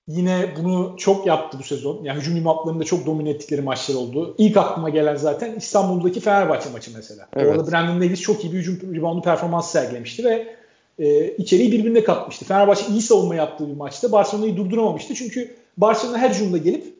yine 0.07 0.53
bunu 0.59 0.95
çok 0.97 1.25
yaptı 1.25 1.59
bu 1.59 1.63
sezon. 1.63 2.03
Yani 2.03 2.19
hücum 2.19 2.35
imaplarında 2.35 2.83
çok 2.83 3.05
domine 3.05 3.29
ettikleri 3.29 3.61
maçlar 3.61 3.95
oldu. 3.95 4.35
İlk 4.37 4.57
aklıma 4.57 4.89
gelen 4.89 5.15
zaten 5.15 5.55
İstanbul'daki 5.55 6.19
Fenerbahçe 6.19 6.69
maçı 6.69 6.91
mesela. 6.95 7.27
Evet. 7.35 7.57
Orada 7.57 7.71
Brandon 7.71 8.01
Davis 8.01 8.21
çok 8.21 8.43
iyi 8.43 8.53
bir 8.53 8.57
hücum 8.57 8.95
reboundu 8.95 9.21
performansı 9.21 9.71
sergilemişti 9.71 10.25
ve 10.25 10.60
e, 10.99 11.35
içeriği 11.37 11.71
birbirine 11.71 12.03
katmıştı. 12.03 12.45
Fenerbahçe 12.45 12.85
iyi 12.89 13.01
savunma 13.01 13.35
yaptığı 13.35 13.67
bir 13.67 13.75
maçta 13.75 14.11
Barcelona'yı 14.11 14.57
durduramamıştı. 14.57 15.15
Çünkü 15.15 15.55
Barcelona 15.77 16.17
her 16.17 16.29
hücumda 16.29 16.57
gelip 16.57 16.95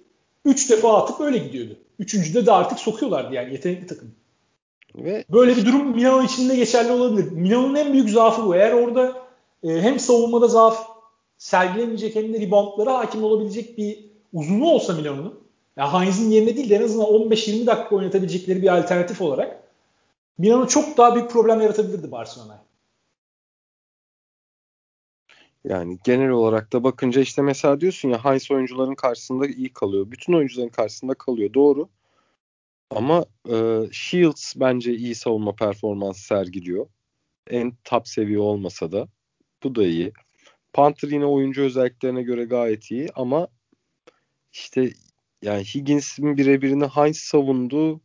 3 0.45 0.69
defa 0.69 0.97
atıp 0.97 1.21
öyle 1.21 1.37
gidiyordu. 1.37 1.77
Üçüncüde 1.99 2.45
de 2.45 2.51
artık 2.51 2.79
sokuyorlardı 2.79 3.35
yani 3.35 3.53
yetenekli 3.53 3.87
takım. 3.87 4.11
Ve 4.95 5.23
böyle 5.29 5.55
bir 5.55 5.65
durum 5.65 5.95
Milano 5.95 6.23
için 6.23 6.49
de 6.49 6.55
geçerli 6.55 6.91
olabilir. 6.91 7.31
Milano'nun 7.31 7.75
en 7.75 7.93
büyük 7.93 8.09
zaafı 8.09 8.45
bu. 8.45 8.55
Eğer 8.55 8.71
orada 8.71 9.13
e, 9.63 9.81
hem 9.81 9.99
savunmada 9.99 10.47
zaaf 10.47 10.87
sergilemeyecek 11.37 12.15
hem 12.15 12.33
de 12.33 12.39
reboundlara 12.39 12.97
hakim 12.97 13.23
olabilecek 13.23 13.77
bir 13.77 13.99
uzunu 14.33 14.65
olsa 14.65 14.93
Milano'nun 14.93 15.39
yani 15.77 15.89
Heinz'in 15.89 16.31
yerine 16.31 16.55
değil 16.55 16.69
de 16.69 16.75
en 16.75 16.83
azından 16.83 17.07
15-20 17.07 17.65
dakika 17.65 17.95
oynatabilecekleri 17.95 18.61
bir 18.61 18.77
alternatif 18.77 19.21
olarak 19.21 19.63
Milano 20.37 20.67
çok 20.67 20.97
daha 20.97 21.15
büyük 21.15 21.29
problem 21.29 21.61
yaratabilirdi 21.61 22.11
Barcelona'ya. 22.11 22.61
Yani 25.65 25.99
genel 26.03 26.29
olarak 26.29 26.73
da 26.73 26.83
bakınca 26.83 27.21
işte 27.21 27.41
mesela 27.41 27.81
diyorsun 27.81 28.09
ya 28.09 28.25
Heinz 28.25 28.51
oyuncuların 28.51 28.95
karşısında 28.95 29.47
iyi 29.47 29.73
kalıyor. 29.73 30.11
Bütün 30.11 30.33
oyuncuların 30.33 30.69
karşısında 30.69 31.13
kalıyor. 31.13 31.53
Doğru. 31.53 31.89
Ama 32.89 33.25
e, 33.49 33.81
Shields 33.91 34.53
bence 34.55 34.95
iyi 34.95 35.15
savunma 35.15 35.55
performansı 35.55 36.23
sergiliyor. 36.25 36.87
En 37.49 37.73
top 37.83 38.07
seviye 38.07 38.39
olmasa 38.39 38.91
da. 38.91 39.07
Bu 39.63 39.75
da 39.75 39.83
iyi. 39.83 40.13
Panther 40.73 41.09
yine 41.09 41.25
oyuncu 41.25 41.61
özelliklerine 41.61 42.23
göre 42.23 42.43
gayet 42.45 42.91
iyi 42.91 43.09
ama 43.15 43.47
işte 44.53 44.93
yani 45.41 45.63
Higgins'in 45.63 46.37
birebirini 46.37 46.85
Heinz 46.85 47.17
savundu. 47.17 48.01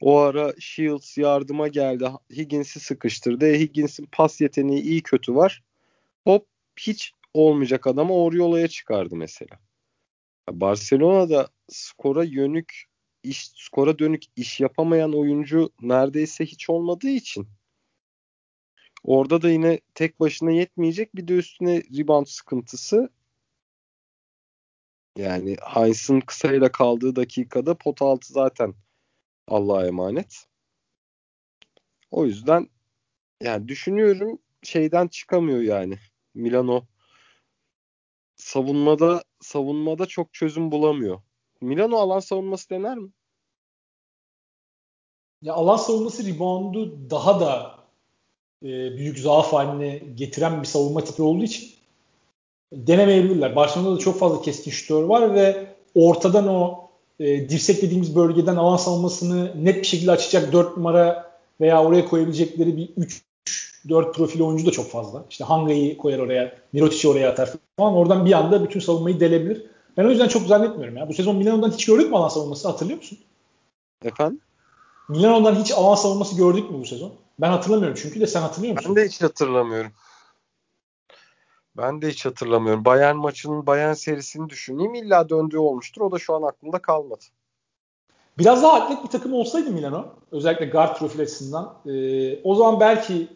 O 0.00 0.18
ara 0.18 0.52
Shields 0.60 1.18
yardıma 1.18 1.68
geldi. 1.68 2.08
Higgins'i 2.30 2.80
sıkıştırdı. 2.80 3.46
E, 3.46 3.60
Higgins'in 3.60 4.08
pas 4.12 4.40
yeteneği 4.40 4.82
iyi 4.82 5.02
kötü 5.02 5.34
var. 5.34 5.62
Hop 6.24 6.46
hiç 6.80 7.12
olmayacak 7.34 7.86
adamı 7.86 8.14
Oriola'ya 8.14 8.68
çıkardı 8.68 9.16
mesela. 9.16 9.58
Barcelona'da 10.50 11.48
skora 11.68 12.24
yönük 12.24 12.84
iş 13.22 13.50
skora 13.54 13.98
dönük 13.98 14.22
iş 14.36 14.60
yapamayan 14.60 15.12
oyuncu 15.12 15.70
neredeyse 15.80 16.46
hiç 16.46 16.70
olmadığı 16.70 17.08
için 17.08 17.48
orada 19.04 19.42
da 19.42 19.50
yine 19.50 19.80
tek 19.94 20.20
başına 20.20 20.50
yetmeyecek 20.50 21.16
bir 21.16 21.28
de 21.28 21.34
üstüne 21.34 21.82
rebound 21.98 22.26
sıkıntısı 22.26 23.10
yani 25.16 25.56
Heinz'ın 25.74 26.20
kısayla 26.20 26.72
kaldığı 26.72 27.16
dakikada 27.16 27.74
pot 27.74 28.02
altı 28.02 28.32
zaten 28.32 28.74
Allah'a 29.48 29.86
emanet. 29.86 30.46
O 32.10 32.26
yüzden 32.26 32.68
yani 33.42 33.68
düşünüyorum 33.68 34.38
şeyden 34.62 35.08
çıkamıyor 35.08 35.60
yani. 35.60 35.98
Milano 36.36 36.82
savunmada 38.36 39.22
savunmada 39.40 40.06
çok 40.06 40.34
çözüm 40.34 40.72
bulamıyor. 40.72 41.20
Milano 41.60 41.96
alan 41.96 42.20
savunması 42.20 42.70
dener 42.70 42.98
mi? 42.98 43.10
Ya 45.42 45.54
alan 45.54 45.76
savunması 45.76 46.26
reboundu 46.26 47.10
daha 47.10 47.40
da 47.40 47.78
e, 48.62 48.68
büyük 48.96 49.18
zaaf 49.18 49.52
haline 49.52 49.98
getiren 50.14 50.62
bir 50.62 50.66
savunma 50.66 51.04
tipi 51.04 51.22
olduğu 51.22 51.44
için 51.44 51.70
denemeyebilirler. 52.72 53.56
Barcelona'da 53.56 53.96
da 53.96 53.98
çok 53.98 54.18
fazla 54.18 54.42
keskin 54.42 54.70
şütör 54.70 55.02
var 55.02 55.34
ve 55.34 55.76
ortadan 55.94 56.48
o 56.48 56.90
e, 57.20 57.48
dirsek 57.48 57.82
dediğimiz 57.82 58.16
bölgeden 58.16 58.56
alan 58.56 58.76
savunmasını 58.76 59.64
net 59.64 59.76
bir 59.76 59.86
şekilde 59.86 60.10
açacak 60.10 60.52
4 60.52 60.76
numara 60.76 61.36
veya 61.60 61.84
oraya 61.84 62.04
koyabilecekleri 62.04 62.76
bir 62.76 62.88
3 62.96 63.26
4 63.88 64.14
profil 64.14 64.40
oyuncu 64.40 64.66
da 64.66 64.70
çok 64.70 64.90
fazla. 64.90 65.24
İşte 65.30 65.44
Hanga'yı 65.44 65.98
koyar 65.98 66.18
oraya, 66.18 66.58
Mirotic'i 66.72 67.08
oraya 67.08 67.30
atar 67.30 67.50
falan. 67.78 67.94
Oradan 67.94 68.26
bir 68.26 68.32
anda 68.32 68.64
bütün 68.64 68.80
savunmayı 68.80 69.20
delebilir. 69.20 69.66
Ben 69.96 70.04
o 70.04 70.10
yüzden 70.10 70.28
çok 70.28 70.42
zannetmiyorum 70.42 70.96
ya. 70.96 71.08
Bu 71.08 71.14
sezon 71.14 71.36
Milano'dan 71.36 71.70
hiç 71.70 71.86
gördük 71.86 72.10
mü 72.10 72.16
alan 72.16 72.28
savunması 72.28 72.68
hatırlıyor 72.68 72.98
musun? 72.98 73.18
Efendim? 74.04 74.40
Milano'dan 75.08 75.54
hiç 75.54 75.72
alan 75.72 75.94
savunması 75.94 76.36
gördük 76.36 76.70
mü 76.70 76.80
bu 76.80 76.84
sezon? 76.84 77.12
Ben 77.38 77.50
hatırlamıyorum 77.50 77.98
çünkü 78.02 78.20
de 78.20 78.26
sen 78.26 78.40
hatırlıyor 78.40 78.74
musun? 78.74 78.96
Ben 78.96 79.02
de 79.02 79.08
hiç 79.08 79.22
hatırlamıyorum. 79.22 79.92
Ben 81.76 82.02
de 82.02 82.08
hiç 82.08 82.26
hatırlamıyorum. 82.26 82.84
Bayern 82.84 83.16
maçının 83.16 83.66
Bayern 83.66 83.92
serisini 83.92 84.50
düşüneyim. 84.50 84.94
İlla 84.94 85.28
döndüğü 85.28 85.58
olmuştur. 85.58 86.00
O 86.00 86.12
da 86.12 86.18
şu 86.18 86.34
an 86.34 86.42
aklımda 86.42 86.78
kalmadı. 86.78 87.24
Biraz 88.38 88.62
daha 88.62 88.72
atlet 88.72 89.04
bir 89.04 89.08
takım 89.08 89.32
olsaydı 89.32 89.70
Milano, 89.70 90.06
özellikle 90.32 90.66
guard 90.66 90.98
profil 90.98 91.20
açısından, 91.20 91.74
e, 91.86 92.42
o 92.42 92.54
zaman 92.54 92.80
belki 92.80 93.28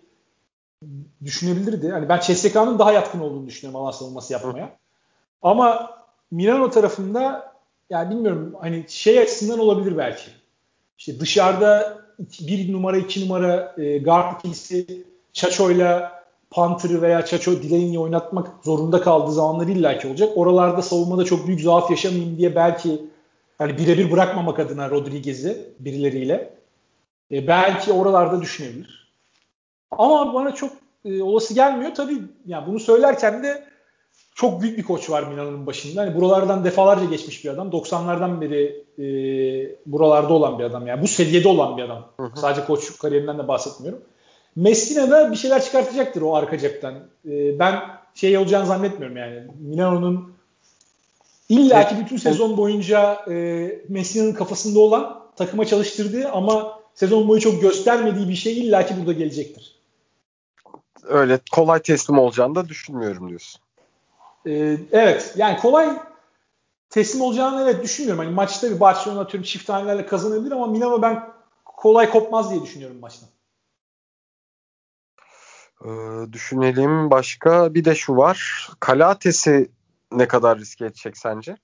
düşünebilirdi. 1.25 1.91
Hani 1.91 2.09
ben 2.09 2.21
CSK'nın 2.21 2.79
daha 2.79 2.93
yatkın 2.93 3.21
olduğunu 3.21 3.47
düşünüyorum 3.47 3.83
alan 3.83 3.91
savunması 3.91 4.33
yapmaya. 4.33 4.77
Ama 5.43 5.91
Milano 6.31 6.71
tarafında 6.71 7.53
yani 7.91 8.11
bilmiyorum 8.11 8.57
hani 8.61 8.85
şey 8.89 9.19
açısından 9.19 9.59
olabilir 9.59 9.99
belki. 9.99 10.31
İşte 10.99 11.21
dışarıda 11.21 11.99
bir 12.41 12.73
numara 12.73 12.97
iki 12.97 13.25
numara 13.25 13.75
e, 13.79 13.99
guard 13.99 14.39
ikilisi 14.39 15.05
Çaço'yla 15.33 16.21
Panther'ı 16.51 17.03
veya 17.03 17.27
Çaço 17.27 17.63
Delaney'i 17.63 17.99
oynatmak 17.99 18.49
zorunda 18.65 19.01
kaldığı 19.01 19.33
zamanlar 19.33 19.67
illaki 19.67 20.09
olacak. 20.09 20.33
Oralarda 20.37 20.83
savunmada 20.83 21.25
çok 21.25 21.47
büyük 21.47 21.61
zaaf 21.61 21.91
yaşamayayım 21.91 22.39
diye 22.39 22.55
belki 22.55 23.03
hani 23.59 23.79
birebir 23.79 24.11
bırakmamak 24.11 24.59
adına 24.59 24.91
Rodriguez'i 24.91 25.75
birileriyle 25.79 26.55
e, 27.33 27.47
belki 27.47 27.93
oralarda 27.93 28.43
düşünebilir. 28.43 29.10
Ama 29.91 30.35
bana 30.35 30.55
çok 30.55 30.71
e, 31.05 31.23
olası 31.23 31.55
gelmiyor. 31.55 31.95
Tabii 31.95 32.19
yani 32.47 32.67
bunu 32.67 32.81
söylerken 32.81 33.43
de 33.43 33.65
çok 34.35 34.63
büyük 34.63 34.79
bir 34.79 34.83
koç 34.83 35.11
var 35.11 35.23
Milan'ın 35.23 35.67
başında. 35.67 36.01
Hani 36.01 36.15
buralardan 36.15 36.65
defalarca 36.65 37.05
geçmiş 37.05 37.45
bir 37.45 37.51
adam. 37.51 37.71
90'lardan 37.71 38.41
beri 38.41 38.85
e, 38.99 39.05
buralarda 39.87 40.33
olan 40.33 40.59
bir 40.59 40.65
adam. 40.65 40.87
Yani 40.87 41.03
bu 41.03 41.09
seviyede 41.09 41.49
olan 41.49 41.77
bir 41.77 41.83
adam. 41.83 42.09
Hı 42.17 42.23
hı. 42.23 42.41
Sadece 42.41 42.65
koç 42.65 42.99
kariyerinden 42.99 43.39
de 43.39 43.49
bahsetmiyorum. 43.49 44.03
Messina 44.57 45.11
da 45.11 45.31
bir 45.33 45.37
şeyler 45.37 45.63
çıkartacaktır 45.63 46.23
o 46.23 46.35
arka 46.35 46.59
cepten. 46.59 46.95
E, 47.29 47.59
ben 47.59 47.81
şey 48.15 48.39
olacağını 48.39 48.67
zannetmiyorum 48.67 49.17
yani. 49.17 49.43
Milano'nun 49.61 50.33
illaki 51.49 51.99
bütün 52.05 52.17
sezon 52.17 52.57
boyunca 52.57 53.25
e, 53.31 53.69
Messina'nın 53.89 54.33
kafasında 54.33 54.81
olan 54.81 55.21
takıma 55.37 55.65
çalıştırdığı 55.65 56.29
ama 56.29 56.81
sezon 56.95 57.29
boyu 57.29 57.41
çok 57.41 57.63
göstermediği 57.63 58.29
bir 58.29 58.35
şey 58.35 58.59
illaki 58.59 58.95
burada 58.99 59.13
gelecektir. 59.13 59.80
Öyle 61.05 61.41
kolay 61.53 61.83
teslim 61.83 62.19
olacağını 62.19 62.55
da 62.55 62.69
düşünmüyorum 62.69 63.29
diyorsun. 63.29 63.61
Ee, 64.47 64.77
evet 64.93 65.35
yani 65.37 65.57
kolay 65.59 65.99
teslim 66.91 67.23
olacağını 67.23 67.63
evet 67.63 67.83
düşünmüyorum. 67.83 68.25
Hani 68.25 68.35
maçta 68.35 68.71
bir 68.71 68.81
Barcelona 68.81 69.21
atıyorum 69.21 69.45
çift 69.45 69.67
tanelerle 69.67 70.07
kazanabilir 70.07 70.53
ama 70.53 70.67
Milano 70.67 71.03
ben 71.03 71.33
kolay 71.65 72.11
kopmaz 72.11 72.51
diye 72.51 72.63
düşünüyorum 72.63 72.99
maçtan. 73.01 73.29
Ee, 75.85 75.89
düşünelim 76.33 77.11
başka 77.11 77.75
bir 77.75 77.85
de 77.85 77.95
şu 77.95 78.17
var. 78.17 78.69
Kalates'i 78.81 79.71
ne 80.13 80.29
kadar 80.29 80.59
riske 80.59 80.85
edecek 80.85 81.17
sence? 81.17 81.57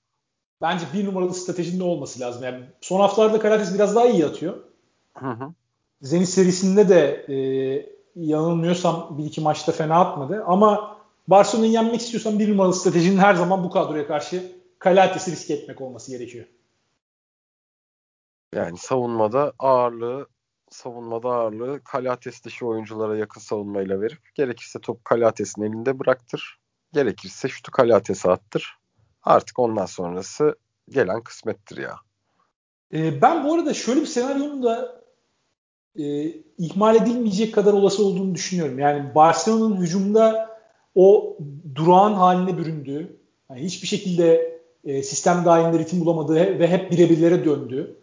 bence 0.61 0.85
bir 0.93 1.05
numaralı 1.05 1.33
stratejinin 1.33 1.79
olması 1.79 2.19
lazım. 2.19 2.43
Yani 2.43 2.65
son 2.81 2.99
haftalarda 2.99 3.39
Karates 3.39 3.73
biraz 3.73 3.95
daha 3.95 4.07
iyi 4.07 4.25
atıyor. 4.25 4.57
Hı 5.17 5.29
hı. 5.29 5.53
Zenit 6.01 6.29
serisinde 6.29 6.89
de 6.89 7.25
e, 7.29 7.35
yanılmıyorsam 8.17 9.17
bir 9.17 9.25
iki 9.25 9.41
maçta 9.41 9.71
fena 9.71 9.99
atmadı. 9.99 10.43
Ama 10.47 10.97
Barcelona'yı 11.27 11.71
yenmek 11.71 12.01
istiyorsan 12.01 12.39
bir 12.39 12.51
numaralı 12.51 12.73
stratejinin 12.73 13.17
her 13.17 13.35
zaman 13.35 13.63
bu 13.63 13.69
kadroya 13.69 14.07
karşı 14.07 14.51
Kalates'i 14.79 15.31
riske 15.31 15.53
etmek 15.53 15.81
olması 15.81 16.11
gerekiyor. 16.11 16.45
Yani 18.55 18.77
savunmada 18.77 19.53
ağırlığı 19.59 20.27
savunmada 20.69 21.29
ağırlığı 21.29 21.83
Kalates 21.83 22.43
dışı 22.43 22.65
oyunculara 22.65 23.17
yakın 23.17 23.41
savunmayla 23.41 24.01
verip 24.01 24.35
gerekirse 24.35 24.79
top 24.79 25.05
Kalates'in 25.05 25.61
elinde 25.61 25.99
bıraktır. 25.99 26.59
Gerekirse 26.93 27.47
şutu 27.47 27.71
Kalates'e 27.71 28.31
attır. 28.31 28.77
Artık 29.23 29.59
ondan 29.59 29.85
sonrası 29.85 30.55
gelen 30.89 31.23
kısmettir 31.23 31.77
ya. 31.77 31.95
Ee, 32.93 33.21
ben 33.21 33.43
bu 33.43 33.53
arada 33.53 33.73
şöyle 33.73 34.01
bir 34.01 34.05
senaryonun 34.05 34.63
da 34.63 34.96
e, 35.99 36.33
ihmal 36.57 36.95
edilmeyecek 36.95 37.53
kadar 37.53 37.73
olası 37.73 38.05
olduğunu 38.05 38.35
düşünüyorum. 38.35 38.79
Yani 38.79 39.15
Barcelona'nın 39.15 39.81
hücumda 39.81 40.49
o 40.95 41.37
durağan 41.75 42.13
haline 42.13 42.57
büründüğü, 42.57 43.17
yani 43.49 43.61
hiçbir 43.61 43.87
şekilde 43.87 44.59
e, 44.83 45.03
sistem 45.03 45.45
dahilinde 45.45 45.79
ritim 45.79 45.99
bulamadığı 45.99 46.59
ve 46.59 46.67
hep 46.67 46.91
birebirlere 46.91 47.45
döndü. 47.45 47.97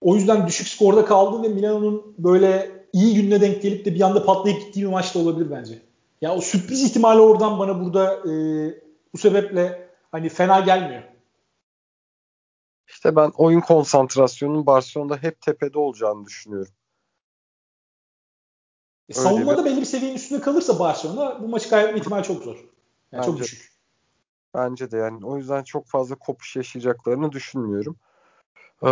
O 0.00 0.14
yüzden 0.14 0.46
düşük 0.46 0.68
skorda 0.68 1.04
kaldı 1.04 1.42
ve 1.42 1.48
Milano'nun 1.48 2.14
böyle 2.18 2.70
iyi 2.92 3.14
gününe 3.14 3.40
denk 3.40 3.62
gelip 3.62 3.84
de 3.84 3.94
bir 3.94 4.00
anda 4.00 4.24
patlayıp 4.24 4.60
gittiği 4.60 4.82
bir 4.82 4.90
maç 4.90 5.14
da 5.14 5.18
olabilir 5.18 5.50
bence. 5.50 5.82
Ya 6.20 6.34
o 6.34 6.40
sürpriz 6.40 6.82
ihtimali 6.82 7.20
oradan 7.20 7.58
bana 7.58 7.84
burada 7.84 8.14
e, 8.14 8.32
bu 9.12 9.18
sebeple 9.18 9.88
hani 10.12 10.28
fena 10.28 10.60
gelmiyor. 10.60 11.02
İşte 12.88 13.16
ben 13.16 13.32
oyun 13.36 13.60
konsantrasyonunun 13.60 14.66
Barcelona'da 14.66 15.16
hep 15.16 15.40
tepede 15.40 15.78
olacağını 15.78 16.26
düşünüyorum. 16.26 16.72
E, 19.08 19.12
savunmada 19.12 19.64
bir... 19.64 19.70
belli 19.70 19.80
bir 19.80 19.86
seviyenin 19.86 20.16
üstünde 20.16 20.40
kalırsa 20.40 20.78
Barcelona 20.78 21.42
bu 21.42 21.48
maçı 21.48 21.70
kaybetme 21.70 22.00
ihtimali 22.00 22.24
çok 22.24 22.42
zor. 22.42 22.54
Yani 22.54 22.66
bence, 23.12 23.26
çok 23.26 23.38
düşük. 23.38 23.72
Bence 24.54 24.90
de 24.90 24.96
yani 24.96 25.26
o 25.26 25.36
yüzden 25.36 25.62
çok 25.62 25.86
fazla 25.86 26.14
kopuş 26.14 26.56
yaşayacaklarını 26.56 27.32
düşünmüyorum. 27.32 27.96
Ee, 28.82 28.88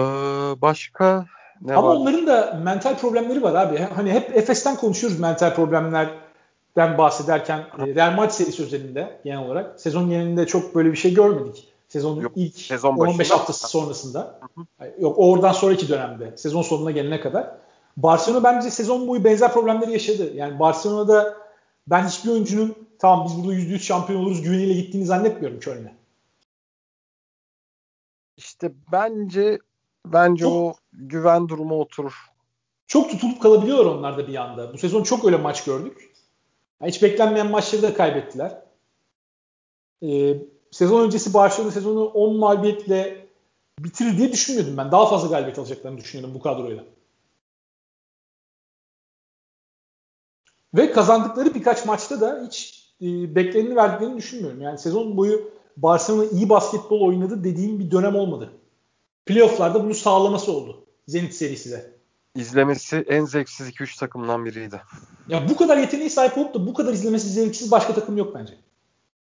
başka 0.62 1.26
ne 1.62 1.74
Ama 1.74 1.88
var? 1.88 1.96
onların 1.96 2.26
da 2.26 2.60
mental 2.64 2.98
problemleri 2.98 3.42
var 3.42 3.54
abi. 3.54 3.78
Hani 3.78 4.12
hep 4.12 4.36
Efes'ten 4.36 4.76
konuşuyoruz 4.76 5.20
mental 5.20 5.54
problemlerden 5.54 6.98
bahsederken 6.98 7.58
e, 7.58 7.94
Real 7.94 8.12
Madrid 8.12 8.30
serisi 8.30 8.62
özelinde 8.62 9.20
genel 9.24 9.38
olarak. 9.38 9.80
Sezon 9.80 10.10
genelinde 10.10 10.46
çok 10.46 10.74
böyle 10.74 10.92
bir 10.92 10.96
şey 10.96 11.14
görmedik. 11.14 11.68
Sezonun 11.88 12.20
Yok, 12.20 12.32
ilk 12.36 12.56
sezon 12.56 12.96
15 12.96 13.30
haftası 13.30 13.68
sonrasında. 13.68 14.40
Hı 14.54 14.60
hı. 14.60 14.92
Yok 14.98 15.14
oradan 15.18 15.52
sonraki 15.52 15.88
dönemde. 15.88 16.36
Sezon 16.36 16.62
sonuna 16.62 16.90
gelene 16.90 17.20
kadar. 17.20 17.56
Barcelona 17.96 18.44
bence 18.44 18.70
sezon 18.70 19.08
boyu 19.08 19.24
benzer 19.24 19.52
problemleri 19.52 19.92
yaşadı. 19.92 20.34
Yani 20.34 20.58
Barcelona'da 20.58 21.36
ben 21.86 22.06
hiçbir 22.06 22.30
oyuncunun 22.30 22.76
tamam 22.98 23.26
biz 23.28 23.44
burada 23.44 23.54
%100 23.54 23.78
şampiyon 23.78 24.20
oluruz 24.20 24.42
güveniyle 24.42 24.72
gittiğini 24.72 25.06
zannetmiyorum 25.06 25.60
Köln'e. 25.60 25.94
İşte 28.36 28.72
bence 28.92 29.58
bence 30.06 30.44
çok, 30.44 30.52
o 30.52 30.74
güven 30.92 31.48
durumu 31.48 31.80
oturur. 31.80 32.14
Çok 32.86 33.10
tutulup 33.10 33.42
kalabiliyor 33.42 33.86
onlar 33.86 34.18
da 34.18 34.28
bir 34.28 34.34
anda. 34.34 34.72
Bu 34.72 34.78
sezon 34.78 35.02
çok 35.02 35.24
öyle 35.24 35.36
maç 35.36 35.64
gördük. 35.64 36.12
Yani 36.80 36.92
hiç 36.92 37.02
beklenmeyen 37.02 37.50
maçları 37.50 37.82
da 37.82 37.94
kaybettiler. 37.94 38.62
Ee, 40.02 40.36
sezon 40.70 41.04
öncesi 41.04 41.34
Barcelona 41.34 41.70
sezonu 41.70 42.04
10 42.04 42.36
mağlubiyetle 42.36 43.26
bitirir 43.78 44.18
diye 44.18 44.32
düşünmüyordum 44.32 44.76
ben. 44.76 44.92
Daha 44.92 45.06
fazla 45.06 45.28
galibiyet 45.28 45.58
alacaklarını 45.58 45.98
düşünüyordum 45.98 46.34
bu 46.34 46.42
kadroyla. 46.42 46.84
Ve 50.74 50.92
kazandıkları 50.92 51.54
birkaç 51.54 51.86
maçta 51.86 52.20
da 52.20 52.42
hiç 52.46 52.84
e, 53.02 53.34
bekleneni 53.34 53.76
verdiklerini 53.76 54.16
düşünmüyorum. 54.16 54.60
Yani 54.60 54.78
sezon 54.78 55.16
boyu 55.16 55.50
Barcelona 55.76 56.24
iyi 56.24 56.48
basketbol 56.48 57.00
oynadı 57.00 57.44
dediğim 57.44 57.78
bir 57.78 57.90
dönem 57.90 58.14
olmadı. 58.14 58.50
Playoff'larda 59.26 59.84
bunu 59.84 59.94
sağlaması 59.94 60.52
oldu. 60.52 60.84
Zenit 61.08 61.34
serisi 61.34 61.70
de. 61.70 61.92
İzlemesi 62.34 63.04
en 63.08 63.24
zevksiz 63.24 63.68
2-3 63.68 63.98
takımdan 63.98 64.44
biriydi. 64.44 64.80
Ya 65.28 65.48
bu 65.48 65.56
kadar 65.56 65.76
yeteneği 65.76 66.10
sahip 66.10 66.38
olup 66.38 66.54
da 66.54 66.66
bu 66.66 66.74
kadar 66.74 66.92
izlemesi 66.92 67.28
zevksiz 67.28 67.70
başka 67.70 67.94
takım 67.94 68.16
yok 68.16 68.34
bence. 68.34 68.54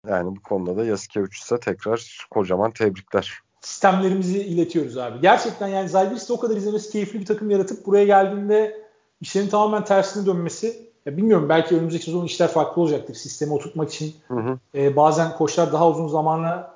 Yani 0.09 0.37
bu 0.37 0.43
konuda 0.43 0.77
da 0.77 0.85
Yasikevicius'a 0.85 1.61
tekrar 1.61 2.27
kocaman 2.31 2.71
tebrikler. 2.71 3.39
Sistemlerimizi 3.61 4.43
iletiyoruz 4.43 4.99
abi. 4.99 5.21
Gerçekten 5.21 5.69
yani 5.69 5.89
Zalgiris'te 5.89 6.33
o 6.33 6.41
kadar 6.41 6.57
izlemesi 6.57 6.93
keyifli 6.93 7.21
bir 7.21 7.27
takım 7.27 7.51
yaratıp 7.51 7.87
buraya 7.87 8.05
geldiğinde 8.05 8.83
işlerin 9.21 9.49
tamamen 9.49 9.85
tersine 9.85 10.27
dönmesi 10.27 10.92
ya 11.07 11.17
bilmiyorum 11.17 11.49
belki 11.49 11.77
önümüzdeki 11.77 12.05
sezon 12.05 12.25
işler 12.25 12.49
farklı 12.49 12.83
olacaktır. 12.83 13.15
Sistemi 13.15 13.53
oturtmak 13.53 13.93
için 13.93 14.15
hı 14.29 14.35
hı. 14.35 14.59
E, 14.75 14.97
bazen 14.97 15.37
koçlar 15.37 15.73
daha 15.73 15.89
uzun 15.89 16.09
zamana 16.09 16.71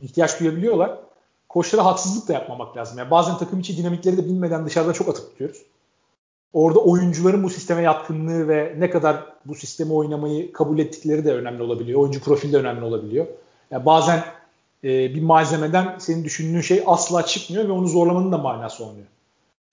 ihtiyaç 0.00 0.40
duyabiliyorlar. 0.40 0.98
Koçlara 1.48 1.84
haksızlık 1.84 2.28
da 2.28 2.32
yapmamak 2.32 2.76
lazım. 2.76 2.98
Yani 2.98 3.10
bazen 3.10 3.38
takım 3.38 3.60
içi 3.60 3.76
dinamikleri 3.76 4.16
de 4.16 4.24
bilmeden 4.24 4.66
dışarıdan 4.66 4.92
çok 4.92 5.08
atıp 5.08 5.30
tutuyoruz. 5.30 5.62
Orada 6.52 6.78
oyuncuların 6.78 7.42
bu 7.42 7.50
sisteme 7.50 7.82
yatkınlığı 7.82 8.48
ve 8.48 8.74
ne 8.78 8.90
kadar 8.90 9.24
bu 9.44 9.54
sistemi 9.54 9.92
oynamayı 9.92 10.52
kabul 10.52 10.78
ettikleri 10.78 11.24
de 11.24 11.34
önemli 11.34 11.62
olabiliyor. 11.62 12.00
Oyuncu 12.00 12.20
profili 12.20 12.52
de 12.52 12.58
önemli 12.58 12.84
olabiliyor. 12.84 13.26
Yani 13.70 13.86
bazen 13.86 14.24
e, 14.84 15.14
bir 15.14 15.22
malzemeden 15.22 15.98
senin 15.98 16.24
düşündüğün 16.24 16.60
şey 16.60 16.82
asla 16.86 17.26
çıkmıyor 17.26 17.68
ve 17.68 17.72
onu 17.72 17.88
zorlamanın 17.88 18.32
da 18.32 18.38
manası 18.38 18.84
olmuyor. 18.84 19.06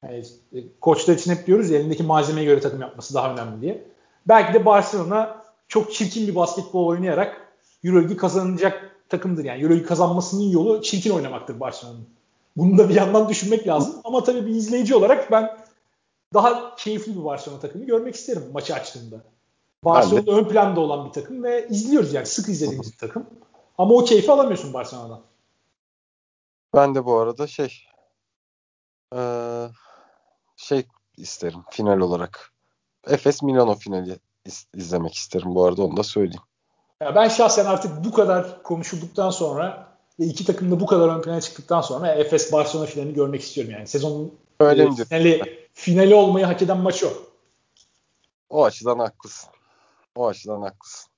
Yani, 0.03 0.23
e, 0.53 0.57
koçlar 0.81 1.13
için 1.13 1.31
hep 1.31 1.47
diyoruz 1.47 1.69
ya 1.69 1.79
elindeki 1.79 2.03
malzemeye 2.03 2.45
göre 2.45 2.59
takım 2.59 2.81
yapması 2.81 3.13
daha 3.13 3.33
önemli 3.33 3.61
diye. 3.61 3.87
Belki 4.27 4.53
de 4.53 4.65
Barcelona 4.65 5.43
çok 5.67 5.93
çirkin 5.93 6.27
bir 6.27 6.35
basketbol 6.35 6.87
oynayarak 6.87 7.47
Euroleague'i 7.83 8.17
kazanacak 8.17 8.95
takımdır. 9.09 9.45
Yani 9.45 9.61
Euroleague 9.61 9.87
kazanmasının 9.87 10.49
yolu 10.49 10.81
çirkin 10.81 11.11
oynamaktır 11.11 11.59
Barcelona'nın. 11.59 12.07
Bunu 12.57 12.77
da 12.77 12.89
bir 12.89 12.95
yandan 12.95 13.29
düşünmek 13.29 13.67
lazım. 13.67 13.95
Ama 14.03 14.23
tabii 14.23 14.45
bir 14.45 14.55
izleyici 14.55 14.95
olarak 14.95 15.31
ben 15.31 15.57
daha 16.33 16.75
keyifli 16.75 17.15
bir 17.15 17.25
Barcelona 17.25 17.59
takımı 17.59 17.85
görmek 17.85 18.15
isterim 18.15 18.43
maçı 18.53 18.75
açtığımda. 18.75 19.15
Barcelona 19.85 20.37
ön 20.37 20.43
planda 20.43 20.79
olan 20.79 21.07
bir 21.07 21.13
takım 21.13 21.43
ve 21.43 21.67
izliyoruz 21.67 22.13
yani 22.13 22.25
sık 22.25 22.49
izlediğimiz 22.49 22.93
bir 22.93 22.97
takım. 22.97 23.25
Ama 23.77 23.93
o 23.93 24.03
keyfi 24.05 24.31
alamıyorsun 24.31 24.73
Barcelona'dan. 24.73 25.21
Ben 26.75 26.95
de 26.95 27.05
bu 27.05 27.17
arada 27.17 27.47
şey 27.47 27.87
ee, 29.15 29.67
şey 30.57 30.87
isterim 31.17 31.59
final 31.71 31.99
olarak. 31.99 32.53
Efes 33.07 33.43
Milano 33.43 33.75
finali 33.75 34.19
iz- 34.45 34.67
izlemek 34.73 35.13
isterim 35.13 35.55
bu 35.55 35.65
arada 35.65 35.83
onu 35.83 35.97
da 35.97 36.03
söyleyeyim. 36.03 36.41
Ya 37.01 37.15
ben 37.15 37.27
şahsen 37.27 37.65
artık 37.65 38.05
bu 38.05 38.11
kadar 38.11 38.63
konuşulduktan 38.63 39.29
sonra 39.29 39.87
ve 40.19 40.25
iki 40.25 40.45
takım 40.45 40.71
da 40.71 40.79
bu 40.79 40.85
kadar 40.85 41.09
ön 41.09 41.21
plana 41.21 41.41
çıktıktan 41.41 41.81
sonra 41.81 42.07
Efes 42.11 42.53
Barcelona 42.53 42.87
finalini 42.87 43.13
görmek 43.13 43.41
istiyorum 43.41 43.73
yani. 43.73 43.87
Sezonun 43.87 44.33
Öyle 44.59 44.83
e, 44.83 44.91
finali, 45.05 45.67
finali 45.73 46.15
olmayı 46.15 46.45
hak 46.45 46.61
eden 46.61 46.77
maç 46.77 47.03
o. 47.03 47.09
O 48.49 48.63
açıdan 48.63 48.99
haklısın. 48.99 49.49
O 50.15 50.27
açıdan 50.27 50.61
haklısın. 50.61 51.11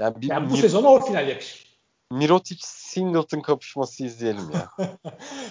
Yani, 0.00 0.20
bir, 0.20 0.28
yani 0.28 0.50
bu 0.50 0.54
Mir- 0.54 0.60
sezona 0.60 0.88
o 0.88 1.00
final 1.00 1.28
yakışır. 1.28 1.68
Mirotic 2.10 2.60
Singleton 2.62 3.40
kapışması 3.40 4.04
izleyelim 4.04 4.50
ya. 4.50 4.70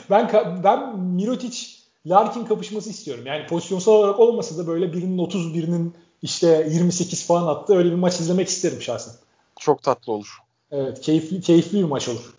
ben 0.09 0.31
ben 0.63 0.99
Mirotic 0.99 1.86
Larkin 2.09 2.45
kapışması 2.45 2.89
istiyorum. 2.89 3.25
Yani 3.25 3.47
pozisyonsal 3.47 3.91
olarak 3.91 4.19
olmasa 4.19 4.57
da 4.57 4.67
böyle 4.67 4.93
birinin 4.93 5.17
30 5.17 5.53
birinin 5.53 5.93
işte 6.21 6.67
28 6.71 7.27
falan 7.27 7.47
attı. 7.55 7.77
Öyle 7.77 7.89
bir 7.89 7.95
maç 7.95 8.19
izlemek 8.19 8.47
isterim 8.47 8.81
şahsen. 8.81 9.13
Çok 9.59 9.83
tatlı 9.83 10.13
olur. 10.13 10.37
Evet 10.71 11.01
keyifli, 11.01 11.41
keyifli 11.41 11.77
bir 11.77 11.83
maç 11.83 12.09
olur. 12.09 12.33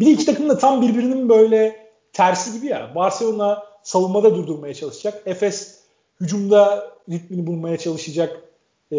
Bir 0.00 0.06
de 0.06 0.10
iki 0.10 0.26
takım 0.26 0.48
da 0.48 0.58
tam 0.58 0.82
birbirinin 0.82 1.28
böyle 1.28 1.90
tersi 2.12 2.52
gibi 2.52 2.66
ya. 2.66 2.92
Barcelona 2.94 3.62
savunmada 3.82 4.34
durdurmaya 4.34 4.74
çalışacak. 4.74 5.22
Efes 5.26 5.80
hücumda 6.20 6.90
ritmini 7.10 7.46
bulmaya 7.46 7.78
çalışacak. 7.78 8.42
E, 8.92 8.98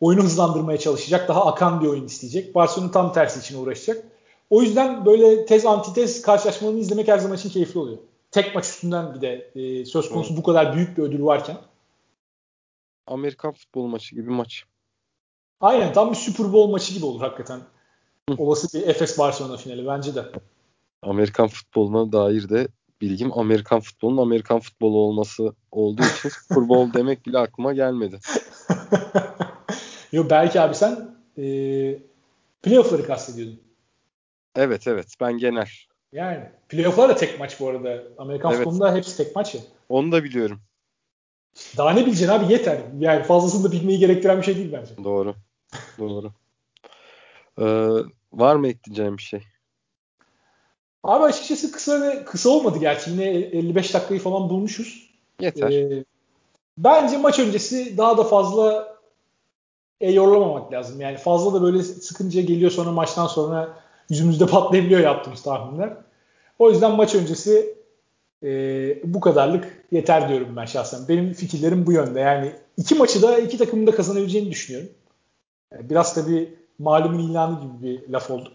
oyunu 0.00 0.22
hızlandırmaya 0.22 0.78
çalışacak. 0.78 1.28
Daha 1.28 1.46
akan 1.46 1.80
bir 1.80 1.86
oyun 1.86 2.06
isteyecek. 2.06 2.54
Barcelona 2.54 2.90
tam 2.90 3.12
tersi 3.12 3.40
için 3.40 3.62
uğraşacak. 3.62 4.04
O 4.50 4.62
yüzden 4.62 5.06
böyle 5.06 5.46
tez 5.46 5.66
antitez 5.66 6.22
karşılaşmalarını 6.22 6.80
izlemek 6.80 7.08
her 7.08 7.18
zaman 7.18 7.36
için 7.36 7.50
keyifli 7.50 7.80
oluyor. 7.80 7.98
Tek 8.36 8.54
maç 8.54 8.64
üstünden 8.64 9.14
bir 9.14 9.20
de 9.20 9.50
e, 9.54 9.84
söz 9.84 10.08
konusu 10.08 10.36
bu 10.36 10.42
kadar 10.42 10.74
büyük 10.74 10.98
bir 10.98 11.02
ödül 11.02 11.22
varken. 11.22 11.56
Amerikan 13.06 13.52
futbol 13.52 13.86
maçı 13.86 14.14
gibi 14.14 14.30
maç. 14.30 14.64
Aynen 15.60 15.92
tam 15.92 16.10
bir 16.10 16.16
Super 16.16 16.52
Bowl 16.52 16.70
maçı 16.70 16.94
gibi 16.94 17.04
olur 17.04 17.20
hakikaten. 17.20 17.60
Olası 18.38 18.78
bir 18.78 18.86
Efes 18.86 19.18
Barcelona 19.18 19.56
finali 19.56 19.86
bence 19.86 20.14
de. 20.14 20.24
Amerikan 21.02 21.48
futboluna 21.48 22.12
dair 22.12 22.48
de 22.48 22.68
bilgim 23.00 23.38
Amerikan 23.38 23.80
futbolunun 23.80 24.22
Amerikan 24.22 24.60
futbolu 24.60 24.98
olması 24.98 25.54
olduğu 25.72 26.02
için 26.02 26.28
Super 26.48 26.68
Bowl 26.68 26.98
demek 26.98 27.26
bile 27.26 27.38
aklıma 27.38 27.72
gelmedi. 27.72 28.18
Yo 30.12 30.26
belki 30.30 30.60
abi 30.60 30.74
sen 30.74 31.16
e, 31.38 31.42
playoff'ları 32.62 33.06
kastediyordun. 33.06 33.60
Evet 34.56 34.86
evet 34.86 35.14
ben 35.20 35.38
genel. 35.38 35.68
Yani 36.16 36.40
playoff'lar 36.68 37.08
da 37.08 37.16
tek 37.16 37.38
maç 37.38 37.60
bu 37.60 37.68
arada. 37.68 38.02
Amerikan 38.18 38.50
evet. 38.50 38.64
futbolunda 38.64 38.94
hepsi 38.94 39.16
tek 39.16 39.36
maç 39.36 39.54
ya. 39.54 39.60
Onu 39.88 40.12
da 40.12 40.24
biliyorum. 40.24 40.60
Daha 41.76 41.90
ne 41.90 42.06
bileceksin 42.06 42.34
abi 42.34 42.52
yeter. 42.52 42.78
Yani 42.98 43.22
fazlasını 43.22 43.64
da 43.68 43.72
bilmeyi 43.72 43.98
gerektiren 43.98 44.38
bir 44.38 44.42
şey 44.42 44.56
değil 44.56 44.72
bence. 44.72 45.04
Doğru. 45.04 45.34
Doğru. 45.98 46.32
Ee, 47.58 47.64
var 48.32 48.56
mı 48.56 48.68
ekleyeceğim 48.68 49.16
bir 49.16 49.22
şey? 49.22 49.42
Abi 51.04 51.24
açıkçası 51.24 51.72
kısa 51.72 52.24
kısa 52.24 52.50
olmadı 52.50 52.78
gerçi. 52.78 53.10
Yine 53.10 53.24
55 53.24 53.94
dakikayı 53.94 54.20
falan 54.20 54.50
bulmuşuz. 54.50 55.10
Yeter. 55.40 55.70
Ee, 55.70 56.04
bence 56.78 57.16
maç 57.16 57.38
öncesi 57.38 57.98
daha 57.98 58.18
da 58.18 58.24
fazla 58.24 58.96
e, 60.00 60.12
yorulamamak 60.12 60.72
lazım. 60.72 61.00
Yani 61.00 61.16
fazla 61.16 61.54
da 61.54 61.62
böyle 61.62 61.82
sıkınca 61.82 62.40
geliyor 62.40 62.70
sonra 62.70 62.92
maçtan 62.92 63.26
sonra 63.26 63.78
yüzümüzde 64.10 64.46
patlayabiliyor 64.46 65.00
yaptığımız 65.00 65.42
tahminler. 65.42 66.05
O 66.58 66.70
yüzden 66.70 66.92
maç 66.92 67.14
öncesi 67.14 67.74
e, 68.42 68.48
bu 69.04 69.20
kadarlık 69.20 69.84
yeter 69.90 70.28
diyorum 70.28 70.56
ben 70.56 70.64
şahsen. 70.64 71.08
Benim 71.08 71.32
fikirlerim 71.32 71.86
bu 71.86 71.92
yönde. 71.92 72.20
Yani 72.20 72.52
iki 72.76 72.94
maçı 72.94 73.22
da 73.22 73.38
iki 73.38 73.58
takımın 73.58 73.86
da 73.86 73.90
kazanabileceğini 73.90 74.50
düşünüyorum. 74.50 74.88
Yani 75.72 75.90
biraz 75.90 76.14
tabii 76.14 76.54
malumun 76.78 77.30
ilanı 77.30 77.60
gibi 77.60 77.82
bir 77.82 78.12
laf 78.12 78.30
oldu. 78.30 78.52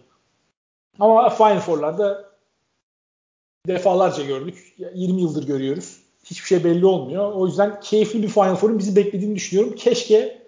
Ama 0.99 1.29
Final 1.29 1.59
Four'larda 1.59 2.31
defalarca 3.67 4.23
gördük. 4.23 4.75
20 4.95 5.21
yıldır 5.21 5.47
görüyoruz. 5.47 5.97
Hiçbir 6.25 6.47
şey 6.47 6.63
belli 6.63 6.85
olmuyor. 6.85 7.31
O 7.31 7.47
yüzden 7.47 7.79
keyifli 7.79 8.23
bir 8.23 8.27
Final 8.27 8.55
Four'un 8.55 8.79
bizi 8.79 8.95
beklediğini 8.95 9.35
düşünüyorum. 9.35 9.75
Keşke 9.75 10.41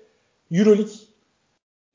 Euroleague 0.51 0.93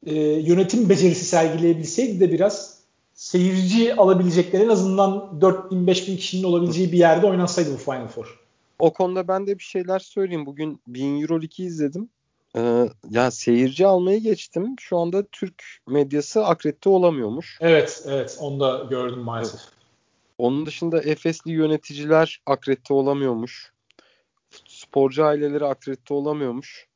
e, 0.07 0.15
yönetim 0.25 0.89
becerisi 0.89 1.25
sergileyebilseydi 1.25 2.21
de 2.21 2.33
biraz 2.33 2.78
seyirci 3.19 3.95
alabilecekleri 3.95 4.63
en 4.63 4.69
azından 4.69 5.41
4000 5.41 5.87
5000 5.87 6.17
kişinin 6.17 6.43
olabileceği 6.43 6.93
bir 6.93 6.99
yerde 6.99 7.27
oynansaydı 7.27 7.73
bu 7.73 7.77
Final 7.77 8.09
Four. 8.09 8.41
O 8.79 8.93
konuda 8.93 9.29
ben 9.29 9.47
de 9.47 9.59
bir 9.59 9.65
şeyler 9.65 9.99
söyleyeyim. 9.99 10.47
Bugün 10.47 10.81
1000 10.87 11.21
Euroleague'i 11.21 11.67
izledim. 11.67 12.09
Ee, 12.57 12.89
ya 13.11 13.31
seyirci 13.31 13.87
almayı 13.87 14.21
geçtim. 14.21 14.75
Şu 14.81 14.99
anda 14.99 15.27
Türk 15.33 15.65
medyası 15.89 16.45
akredite 16.45 16.89
olamıyormuş. 16.89 17.59
Evet, 17.61 18.03
evet. 18.07 18.39
Onu 18.41 18.61
da 18.61 18.87
gördüm 18.91 19.19
maalesef. 19.19 19.61
Evet. 19.61 19.73
Onun 20.39 20.67
dışında 20.67 21.03
Efesli 21.03 21.53
yöneticiler 21.53 22.41
akredite 22.47 22.95
olamıyormuş. 22.95 23.73
Sporcu 24.69 25.25
aileleri 25.25 25.65
akredite 25.65 26.15
olamıyormuş. 26.15 26.87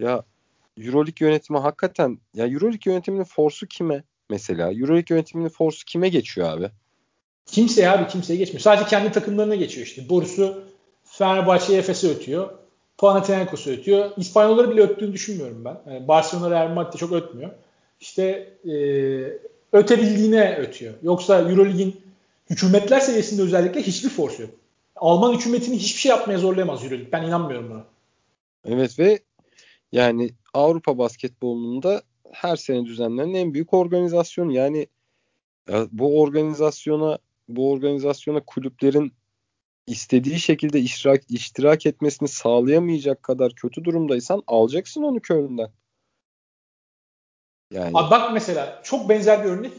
Ya 0.00 0.22
Euroleague 0.76 1.28
yönetimi 1.28 1.58
hakikaten 1.58 2.18
ya 2.34 2.46
Euroleague 2.46 2.92
yönetiminin 2.92 3.24
forsu 3.24 3.66
kime 3.66 4.02
mesela? 4.30 4.72
Euroleague 4.72 5.16
yönetiminin 5.16 5.48
forsu 5.48 5.84
kime 5.84 6.08
geçiyor 6.08 6.48
abi? 6.48 6.70
Kimseye 7.46 7.90
abi 7.90 8.08
kimseye 8.08 8.36
geçmiyor. 8.36 8.60
Sadece 8.60 8.88
kendi 8.88 9.12
takımlarına 9.12 9.54
geçiyor 9.54 9.86
işte. 9.86 10.08
Borusu 10.08 10.62
Fenerbahçe 11.04 11.76
Efes'e 11.76 12.08
ötüyor. 12.08 12.50
Panathinaikos'u 12.98 13.70
ötüyor. 13.70 14.10
İspanyolları 14.16 14.70
bile 14.70 14.80
öttüğünü 14.80 15.12
düşünmüyorum 15.12 15.64
ben. 15.64 15.92
Yani 15.92 16.08
Barcelona 16.08 16.50
Real 16.50 16.68
Madrid 16.68 16.98
çok 16.98 17.12
ötmüyor. 17.12 17.50
İşte 18.00 18.22
e, 18.64 18.72
ötebildiğine 19.72 20.56
ötüyor. 20.56 20.94
Yoksa 21.02 21.40
Euroleague'in 21.40 22.00
hükümetler 22.50 23.00
seviyesinde 23.00 23.42
özellikle 23.42 23.82
hiçbir 23.82 24.08
force 24.08 24.42
yok. 24.42 24.50
Alman 24.96 25.34
hükümetini 25.34 25.76
hiçbir 25.76 26.00
şey 26.00 26.10
yapmaya 26.10 26.38
zorlayamaz 26.38 26.84
Euroleague. 26.84 27.12
Ben 27.12 27.22
inanmıyorum 27.22 27.70
buna. 27.70 27.84
Evet 28.64 28.98
ve 28.98 29.18
yani 29.92 30.30
Avrupa 30.54 30.98
basketbolunda 30.98 32.02
her 32.32 32.56
sene 32.56 32.84
düzenlenen 32.84 33.34
en 33.34 33.54
büyük 33.54 33.74
organizasyon. 33.74 34.48
Yani 34.48 34.86
ya 35.68 35.86
bu 35.92 36.20
organizasyona 36.20 37.18
bu 37.48 37.70
organizasyona 37.70 38.40
kulüplerin 38.40 39.12
istediği 39.86 40.40
şekilde 40.40 40.80
iştirak, 40.80 41.22
iştirak 41.28 41.86
etmesini 41.86 42.28
sağlayamayacak 42.28 43.22
kadar 43.22 43.54
kötü 43.54 43.84
durumdaysan 43.84 44.42
alacaksın 44.46 45.02
onu 45.02 45.20
Köln'den. 45.20 45.70
Yani. 47.70 47.90
Abi 47.94 48.10
bak 48.10 48.32
mesela 48.32 48.80
çok 48.82 49.08
benzer 49.08 49.44
bir 49.44 49.48
örnek. 49.48 49.72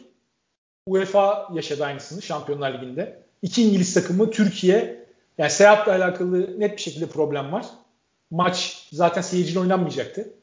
UEFA 0.85 1.49
yaşadı 1.53 1.85
aynısını 1.85 2.21
Şampiyonlar 2.21 2.73
Ligi'nde. 2.73 3.23
İki 3.41 3.63
İngiliz 3.63 3.93
takımı 3.93 4.31
Türkiye 4.31 5.05
yani 5.37 5.51
seyahatle 5.51 5.91
alakalı 5.91 6.59
net 6.59 6.77
bir 6.77 6.81
şekilde 6.81 7.07
problem 7.07 7.51
var. 7.51 7.65
Maç 8.31 8.87
zaten 8.91 9.21
seyirciyle 9.21 9.59
oynanmayacaktı. 9.59 10.33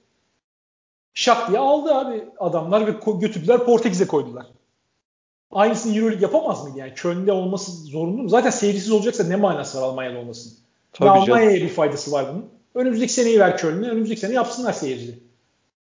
Şak 1.17 1.49
diye 1.49 1.59
aldı 1.59 1.95
abi 1.95 2.25
adamlar 2.39 2.87
ve 2.87 2.95
götürdüler 3.21 3.65
Portekiz'e 3.65 4.07
koydular. 4.07 4.47
Aynısını 5.51 5.97
Euroleague 5.97 6.23
yapamaz 6.23 6.65
mıydı 6.65 6.79
yani? 6.79 6.95
Köln'de 6.95 7.33
olması 7.33 7.73
zorunlu 7.73 8.23
mu? 8.23 8.29
Zaten 8.29 8.51
seyircisiz 8.51 8.91
olacaksa 8.91 9.25
ne 9.25 9.37
manası 9.37 9.79
var 9.79 9.83
Almanya'da 9.83 10.19
olmasın? 10.19 10.53
Tabii 10.93 11.09
Almanya'ya 11.09 11.57
bir 11.57 11.69
faydası 11.69 12.13
var 12.13 12.27
bunun. 12.33 12.49
Önümüzdeki 12.75 13.13
seneyi 13.13 13.41
ver 13.41 13.57
Köln'e. 13.59 13.89
Önümüzdeki 13.89 14.21
sene 14.21 14.35
yapsınlar 14.35 14.73
seyircili. 14.73 15.19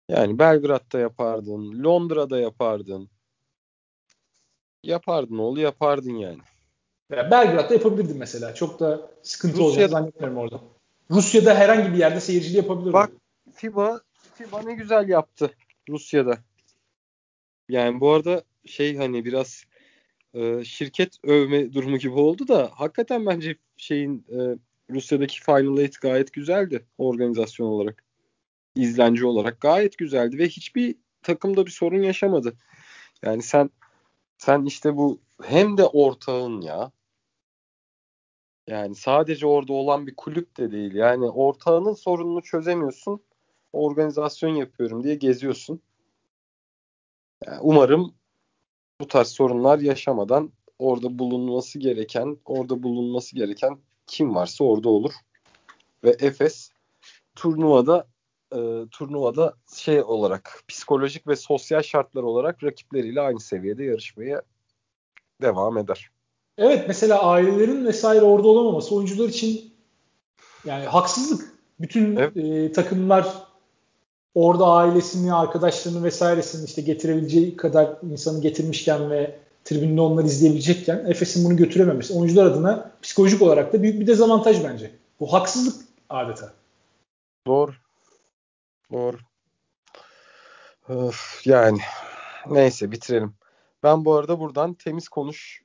Yani 0.08 0.38
Belgrad'da 0.38 0.98
yapardın. 0.98 1.84
Londra'da 1.84 2.38
yapardın. 2.40 3.08
Yapardın 4.82 5.38
oğlu 5.38 5.60
yapardın 5.60 6.16
yani. 6.16 6.38
Ya 7.10 7.30
Belgrad'da 7.30 7.74
yapabilirdin 7.74 8.18
mesela. 8.18 8.54
Çok 8.54 8.80
da 8.80 9.10
sıkıntı 9.22 9.54
Rusya'da, 9.54 9.68
olacağını 9.68 9.90
zannetmiyorum 9.90 10.38
orada. 10.38 10.60
Rusya'da 11.10 11.54
herhangi 11.54 11.92
bir 11.92 11.98
yerde 11.98 12.20
seyircili 12.20 12.56
yapabilirdin. 12.56 12.92
Bak 12.92 13.10
FIBA, 13.54 14.00
FIBA 14.34 14.62
ne 14.62 14.74
güzel 14.74 15.08
yaptı 15.08 15.54
Rusya'da. 15.88 16.38
Yani 17.68 18.00
bu 18.00 18.12
arada 18.12 18.44
şey 18.66 18.96
hani 18.96 19.24
biraz 19.24 19.64
e, 20.34 20.64
şirket 20.64 21.18
övme 21.24 21.72
durumu 21.74 21.98
gibi 21.98 22.14
oldu 22.14 22.48
da 22.48 22.70
hakikaten 22.74 23.26
bence 23.26 23.56
şeyin 23.76 24.26
e, 24.28 24.38
Rusya'daki 24.90 25.42
Final 25.42 25.78
Eight 25.78 26.00
gayet 26.00 26.32
güzeldi 26.32 26.86
organizasyon 26.98 27.66
olarak. 27.66 28.04
izlenci 28.76 29.26
olarak 29.26 29.60
gayet 29.60 29.98
güzeldi 29.98 30.38
ve 30.38 30.48
hiçbir 30.48 30.96
takımda 31.22 31.66
bir 31.66 31.70
sorun 31.70 32.02
yaşamadı. 32.02 32.56
Yani 33.22 33.42
sen 33.42 33.70
sen 34.38 34.64
işte 34.64 34.96
bu 34.96 35.20
hem 35.42 35.76
de 35.78 35.84
ortağın 35.84 36.60
ya. 36.60 36.92
Yani 38.68 38.94
sadece 38.94 39.46
orada 39.46 39.72
olan 39.72 40.06
bir 40.06 40.16
kulüp 40.16 40.56
de 40.56 40.72
değil. 40.72 40.94
Yani 40.94 41.24
ortağının 41.26 41.92
sorununu 41.94 42.42
çözemiyorsun. 42.42 43.22
Organizasyon 43.74 44.50
yapıyorum 44.50 45.04
diye 45.04 45.14
geziyorsun. 45.14 45.80
Yani 47.46 47.58
umarım 47.60 48.14
bu 49.00 49.08
tarz 49.08 49.28
sorunlar 49.28 49.78
yaşamadan 49.78 50.52
orada 50.78 51.18
bulunması 51.18 51.78
gereken, 51.78 52.38
orada 52.44 52.82
bulunması 52.82 53.36
gereken 53.36 53.78
kim 54.06 54.34
varsa 54.34 54.64
orada 54.64 54.88
olur. 54.88 55.12
Ve 56.04 56.16
Efes 56.20 56.70
turnuvada 57.34 58.06
e, 58.52 58.58
turnuvada 58.90 59.54
şey 59.74 60.02
olarak 60.02 60.62
psikolojik 60.68 61.26
ve 61.26 61.36
sosyal 61.36 61.82
şartlar 61.82 62.22
olarak 62.22 62.64
rakipleriyle 62.64 63.20
aynı 63.20 63.40
seviyede 63.40 63.84
yarışmaya 63.84 64.42
devam 65.42 65.78
eder. 65.78 66.10
Evet 66.58 66.84
mesela 66.88 67.22
ailelerin 67.22 67.84
vesaire 67.84 68.22
orada 68.22 68.48
olamaması 68.48 68.94
oyuncular 68.94 69.28
için 69.28 69.74
yani 70.64 70.84
haksızlık. 70.84 71.54
Bütün 71.80 72.16
evet. 72.16 72.36
e, 72.36 72.72
takımlar 72.72 73.53
orada 74.34 74.66
ailesini, 74.66 75.34
arkadaşlarını 75.34 76.04
vesairesini 76.04 76.64
işte 76.64 76.82
getirebileceği 76.82 77.56
kadar 77.56 77.96
insanı 78.10 78.40
getirmişken 78.40 79.10
ve 79.10 79.38
tribünde 79.64 80.00
onları 80.00 80.26
izleyebilecekken 80.26 81.04
Efes'in 81.08 81.44
bunu 81.44 81.56
götürememesi 81.56 82.14
oyuncular 82.14 82.46
adına 82.46 82.90
psikolojik 83.02 83.42
olarak 83.42 83.72
da 83.72 83.82
büyük 83.82 84.00
bir 84.00 84.06
dezavantaj 84.06 84.64
bence. 84.64 84.90
Bu 85.20 85.32
haksızlık 85.32 85.88
adeta. 86.08 86.52
Doğru. 87.46 87.72
Doğru. 88.92 89.16
Öf, 90.88 91.40
yani 91.44 91.78
neyse 92.50 92.90
bitirelim. 92.90 93.34
Ben 93.82 94.04
bu 94.04 94.14
arada 94.14 94.40
buradan 94.40 94.74
Temiz 94.74 95.08
Konuş 95.08 95.62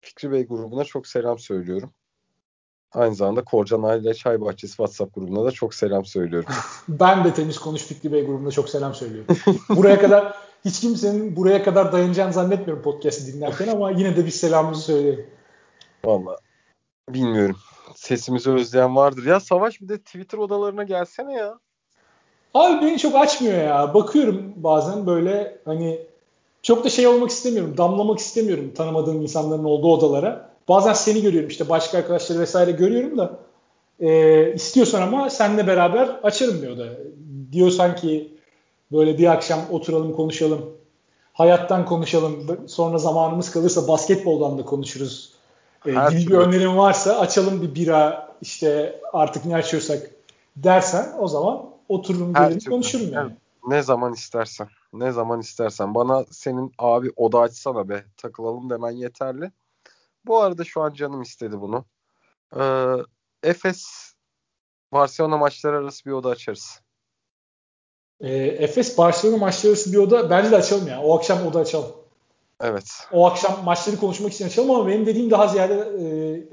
Fikri 0.00 0.32
Bey 0.32 0.46
grubuna 0.46 0.84
çok 0.84 1.06
selam 1.06 1.38
söylüyorum. 1.38 1.92
Aynı 2.92 3.14
zamanda 3.14 3.44
Korcan 3.44 3.82
Aile 3.82 4.14
Çay 4.14 4.40
Bahçesi 4.40 4.70
WhatsApp 4.70 5.14
grubuna 5.14 5.44
da 5.44 5.50
çok 5.50 5.74
selam 5.74 6.04
söylüyorum. 6.04 6.48
ben 6.88 7.24
de 7.24 7.34
Temiz 7.34 7.58
Konuş 7.58 7.82
Fikri 7.82 8.12
Bey 8.12 8.26
grubuna 8.26 8.50
çok 8.50 8.68
selam 8.68 8.94
söylüyorum. 8.94 9.36
buraya 9.70 10.00
kadar 10.00 10.34
hiç 10.64 10.80
kimsenin 10.80 11.36
buraya 11.36 11.64
kadar 11.64 11.92
dayanacağını 11.92 12.32
zannetmiyorum 12.32 12.82
podcast'i 12.82 13.32
dinlerken 13.32 13.68
ama 13.68 13.90
yine 13.90 14.16
de 14.16 14.26
bir 14.26 14.30
selamımızı 14.30 14.82
söyleyelim. 14.82 15.26
Valla 16.04 16.38
bilmiyorum. 17.08 17.56
Sesimizi 17.94 18.50
özleyen 18.50 18.96
vardır. 18.96 19.26
Ya 19.26 19.40
Savaş 19.40 19.80
bir 19.80 19.88
de 19.88 19.98
Twitter 19.98 20.38
odalarına 20.38 20.82
gelsene 20.82 21.32
ya. 21.32 21.58
Abi 22.54 22.86
beni 22.86 22.98
çok 22.98 23.16
açmıyor 23.16 23.58
ya. 23.58 23.94
Bakıyorum 23.94 24.52
bazen 24.56 25.06
böyle 25.06 25.58
hani 25.64 26.00
çok 26.62 26.84
da 26.84 26.90
şey 26.90 27.06
olmak 27.06 27.30
istemiyorum. 27.30 27.76
Damlamak 27.76 28.18
istemiyorum 28.18 28.72
tanımadığım 28.76 29.22
insanların 29.22 29.64
olduğu 29.64 29.92
odalara. 29.92 30.55
Bazen 30.68 30.92
seni 30.92 31.22
görüyorum 31.22 31.48
işte 31.48 31.68
başka 31.68 31.98
arkadaşları 31.98 32.38
vesaire 32.38 32.70
görüyorum 32.70 33.18
da 33.18 33.38
e, 34.00 34.52
istiyorsan 34.54 35.02
ama 35.02 35.30
seninle 35.30 35.66
beraber 35.66 36.08
açarım 36.22 36.62
diyor 36.62 36.78
da. 36.78 36.84
Diyor 37.52 37.70
sanki 37.70 38.36
böyle 38.92 39.18
bir 39.18 39.32
akşam 39.32 39.60
oturalım 39.70 40.16
konuşalım. 40.16 40.76
hayattan 41.32 41.86
konuşalım. 41.86 42.58
Sonra 42.68 42.98
zamanımız 42.98 43.50
kalırsa 43.50 43.88
basketboldan 43.88 44.58
da 44.58 44.64
konuşuruz. 44.64 45.32
Ee, 45.86 45.92
Her 45.92 46.10
gibi 46.10 46.24
türlü. 46.24 46.32
bir 46.32 46.38
önerim 46.38 46.76
varsa 46.76 47.18
açalım 47.18 47.62
bir 47.62 47.74
bira 47.74 48.28
işte 48.42 49.00
artık 49.12 49.44
ne 49.44 49.56
açıyorsak 49.56 50.10
dersen 50.56 51.12
o 51.18 51.28
zaman 51.28 51.62
otururum 51.88 52.34
gelirim 52.34 52.70
konuşurum 52.70 53.12
yani. 53.12 53.32
Ne 53.68 53.82
zaman 53.82 54.12
istersen. 54.12 54.68
Ne 54.92 55.12
zaman 55.12 55.40
istersen. 55.40 55.94
Bana 55.94 56.24
senin 56.30 56.72
abi 56.78 57.12
oda 57.16 57.40
açsana 57.40 57.88
be. 57.88 58.04
Takılalım 58.16 58.70
demen 58.70 58.90
yeterli. 58.90 59.50
Bu 60.26 60.40
arada 60.40 60.64
şu 60.64 60.82
an 60.82 60.92
canım 60.92 61.22
istedi 61.22 61.60
bunu. 61.60 61.84
Ee, 62.56 62.94
Efes 63.42 64.12
Barcelona 64.92 65.36
maçları 65.36 65.76
arası 65.76 66.04
bir 66.04 66.10
oda 66.10 66.28
açarız. 66.28 66.80
Ee, 68.20 68.34
Efes 68.36 68.98
Barcelona 68.98 69.36
maçları 69.36 69.72
arası 69.72 69.92
bir 69.92 69.98
oda 69.98 70.30
bence 70.30 70.50
de 70.50 70.56
açalım 70.56 70.88
ya. 70.88 71.02
O 71.02 71.18
akşam 71.18 71.46
oda 71.46 71.58
açalım. 71.58 71.90
Evet. 72.60 73.08
O 73.12 73.26
akşam 73.26 73.64
maçları 73.64 73.96
konuşmak 73.96 74.32
için 74.32 74.46
açalım 74.46 74.70
ama 74.70 74.86
benim 74.86 75.06
dediğim 75.06 75.30
daha 75.30 75.48
ziyade 75.48 75.74
e, 75.74 76.04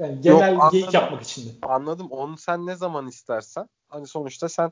yani 0.04 0.22
genel 0.22 0.54
Yok, 0.54 0.72
geyik 0.72 0.94
yapmak 0.94 1.24
için. 1.24 1.60
Anladım. 1.62 2.08
Onu 2.12 2.38
sen 2.38 2.66
ne 2.66 2.76
zaman 2.76 3.08
istersen. 3.08 3.70
Hani 3.90 4.08
sonuçta 4.08 4.50
sen 4.50 4.72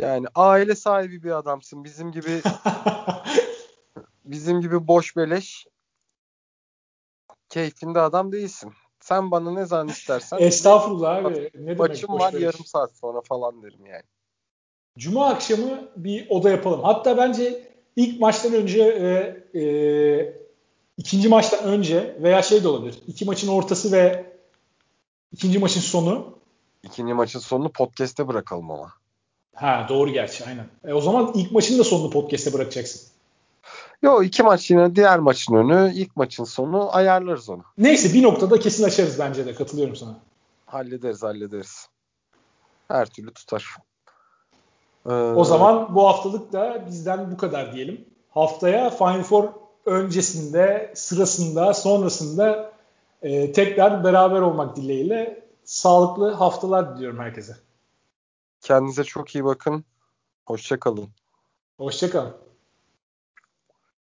yani 0.00 0.26
aile 0.34 0.74
sahibi 0.74 1.22
bir 1.22 1.30
adamsın. 1.30 1.84
Bizim 1.84 2.12
gibi 2.12 2.42
bizim 4.24 4.60
gibi 4.60 4.88
boş 4.88 5.16
beleş 5.16 5.66
keyfinde 7.56 8.00
adam 8.00 8.32
değilsin. 8.32 8.72
Sen 9.00 9.30
bana 9.30 9.50
ne 9.50 9.66
zaman 9.66 9.88
istersen 9.88 10.38
Estağfurullah 10.40 11.16
abi. 11.16 11.34
Ne 11.34 11.50
demek 11.54 11.78
maçım 11.78 12.12
var 12.12 12.32
beleş. 12.32 12.44
yarım 12.44 12.64
saat 12.64 12.90
sonra 12.96 13.20
falan 13.20 13.62
derim 13.62 13.86
yani. 13.86 14.02
Cuma 14.98 15.28
akşamı 15.28 15.88
bir 15.96 16.30
oda 16.30 16.50
yapalım. 16.50 16.82
Hatta 16.82 17.16
bence 17.16 17.72
ilk 17.96 18.20
maçtan 18.20 18.54
önce 18.54 18.82
e, 18.82 19.60
e, 19.60 19.64
ikinci 20.96 21.28
maçtan 21.28 21.64
önce 21.64 22.16
veya 22.22 22.42
şey 22.42 22.64
de 22.64 22.68
olabilir. 22.68 22.98
İki 23.06 23.24
maçın 23.24 23.48
ortası 23.48 23.92
ve 23.92 24.32
ikinci 25.32 25.58
maçın 25.58 25.80
sonu. 25.80 26.38
İkinci 26.82 27.14
maçın 27.14 27.38
sonunu 27.38 27.72
podcast'te 27.72 28.28
bırakalım 28.28 28.70
ama. 28.70 28.92
Ha 29.54 29.86
doğru 29.88 30.10
gerçi 30.10 30.44
aynen. 30.44 30.66
E, 30.84 30.92
o 30.92 31.00
zaman 31.00 31.32
ilk 31.34 31.52
maçın 31.52 31.78
da 31.78 31.84
sonunu 31.84 32.10
podcast'e 32.10 32.52
bırakacaksın. 32.52 33.15
Yo 34.02 34.22
iki 34.22 34.42
maç 34.42 34.70
yine 34.70 34.96
diğer 34.96 35.18
maçın 35.18 35.54
önü, 35.54 35.92
ilk 35.94 36.16
maçın 36.16 36.44
sonu 36.44 36.96
ayarlarız 36.96 37.48
onu. 37.48 37.62
Neyse 37.78 38.14
bir 38.14 38.22
noktada 38.22 38.60
kesin 38.60 38.84
açarız 38.84 39.18
bence 39.18 39.46
de. 39.46 39.54
Katılıyorum 39.54 39.96
sana. 39.96 40.18
Hallederiz 40.66 41.22
hallederiz. 41.22 41.88
Her 42.88 43.06
türlü 43.06 43.32
tutar. 43.32 43.76
Ee, 45.06 45.12
O 45.12 45.44
zaman 45.44 45.94
bu 45.94 46.06
haftalık 46.08 46.52
da 46.52 46.86
bizden 46.90 47.30
bu 47.32 47.36
kadar 47.36 47.72
diyelim. 47.72 48.04
Haftaya 48.30 48.90
Final 48.90 49.22
Four 49.22 49.48
öncesinde, 49.86 50.92
sırasında, 50.96 51.74
sonrasında 51.74 52.72
e, 53.22 53.52
tekrar 53.52 54.04
beraber 54.04 54.40
olmak 54.40 54.76
dileğiyle 54.76 55.46
sağlıklı 55.64 56.32
haftalar 56.32 56.96
diliyorum 56.96 57.18
herkese. 57.18 57.56
kendinize 58.60 59.04
çok 59.04 59.34
iyi 59.34 59.44
bakın. 59.44 59.84
Hoşça 60.46 60.80
kalın. 60.80 61.08
Hoşçakalın. 61.78 62.32